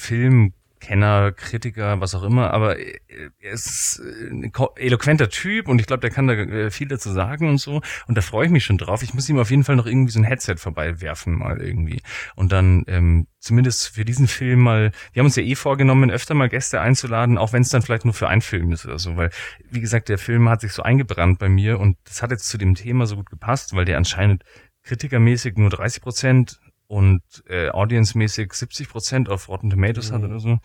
[0.84, 2.51] Filmkenner, Kritiker, was auch immer.
[2.51, 2.99] Aber äh,
[3.39, 7.11] er ist äh, ein eloquenter Typ und ich glaube, der kann da äh, viel dazu
[7.11, 7.81] sagen und so.
[8.07, 9.03] Und da freue ich mich schon drauf.
[9.03, 12.01] Ich muss ihm auf jeden Fall noch irgendwie so ein Headset vorbeiwerfen mal irgendwie.
[12.35, 16.34] Und dann ähm, zumindest für diesen Film mal, wir haben uns ja eh vorgenommen, öfter
[16.34, 19.18] mal Gäste einzuladen, auch wenn es dann vielleicht nur für einen Film ist oder so,
[19.18, 19.30] weil,
[19.69, 22.57] wie gesagt, der Film hat sich so eingebrannt bei mir und das hat jetzt zu
[22.57, 24.43] dem Thema so gut gepasst, weil der anscheinend
[24.84, 26.60] kritikermäßig nur 30 Prozent
[26.94, 30.60] und äh, audiencemäßig 70 Prozent auf Rotten Tomatoes hat oder so.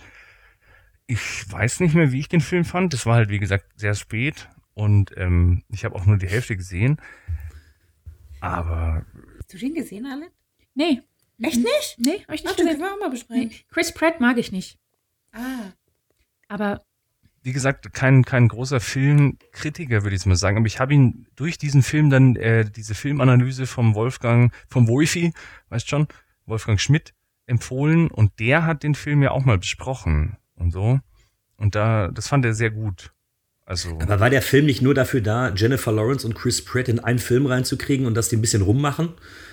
[1.07, 2.93] Ich weiß nicht mehr, wie ich den Film fand.
[2.93, 6.55] Das war halt, wie gesagt, sehr spät und ähm, ich habe auch nur die Hälfte
[6.55, 7.01] gesehen.
[8.41, 9.07] Aber
[9.39, 10.31] Hast du den gesehen, Arlind?
[10.75, 11.01] Nee.
[11.41, 11.97] Echt nicht?
[11.97, 12.67] Nee, hab ich Ach, nicht den gesehen.
[12.67, 13.51] können wir auch mal besprechen.
[13.71, 14.79] Chris Pratt mag ich nicht.
[15.33, 15.73] Ah.
[16.49, 16.85] Aber
[17.43, 20.57] wie gesagt, kein, kein großer Filmkritiker, würde ich mal sagen.
[20.59, 25.33] Aber ich habe ihn durch diesen Film dann, äh, diese Filmanalyse vom Wolfgang, vom Wolfi,
[25.69, 26.09] weißt schon,
[26.47, 27.15] Wolfgang Schmidt,
[27.47, 31.01] empfohlen und der hat den Film ja auch mal besprochen und so.
[31.57, 33.13] Und da, das fand er sehr gut.
[33.65, 33.99] Also.
[34.01, 37.19] Aber war der Film nicht nur dafür da, Jennifer Lawrence und Chris Pratt in einen
[37.19, 39.11] Film reinzukriegen und dass die ein bisschen rummachen?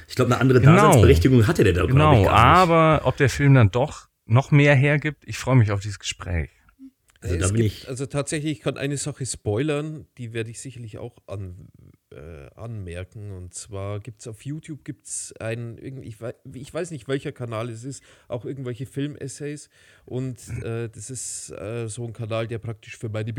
[0.08, 0.76] Ich glaube, eine andere Genau.
[0.76, 5.38] Daseinsberechtigung hatte der da, Genau, aber ob der Film dann doch noch mehr hergibt, ich
[5.38, 6.50] freue mich auf dieses Gespräch.
[7.26, 7.88] Also da bin gibt, ich.
[7.88, 11.68] also tatsächlich, ich kann eine Sache spoilern, die werde ich sicherlich auch an,
[12.12, 13.32] äh, anmerken.
[13.32, 17.32] Und zwar gibt es auf YouTube gibt's ein, irgend- ich, wei- ich weiß nicht, welcher
[17.32, 19.70] Kanal es ist, auch irgendwelche Film-Essays.
[20.06, 23.34] Und äh, das ist äh, so ein Kanal, der praktisch für meine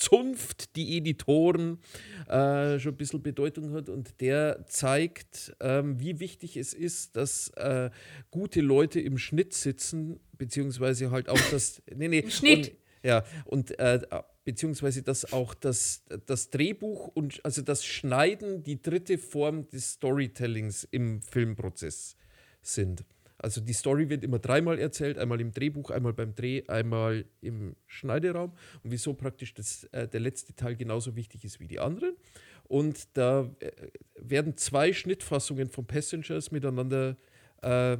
[0.00, 1.78] Zunft, die Editoren,
[2.26, 3.88] äh, schon ein bisschen Bedeutung hat.
[3.88, 7.90] Und der zeigt, ähm, wie wichtig es ist, dass äh,
[8.30, 11.82] gute Leute im Schnitt sitzen, beziehungsweise halt auch das.
[11.94, 12.68] Nee, nee, Im Schnitt.
[12.68, 14.00] Und, ja, und äh,
[14.44, 20.84] beziehungsweise dass auch das, das Drehbuch und also das Schneiden die dritte Form des Storytellings
[20.90, 22.16] im Filmprozess
[22.62, 23.04] sind.
[23.42, 27.74] Also die Story wird immer dreimal erzählt, einmal im Drehbuch, einmal beim Dreh, einmal im
[27.86, 28.52] Schneideraum.
[28.82, 32.16] Und wieso praktisch das, äh, der letzte Teil genauso wichtig ist wie die anderen.
[32.64, 33.70] Und da äh,
[34.14, 37.16] werden zwei Schnittfassungen von Passengers miteinander
[37.62, 37.96] äh,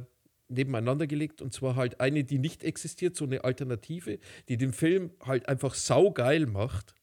[0.47, 1.41] nebeneinander gelegt.
[1.41, 5.73] Und zwar halt eine, die nicht existiert, so eine Alternative, die den Film halt einfach
[5.73, 6.93] saugeil macht.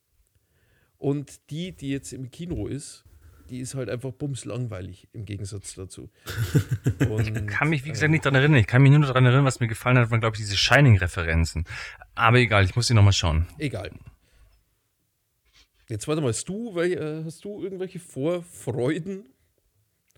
[0.96, 3.04] Und die, die jetzt im Kino ist,
[3.48, 6.10] die ist halt einfach bumslangweilig im Gegensatz dazu.
[7.20, 8.60] ich kann mich, wie gesagt, nicht daran erinnern.
[8.60, 11.64] Ich kann mich nur daran erinnern, was mir gefallen hat, waren, glaube ich, diese Shining-Referenzen.
[12.14, 13.46] Aber egal, ich muss sie nochmal schauen.
[13.58, 13.90] Egal.
[15.88, 19.28] Jetzt warte mal, hast du, äh, hast du irgendwelche Vorfreuden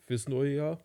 [0.07, 0.81] fürs neue Jahr?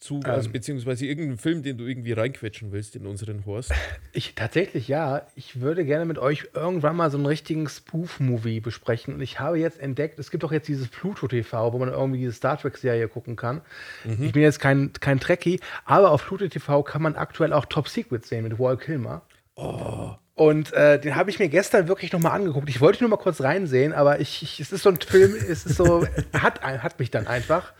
[0.00, 0.52] Zu, also Ähm.
[0.52, 3.72] beziehungsweise irgendeinen Film, den du irgendwie reinquetschen willst in unseren Horst?
[4.12, 5.26] Ich tatsächlich ja.
[5.36, 9.14] Ich würde gerne mit euch irgendwann mal so einen richtigen Spoof-Movie besprechen.
[9.14, 12.18] Und ich habe jetzt entdeckt, es gibt doch jetzt dieses Pluto TV, wo man irgendwie
[12.20, 13.60] diese Star Trek-Serie gucken kann.
[14.04, 14.24] Mhm.
[14.24, 17.88] Ich bin jetzt kein, kein Trekkie, aber auf Pluto TV kann man aktuell auch Top
[17.88, 19.22] Secret sehen mit Walt Kilmer.
[19.56, 20.14] Oh.
[20.38, 22.68] Und äh, den habe ich mir gestern wirklich noch mal angeguckt.
[22.68, 25.66] Ich wollte nur mal kurz reinsehen, aber ich, ich, es ist so ein Film, es
[25.66, 27.72] ist so, hat, hat mich dann einfach.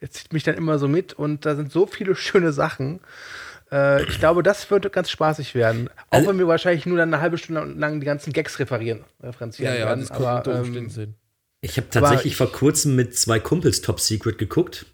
[0.00, 3.00] Jetzt zieht mich dann immer so mit und da sind so viele schöne Sachen.
[3.72, 5.90] Äh, ich glaube, das wird ganz spaßig werden.
[6.10, 9.74] Auch wenn wir wahrscheinlich nur dann eine halbe Stunde lang die ganzen Gags referieren, referenzieren
[9.74, 10.08] Ja, ja, werden.
[10.10, 11.14] aber, ähm.
[11.62, 14.86] Ich habe Aber tatsächlich ich- vor kurzem mit zwei Kumpels Top Secret geguckt.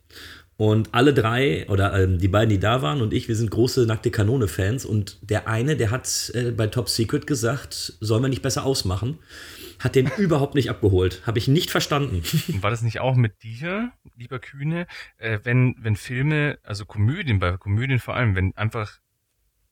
[0.61, 3.87] Und alle drei, oder ähm, die beiden, die da waren und ich, wir sind große
[3.87, 4.85] Nackte Kanone-Fans.
[4.85, 9.19] Und der eine, der hat äh, bei Top Secret gesagt, sollen wir nicht besser ausmachen.
[9.79, 11.23] Hat den überhaupt nicht abgeholt.
[11.25, 12.17] Habe ich nicht verstanden.
[12.49, 17.39] Und war das nicht auch mit dir, lieber Kühne, äh, wenn, wenn Filme, also Komödien,
[17.39, 18.99] bei Komödien vor allem, wenn einfach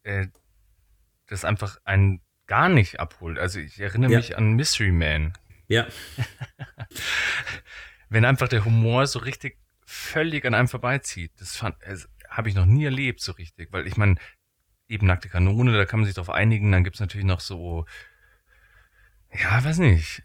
[0.05, 0.29] äh,
[1.27, 3.39] das einfach einen gar nicht abholt.
[3.39, 4.19] Also ich erinnere Ja.
[4.21, 5.35] mich an Mystery Man.
[5.67, 5.87] Ja.
[8.09, 9.59] wenn einfach der Humor so richtig
[9.89, 11.33] völlig an einem vorbeizieht.
[11.39, 14.17] Das fand, das habe ich noch nie erlebt so richtig, weil ich meine,
[14.87, 17.87] eben nackte Kanone, da kann man sich drauf einigen, dann gibt's natürlich noch so,
[19.33, 20.23] ja, weiß nicht,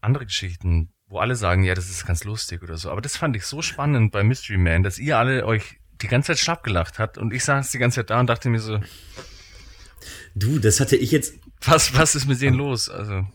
[0.00, 2.90] andere Geschichten, wo alle sagen, ja, das ist ganz lustig oder so.
[2.90, 6.28] Aber das fand ich so spannend bei Mystery Man, dass ihr alle euch die ganze
[6.28, 8.80] Zeit schlapp gelacht habt und ich saß die ganze Zeit da und dachte mir so,
[10.34, 11.34] Du, das hatte ich jetzt.
[11.62, 12.88] was, was ist mit denen los?
[12.88, 13.26] Also,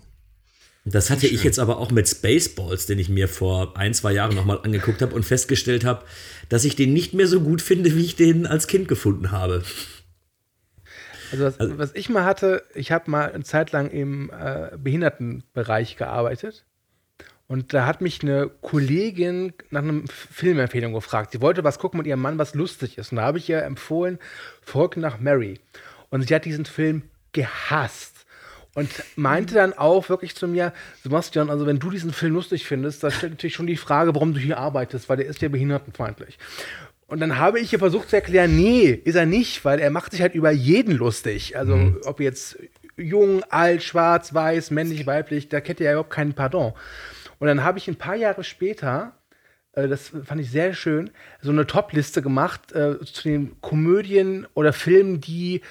[0.92, 4.36] Das hatte ich jetzt aber auch mit Spaceballs, den ich mir vor ein, zwei Jahren
[4.36, 6.04] nochmal angeguckt habe und festgestellt habe,
[6.50, 9.64] dass ich den nicht mehr so gut finde, wie ich den als Kind gefunden habe.
[11.32, 15.96] Also was, was ich mal hatte, ich habe mal eine Zeit lang im äh, Behindertenbereich
[15.96, 16.66] gearbeitet.
[17.48, 21.32] Und da hat mich eine Kollegin nach einer Filmempfehlung gefragt.
[21.32, 23.12] Sie wollte was gucken mit ihrem Mann, was lustig ist.
[23.12, 24.20] Und da habe ich ihr empfohlen,
[24.62, 25.60] Folgt nach Mary.
[26.10, 28.19] Und sie hat diesen Film gehasst.
[28.80, 30.72] Und meinte dann auch wirklich zu mir,
[31.04, 34.34] Sebastian, also wenn du diesen Film lustig findest, da stellt natürlich schon die Frage, warum
[34.34, 36.40] du hier arbeitest, weil der ist ja behindertenfeindlich.
[37.08, 40.14] Und dann habe ich ihr versucht zu erklären, nee, ist er nicht, weil er macht
[40.14, 41.58] sich halt über jeden lustig.
[41.58, 42.58] Also ob jetzt
[42.96, 46.72] jung, alt, schwarz, weiß, männlich, weiblich, da kennt er ja überhaupt keinen Pardon.
[47.40, 49.12] Und dann habe ich ein paar Jahre später,
[49.74, 51.10] äh, das fand ich sehr schön,
[51.42, 55.64] so eine Top-Liste gemacht äh, zu den Komödien oder Filmen, die,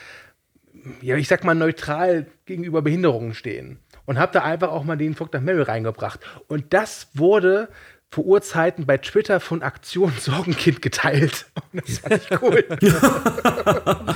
[1.00, 3.78] ja, ich sag mal, neutral gegenüber Behinderungen stehen.
[4.06, 6.20] Und habe da einfach auch mal den Fuck nach Mary reingebracht.
[6.46, 7.68] Und das wurde
[8.10, 11.46] vor Urzeiten bei Twitter von Aktion Sorgenkind geteilt.
[11.72, 12.64] Und das fand ich cool.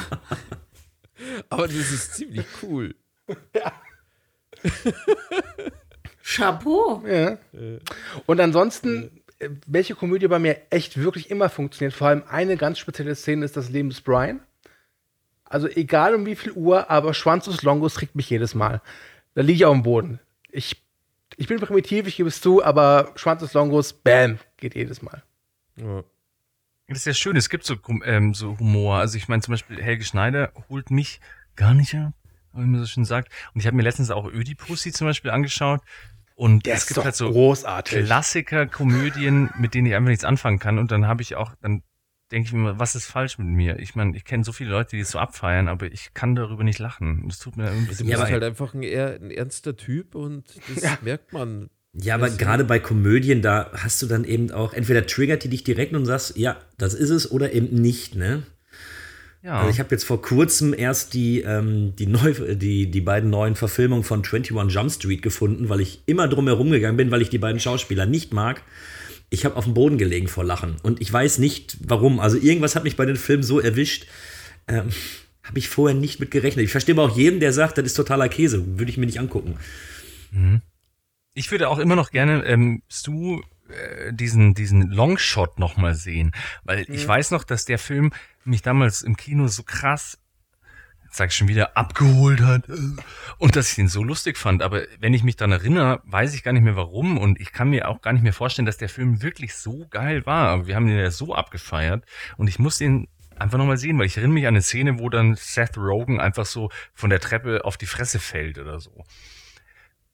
[1.51, 2.95] Aber das ist ziemlich cool.
[6.25, 7.03] Chapeau.
[7.07, 7.39] Ja.
[8.27, 12.79] Und ansonsten, äh, welche Komödie bei mir echt wirklich immer funktioniert, vor allem eine ganz
[12.79, 14.41] spezielle Szene ist das Leben des Brian.
[15.53, 18.81] Also egal um wie viel Uhr, aber Schwanzus Longus kriegt mich jedes Mal.
[19.35, 20.19] Da liege ich auf dem Boden.
[20.51, 20.83] Ich,
[21.37, 25.23] ich bin primitiv, ich gebe es zu, aber Schwanzus Longus, bam, geht jedes Mal.
[25.77, 26.05] Ja.
[26.89, 28.97] Das ist ja schön, es gibt so, ähm, so Humor.
[28.97, 31.21] Also ich meine zum Beispiel Helge Schneider holt mich
[31.55, 32.15] gar nicht ab,
[32.55, 33.31] wie man so schön sagt.
[33.53, 35.83] Und ich habe mir letztens auch Ödipussy zum Beispiel angeschaut.
[36.35, 38.07] Und Der es gibt halt so großartig.
[38.07, 40.79] Klassiker-Komödien, mit denen ich einfach nichts anfangen kann.
[40.79, 41.83] Und dann habe ich auch, dann
[42.33, 43.79] denke ich mir, was ist falsch mit mir?
[43.79, 46.65] Ich meine, ich kenne so viele Leute, die es so abfeiern, aber ich kann darüber
[46.65, 47.25] nicht lachen.
[47.29, 50.45] Das tut mir irgendwie Du bist halt einfach ein, eher ein ernster Typ und
[50.75, 51.71] das merkt man.
[51.95, 55.49] Ja, aber Das- gerade bei Komödien, da hast du dann eben auch, entweder triggert die
[55.49, 58.43] dich direkt und sagst, ja, das ist es, oder eben nicht, ne?
[59.43, 59.59] Ja.
[59.59, 63.57] Also ich habe jetzt vor kurzem erst die, ähm, die, neu, die, die beiden neuen
[63.57, 67.29] Verfilmungen von 21 Jump Street gefunden, weil ich immer drum herum gegangen bin, weil ich
[67.29, 68.63] die beiden Schauspieler nicht mag.
[69.33, 72.21] Ich habe auf dem Boden gelegen vor Lachen und ich weiß nicht warum.
[72.21, 74.07] Also irgendwas hat mich bei den Filmen so erwischt.
[74.69, 74.91] Ähm,
[75.43, 76.65] habe ich vorher nicht mit gerechnet.
[76.67, 78.79] Ich verstehe aber auch jeden, der sagt, das ist totaler Käse.
[78.79, 79.57] Würde ich mir nicht angucken.
[80.31, 80.61] Mhm.
[81.35, 86.33] Ich würde auch immer noch gerne ähm, Stu äh, diesen, diesen Longshot nochmal sehen.
[86.65, 87.09] Weil ich Mhm.
[87.09, 88.13] weiß noch, dass der Film
[88.45, 90.19] mich damals im Kino so krass,
[91.13, 92.69] sag ich schon wieder, abgeholt hat.
[92.69, 92.73] äh,
[93.39, 94.63] Und dass ich ihn so lustig fand.
[94.63, 97.19] Aber wenn ich mich daran erinnere, weiß ich gar nicht mehr warum.
[97.19, 100.25] Und ich kann mir auch gar nicht mehr vorstellen, dass der Film wirklich so geil
[100.27, 100.49] war.
[100.49, 102.05] Aber wir haben den ja so abgefeiert.
[102.39, 103.09] Und ich muss den
[103.39, 106.47] einfach nochmal sehen, weil ich erinnere mich an eine Szene, wo dann Seth Rogen einfach
[106.47, 109.05] so von der Treppe auf die Fresse fällt oder so.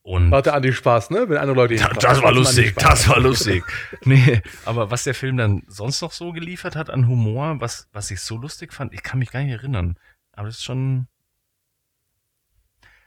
[0.02, 1.28] Und Hatte Andi Spaß, ne?
[1.28, 2.00] Wenn andere Leute ihn ja, fragen.
[2.00, 3.62] das war lustig, das war lustig.
[4.04, 8.10] Nee, aber was der Film dann sonst noch so geliefert hat an Humor, was, was
[8.10, 9.98] ich so lustig fand, ich kann mich gar nicht erinnern.
[10.38, 11.08] Aber das ist schon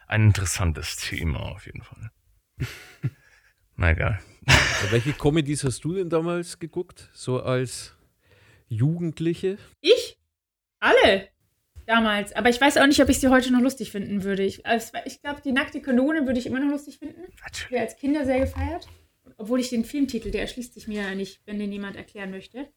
[0.05, 2.11] ein interessantes Thema auf jeden Fall.
[3.77, 4.19] Na egal.
[4.89, 7.09] Welche Comedies hast du denn damals geguckt?
[7.13, 7.95] So als
[8.67, 9.57] Jugendliche?
[9.79, 10.19] Ich?
[10.81, 11.29] Alle.
[11.85, 12.33] Damals.
[12.33, 14.43] Aber ich weiß auch nicht, ob ich sie heute noch lustig finden würde.
[14.43, 17.21] Ich, also, ich glaube, die nackte Kanone würde ich immer noch lustig finden.
[17.45, 17.79] Natürlich.
[17.79, 18.89] als Kinder sehr gefeiert.
[19.37, 22.67] Obwohl ich den Filmtitel, der erschließt sich mir ja nicht, wenn den jemand erklären möchte.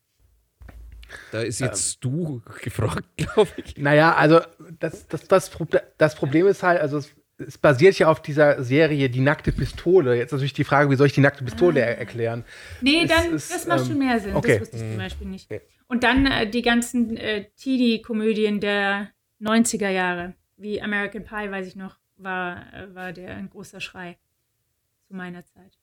[1.33, 3.77] Da ist jetzt du gefragt, glaube ich.
[3.77, 4.41] Naja, also
[4.79, 5.51] das, das, das,
[5.99, 10.17] das Problem ist halt, also es, es basiert ja auf dieser Serie Die nackte Pistole.
[10.17, 12.45] Jetzt natürlich die Frage, wie soll ich die nackte Pistole er erklären?
[12.81, 14.37] Nee, Es dann, ist, das macht ähm, schon mehr Sinn.
[14.37, 14.53] okay.
[14.59, 14.99] Das wusste ich zum Mhm.
[14.99, 15.51] Beispiel nicht.
[15.89, 19.11] Und dann äh, die ganzen äh, Teenie-Komödien der
[19.41, 20.35] 90er Jahre.
[20.57, 24.17] Wie American Pie, weiß ich noch, war, äh, war der ein großer Schrei
[25.09, 25.79] zu meiner Zeit.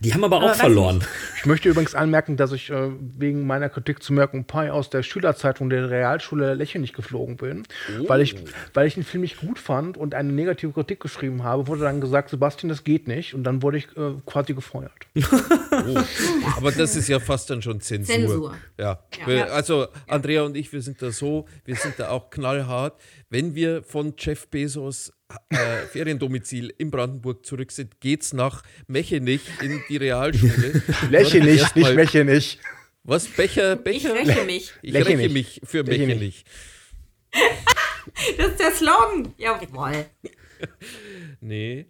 [0.00, 1.02] Die haben aber auch Aber weiß verloren.
[1.38, 5.02] Ich möchte übrigens anmerken, dass ich äh, wegen meiner Kritik zu American Pie aus der
[5.02, 7.62] Schülerzeitung der Realschule lächerlich geflogen bin,
[7.98, 8.08] Oh.
[8.08, 8.34] weil, ich,
[8.74, 12.00] weil ich den Film nicht gut fand und eine negative Kritik geschrieben habe, wurde dann
[12.02, 13.32] gesagt, Sebastian, das geht nicht.
[13.34, 14.92] Und dann wurde ich äh, quasi gefeuert.
[15.76, 15.98] Oh.
[16.56, 18.14] Aber das ist ja fast dann schon Zensur.
[18.14, 18.54] Zensur.
[18.78, 19.00] Ja.
[19.26, 19.46] Ja.
[19.46, 22.94] Also Andrea und ich, wir sind da so, wir sind da auch knallhart.
[23.28, 25.12] Wenn wir von Jeff Bezos
[25.50, 30.82] äh, Feriendomizil in Brandenburg zurück sind, geht's nach Mechenich in die Realschule.
[31.10, 32.58] Lächenich, nicht Mechenich.
[33.02, 33.26] Was?
[33.28, 33.76] Becher?
[33.76, 34.14] Becher?
[34.16, 34.72] Ich räche mich.
[34.82, 35.18] Ich Lächenich.
[35.18, 36.08] räche mich für Lächenich.
[36.08, 36.44] Mechenich.
[38.36, 39.32] Das ist der Slogan.
[39.38, 40.04] Jawohl.
[41.40, 41.86] Nee.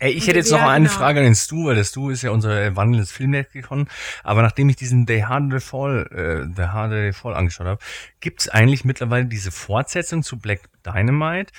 [0.00, 0.96] Ey, ich hätte jetzt noch Ja, eine genau.
[0.98, 3.88] Frage an den Stu, weil der Stu ist ja unser wandelndes Filmlexikon.
[4.22, 7.82] Aber nachdem ich diesen The Harder Fall, äh, The Harder Fall angeschaut habe,
[8.20, 11.52] gibt es eigentlich mittlerweile diese Fortsetzung zu Black Dynamite?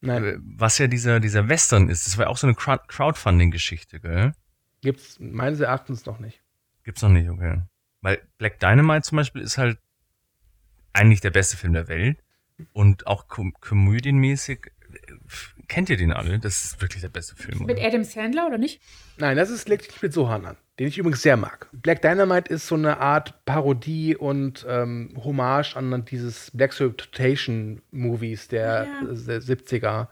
[0.00, 0.40] Nein.
[0.56, 2.06] Was ja dieser, dieser Western ist.
[2.06, 4.32] Das war ja auch so eine Crowd Crowdfunding-Geschichte, gell?
[4.80, 6.40] Gibt's meines Erachtens noch nicht.
[6.84, 7.62] Gibt's noch nicht, okay.
[8.00, 9.78] Weil Black Dynamite zum Beispiel ist halt
[10.92, 12.22] eigentlich der beste Film der Welt.
[12.72, 14.66] Und auch kom komödienmäßig.
[14.90, 15.12] äh,
[15.68, 16.38] Kennt ihr den alle?
[16.38, 17.66] Das ist wirklich der beste Film.
[17.66, 17.86] Mit oder?
[17.86, 18.80] Adam Sandler oder nicht?
[19.16, 21.68] Nein, das ist legt sich mit Sohan an, den ich übrigens sehr mag.
[21.72, 28.48] Black Dynamite ist so eine Art Parodie und ähm, Hommage an dieses Black Exploitation Movies
[28.48, 30.06] der, der 70er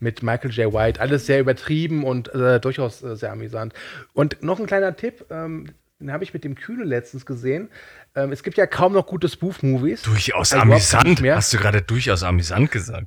[0.00, 0.72] mit Michael J.
[0.72, 1.00] White.
[1.00, 3.74] Alles sehr übertrieben und äh, durchaus äh, sehr amüsant.
[4.12, 7.68] Und noch ein kleiner Tipp, ähm, den habe ich mit dem Kühne letztens gesehen.
[8.14, 10.02] Ähm, es gibt ja kaum noch gute Spoof-Movies.
[10.02, 11.20] Durchaus Also amüsant.
[11.20, 11.36] mehr.
[11.36, 13.06] Hast du gerade durchaus amüsant gesagt?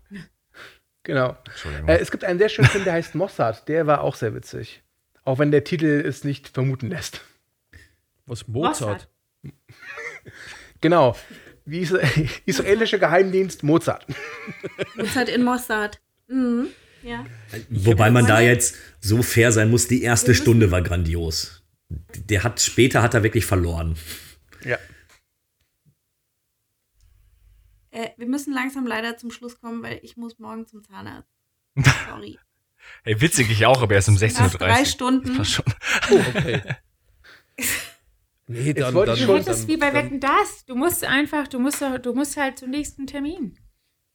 [1.03, 1.35] Genau.
[1.45, 1.87] Entschuldigung.
[1.89, 3.67] Äh, es gibt einen sehr schönen Film, der heißt Mossad.
[3.67, 4.83] Der war auch sehr witzig.
[5.23, 7.21] Auch wenn der Titel es nicht vermuten lässt.
[8.25, 9.09] Was, Mozart?
[10.81, 11.15] Genau.
[11.65, 11.91] Wie is
[12.45, 14.05] israelische Geheimdienst Mozart.
[14.95, 16.01] Mozart in Mossad.
[16.27, 16.67] Mhm.
[17.03, 17.25] Ja.
[17.69, 21.63] Wobei man da jetzt so fair sein muss, die erste Stunde war grandios.
[21.89, 23.95] Der hat später hat er wirklich verloren.
[24.63, 24.77] Ja.
[27.91, 31.31] Äh, wir müssen langsam leider zum Schluss kommen, weil ich muss morgen zum Zahnarzt.
[32.07, 32.37] Sorry.
[33.03, 34.41] Hey, witzig, ich auch, aber erst um 16.30 Uhr.
[34.43, 35.35] Nach drei Stunden.
[35.35, 35.65] Fast schon.
[36.11, 36.61] Oh, okay.
[38.47, 40.65] Nee, dann, wollte dann, ich Du hättest wie bei Wetten das.
[40.65, 43.57] Du musst einfach, du musst, du musst halt zum nächsten Termin.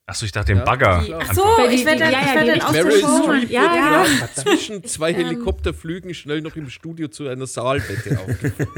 [0.04, 0.98] Achso, ich dachte den Bagger.
[1.20, 3.00] Ach so, Einfach- ich werde dann, ja, ich ja, werd die dann aus der Meryl
[3.00, 3.22] Show.
[3.22, 4.28] Streep Ja, ja.
[4.34, 8.68] zwischen zwei Helikopterflügen schnell noch im Studio zu einer Saalwette aufgeführt.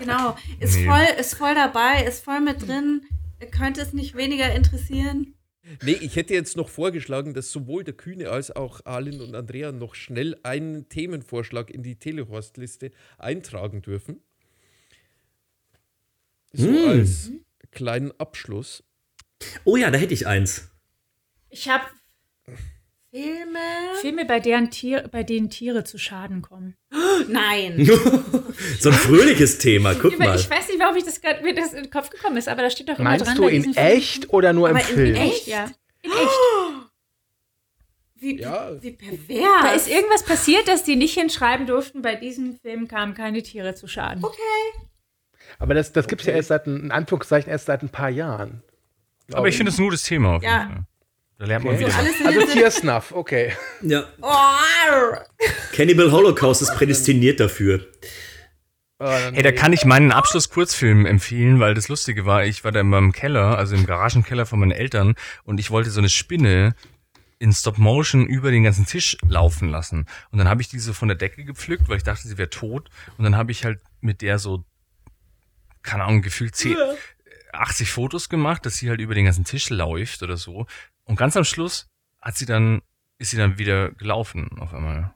[0.00, 0.36] Genau.
[0.58, 0.86] Ist, Nee.
[0.86, 3.02] voll, ist voll dabei, ist voll mit drin.
[3.56, 5.34] Könnte es nicht weniger interessieren.
[5.82, 9.72] Nee, ich hätte jetzt noch vorgeschlagen, dass sowohl der Kühne als auch Arlen und Andrea
[9.72, 14.20] noch schnell einen Themenvorschlag in die Telehorst-Liste eintragen dürfen.
[16.52, 16.88] So Hm.
[16.88, 17.32] als
[17.72, 18.84] kleinen Abschluss.
[19.64, 20.70] Oh ja, da hätte ich eins.
[21.50, 21.84] Ich habe
[23.16, 23.58] Filme.
[24.00, 26.76] Filme, bei, deren Tier, bei denen Tiere zu Schaden kommen.
[27.28, 27.84] Nein.
[28.80, 30.36] so ein fröhliches Thema, guck Über- mal.
[30.36, 32.62] Ich weiß nicht, warum ich das gerade mir das in den Kopf gekommen ist, aber
[32.62, 33.36] da steht doch immer Meinst dran.
[33.36, 35.14] du bei in echt oder nur im Aber Film?
[35.14, 35.64] In echt, ja.
[36.02, 36.30] In echt.
[38.18, 38.70] Wie, Ja.
[38.82, 39.62] wie pervers.
[39.62, 43.74] Da ist irgendwas passiert, dass die nicht hinschreiben durften, bei diesem Film kamen keine Tiere
[43.74, 44.24] zu Schaden.
[44.24, 44.40] Okay.
[45.58, 48.10] Aber das, das gibt es ja erst seit, ein- in Anführungszeichen, erst seit ein paar
[48.10, 48.62] Jahren.
[49.32, 50.36] Aber ich finde es ein gutes Thema.
[50.36, 50.86] Auf jeden Ja.
[51.38, 51.86] Da lernt man Okay.
[51.86, 51.96] wieder.
[51.96, 52.20] Alles was.
[52.20, 53.52] in Also Sinn- Tiersnuff, okay.
[53.82, 55.16] Ja, Oh,
[55.74, 57.86] Cannibal Holocaust ist prädestiniert dafür.
[58.98, 62.88] Hey, da kann ich meinen Abschluss-Kurzfilm empfehlen, weil das Lustige war, ich war da in
[62.88, 66.74] meinem Keller, also im Garagenkeller von meinen Eltern, und ich wollte so eine Spinne
[67.38, 70.06] in Stop Motion über den ganzen Tisch laufen lassen.
[70.30, 72.88] Und dann habe ich diese von der Decke gepflückt, weil ich dachte, sie wäre tot.
[73.18, 74.64] Und dann habe ich halt mit der so,
[75.82, 76.78] keine Ahnung, gefühlt 10,
[77.52, 80.64] 80 Fotos gemacht, dass sie halt über den ganzen Tisch läuft oder so.
[81.06, 81.88] Und ganz am Schluss
[82.20, 82.82] hat sie dann,
[83.18, 85.12] ist sie dann wieder gelaufen auf einmal.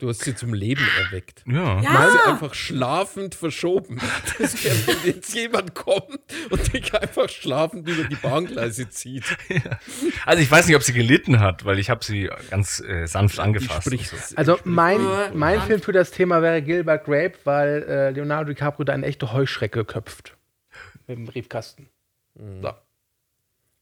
[0.00, 1.42] Du hast sie zum Leben erweckt.
[1.46, 1.80] Ja.
[1.80, 4.00] Du hast sie einfach schlafend verschoben.
[4.38, 9.24] Wenn jetzt jemand kommt und dich einfach schlafend über die Bahngleise zieht.
[10.24, 13.38] Also ich weiß nicht, ob sie gelitten hat, weil ich habe sie ganz äh, sanft
[13.38, 13.90] angefasst.
[13.90, 14.36] und so.
[14.36, 15.00] Also mein,
[15.34, 15.60] mein.
[15.62, 19.84] Film für das Thema wäre Gilbert Grape, weil äh, Leonardo DiCaprio da eine echte Heuschrecke
[19.84, 20.36] köpft.
[21.06, 21.88] Mit dem Briefkasten.
[22.34, 22.74] So.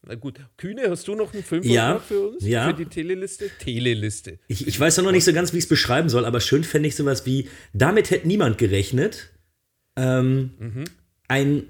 [0.07, 0.39] Na gut.
[0.57, 2.45] Kühne, hast du noch einen Film Ja, für uns?
[2.45, 2.67] ja.
[2.67, 3.49] Für die Teleliste?
[3.59, 4.37] Teleliste.
[4.47, 6.63] Ich, ich weiß ja noch nicht so ganz, wie ich es beschreiben soll, aber schön
[6.63, 9.31] fände ich sowas wie, damit hätte niemand gerechnet.
[9.95, 10.85] Ähm,
[11.27, 11.63] Ein,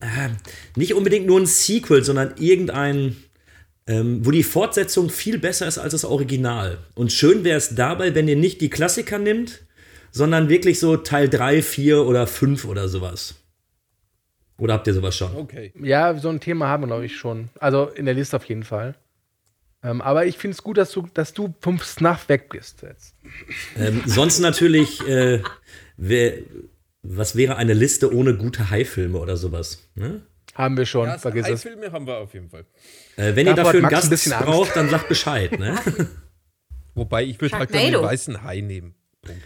[0.00, 0.28] äh,
[0.76, 3.16] nicht unbedingt nur ein Sequel, sondern irgendein,
[3.88, 6.78] ähm, wo die Fortsetzung viel besser ist als das Original.
[6.94, 9.62] Und schön wäre es dabei, wenn ihr nicht die Klassiker nimmt,
[10.12, 13.34] sondern wirklich so Teil 3, 4 oder 5 oder sowas.
[14.58, 15.34] Oder habt ihr sowas schon?
[15.36, 15.72] Okay.
[15.80, 17.50] Ja, so ein Thema haben wir, glaube ich, schon.
[17.60, 18.94] Also in der Liste auf jeden Fall.
[19.82, 23.14] Ähm, aber ich finde es gut, dass du, dass du vom Snuff weg bist jetzt.
[23.76, 25.42] Ähm, sonst natürlich, äh,
[25.96, 26.38] wär,
[27.02, 29.88] was wäre eine Liste ohne gute High-Filme oder sowas?
[29.94, 30.22] Ne?
[30.54, 31.62] Haben wir schon, Ja, vergiss es.
[31.62, 32.64] Filme haben wir auf jeden Fall.
[33.16, 34.46] Äh, wenn ihr Davor dafür hat einen ein Gast bisschen Angst.
[34.46, 35.58] braucht, dann sagt Bescheid.
[35.58, 35.78] Ne?
[36.94, 38.94] Wobei, ich würde halt den weißen Hai nehmen.
[39.20, 39.42] Punkt.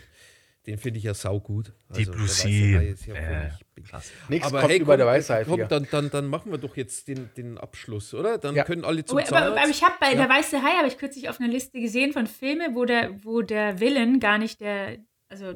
[0.67, 1.73] Den finde ich ja saugut.
[1.89, 3.15] Also, Blue der weiße Sea.
[3.15, 3.51] Äh,
[3.83, 4.13] klasse.
[4.29, 5.67] Nichts Aber kommt hey, über komm, der Weisheit komm hier.
[5.67, 8.39] dann, dann, dann machen wir doch jetzt den, den Abschluss, oder?
[8.39, 8.65] Dann Ja.
[8.65, 9.59] können alle zum Oh, aber, Zahnarzt.
[9.63, 10.17] aber ich habe bei Ja.
[10.17, 13.43] der Weiße Hai habe ich kürzlich auf einer Liste gesehen von Filmen, wo der, wo
[13.43, 14.99] der Villain gar nicht der,
[15.29, 15.55] also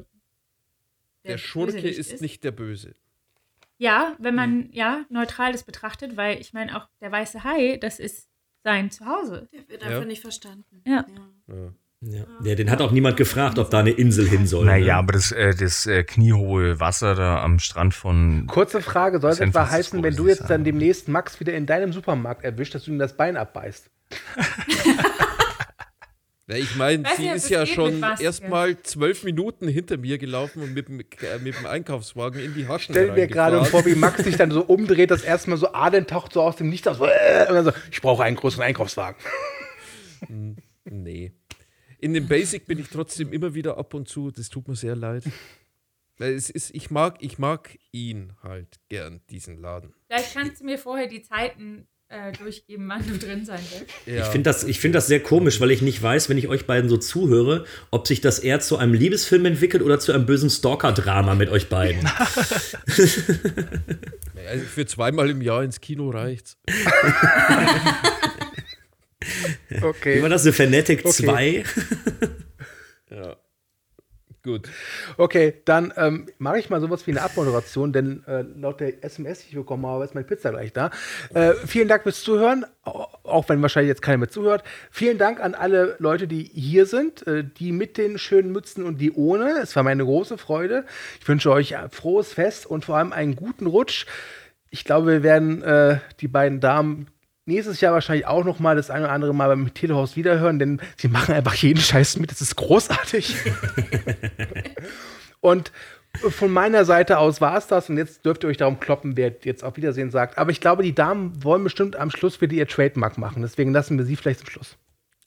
[1.23, 2.93] Der Schurke Bösewicht ist nicht der Böse.
[3.77, 7.99] Ja, wenn man ja neutral das betrachtet, weil ich meine auch der Weiße Hai, das
[7.99, 8.29] ist
[8.63, 9.49] sein Zuhause.
[9.51, 9.89] Der wird Ja.
[9.89, 10.81] einfach nicht verstanden.
[10.87, 11.05] Ja.
[11.47, 11.73] Ja.
[12.01, 14.65] Ja, den hat auch niemand gefragt, ob da eine Insel hin soll.
[14.65, 14.99] Naja, ne?
[14.99, 18.45] aber das, äh, das äh, kniehohe Wasser da am Strand von.
[18.47, 21.93] Kurze Frage, soll es etwa heißen, wenn du jetzt dann demnächst Max wieder in deinem
[21.93, 23.89] Supermarkt erwischt, dass du ihm das Bein abbeißt?
[26.47, 30.87] Ja, ich meine, sie ist ja schon erstmal zwölf Minuten hinter mir gelaufen und mit
[30.87, 34.37] dem, äh, mit dem Einkaufswagen in die Haschen Stell mir gerade vor, wie Max sich
[34.37, 36.97] dann so umdreht, das erste Mal so Aden taucht so aus dem Nichts aus.
[36.97, 39.19] so, Und dann so, ich brauche einen großen Einkaufswagen.
[40.83, 41.33] Nee.
[42.05, 44.29] In dem Basic bin ich trotzdem immer wieder ab und zu.
[44.29, 45.23] Das tut mir sehr leid.
[46.19, 49.91] Weil es ist, ich mag, ich mag ihn halt gern, diesen Laden.
[50.05, 53.91] Vielleicht kannst du mir vorher die Zeiten äh, durchgeben, wann du drin sein willst.
[54.05, 54.21] Ja.
[54.21, 56.67] Ich finde das, ich find das sehr komisch, weil ich nicht weiß, wenn ich euch
[56.67, 60.51] beiden so zuhöre, ob sich das eher zu einem Liebesfilm entwickelt oder zu einem bösen
[60.51, 62.07] Stalker-Drama mit euch beiden.
[64.47, 66.55] Also für zweimal im Jahr ins Kino reicht's.
[69.81, 70.17] Okay.
[70.17, 70.43] Wie war das?
[70.43, 71.11] The Fanatic Okay.
[71.25, 71.63] 2?
[73.11, 73.35] Ja.
[74.43, 74.69] Gut.
[75.17, 79.39] Okay, dann ähm, mache ich mal sowas wie eine Abmoderation, denn äh, laut der SMS,
[79.39, 80.91] die ich bekommen habe, ist meine Pizza gleich da.
[81.33, 84.63] Äh, vielen Dank fürs Zuhören, au- auch wenn wahrscheinlich jetzt keiner mehr zuhört.
[84.91, 88.99] Vielen Dank an alle Leute, die hier sind, äh, die mit den schönen Mützen und
[89.01, 89.49] die ohne.
[89.63, 90.85] Es war mir eine große Freude.
[91.19, 94.05] Ich wünsche euch ein frohes Fest und vor allem einen guten Rutsch.
[94.69, 97.07] Ich glaube, wir werden äh, die beiden Damen
[97.45, 100.81] nächstes Jahr wahrscheinlich auch noch mal das eine oder andere Mal beim Telehaus wiederhören, denn
[100.97, 102.31] sie machen einfach jeden Scheiß mit.
[102.31, 103.35] Das ist großartig.
[105.41, 105.71] und
[106.29, 109.33] von meiner Seite aus war es das und jetzt dürft ihr euch darum kloppen, wer
[109.43, 110.37] jetzt auf Wiedersehen sagt.
[110.37, 113.41] Aber ich glaube, die Damen wollen bestimmt am Schluss wieder ihr Trademark machen.
[113.41, 114.77] Deswegen lassen wir sie vielleicht zum Schluss.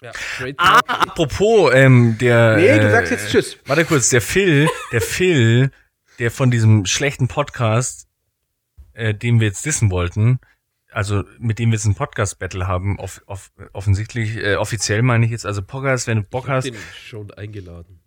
[0.01, 0.12] Ja,
[0.59, 2.57] Ah, apropos, ähm, der.
[2.57, 3.59] Nee, du äh, sagst jetzt Tschüss.
[3.66, 5.73] Warte kurz, der Phil, der Phil,
[6.20, 8.07] der von diesem schlechten Podcast,
[8.93, 10.39] äh, den wir jetzt dissen wollten,
[10.98, 15.30] also mit dem wir jetzt ein Podcast-Battle haben, off, off, offensichtlich, äh, offiziell meine ich
[15.30, 17.97] jetzt, also Podcast, wenn du Bock Ich hast, den schon eingeladen.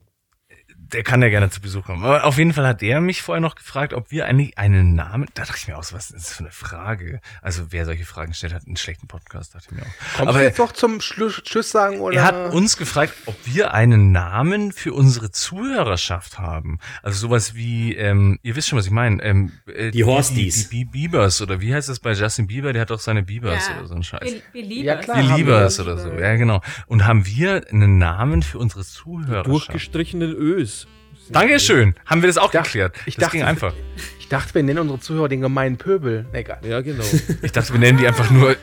[0.94, 2.04] Der kann ja gerne zu Besuch kommen.
[2.04, 5.28] Aber auf jeden Fall hat der mich vorher noch gefragt, ob wir eigentlich einen Namen.
[5.34, 7.22] Da dachte ich mir auch, so, was ist das für eine Frage?
[7.42, 10.16] Also wer solche Fragen stellt, hat einen schlechten Podcast, dachte ich mir auch.
[10.18, 12.18] Kommst Aber du jetzt doch zum Schluss, Tschüss sagen oder?
[12.18, 16.80] er hat uns gefragt, ob wir einen Namen für unsere Zuhörerschaft haben.
[17.04, 19.22] Also sowas wie, ähm, ihr wisst schon, was ich meine.
[19.24, 20.70] Ähm, äh, Die Horsties.
[20.70, 22.74] Die, die, die Biebers oder wie heißt das bei Justin Bieber?
[22.74, 23.78] Der hat doch seine Biebers Ja.
[23.80, 24.34] oder so ein Scheiß.
[24.52, 25.06] Wir lieben Ja, es.
[25.06, 25.22] klar.
[25.22, 25.86] Die haben Liebers wir.
[25.86, 26.12] oder so.
[26.14, 26.62] Ja, genau.
[26.88, 29.48] Und haben wir einen Namen für unsere Zuhörerschaft?
[29.48, 30.81] Durchgestrichenen Ös.
[31.30, 31.96] Dankeschön.
[32.06, 32.96] Haben wir das auch dacht- geklärt?
[33.06, 33.74] ich das dachte- ging einfach.
[34.20, 36.26] Ich dachte, wir nennen unsere Zuhörer den gemeinen Pöbel.
[36.34, 36.60] Egal.
[36.68, 37.04] Ja, genau.
[37.42, 38.56] Ich dachte, wir nennen die einfach nur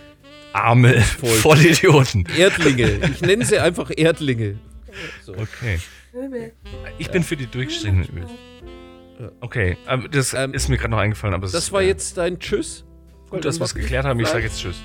[0.53, 1.01] arme
[1.43, 2.27] Vollidioten.
[2.37, 3.01] Erdlinge.
[3.13, 4.59] Ich nenne sie einfach Erdlinge.
[5.23, 5.33] So.
[5.35, 5.81] Okay.
[6.99, 8.05] Ich bin für die durchgestrichenen
[9.21, 9.31] Ös.
[9.41, 9.77] Okay,
[10.11, 12.85] das Ähm, ist mir gerade noch eingefallen, aber Das ist, war äh, jetzt dein Tschüss.
[13.31, 14.19] gut, dass wir es geklärt haben.
[14.21, 14.77] Ich sage jetzt Tschüss.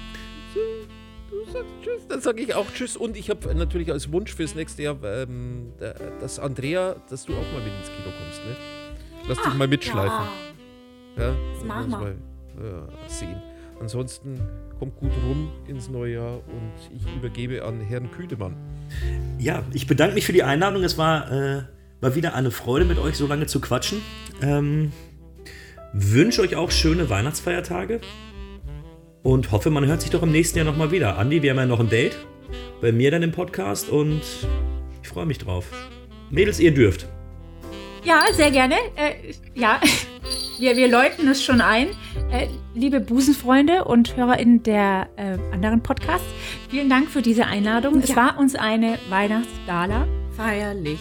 [2.09, 2.95] Dann sage ich auch Tschüss.
[2.97, 7.34] Und ich habe natürlich als Wunsch fürs nächste Jahr, ähm, da- dass Andrea, dass du
[7.34, 8.55] auch mal mit ins Kino kommst, ne?
[9.27, 10.27] Lass dich mal mitschleifen.
[11.17, 11.97] Ja, Das machen wir.
[11.97, 13.41] mal äh, sehen.
[13.80, 14.39] Ansonsten
[14.80, 18.55] kommt gut rum ins neue Jahr und ich übergebe an Herrn Küdemann.
[19.39, 20.84] Ja, ich bedanke mich für die Einladung.
[20.84, 21.63] Es war äh,
[22.01, 24.01] mal wieder eine Freude, mit euch so lange zu quatschen.
[24.41, 24.91] Ähm,
[25.93, 28.01] wünsche euch auch schöne Weihnachtsfeiertage
[29.23, 31.17] und hoffe, man hört sich doch im nächsten Jahr nochmal wieder.
[31.17, 32.17] Andi, wir haben ja noch ein Date.
[32.81, 34.21] Bei mir dann im Podcast und
[35.01, 35.65] ich freue mich drauf.
[36.29, 37.07] Mädels, ihr dürft.
[38.03, 38.75] Ja, sehr gerne.
[38.95, 39.79] Äh, ja,
[40.59, 41.87] wir, wir läuten es schon ein.
[42.31, 46.27] Äh, liebe Busenfreunde und HörerInnen der äh, anderen Podcasts,
[46.69, 47.99] vielen Dank für diese Einladung.
[47.99, 48.15] Es Ja.
[48.17, 50.05] war uns eine Weihnachtsgala.
[50.35, 50.99] Feierlich.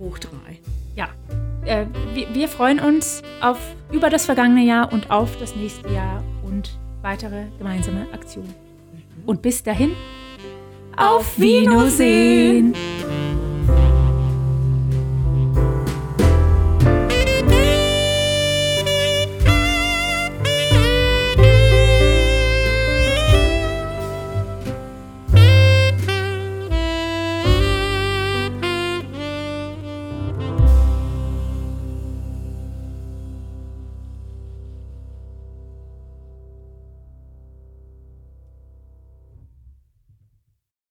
[0.00, 0.58] Hoch drei.
[0.96, 1.08] Ja,
[1.64, 3.58] äh, wir, wir freuen uns auf
[3.92, 6.24] über das vergangene Jahr und auf das nächste Jahr
[7.06, 8.52] weitere gemeinsame Aktionen.
[9.26, 9.92] Und bis dahin,
[10.96, 12.74] auf Wiedersehen!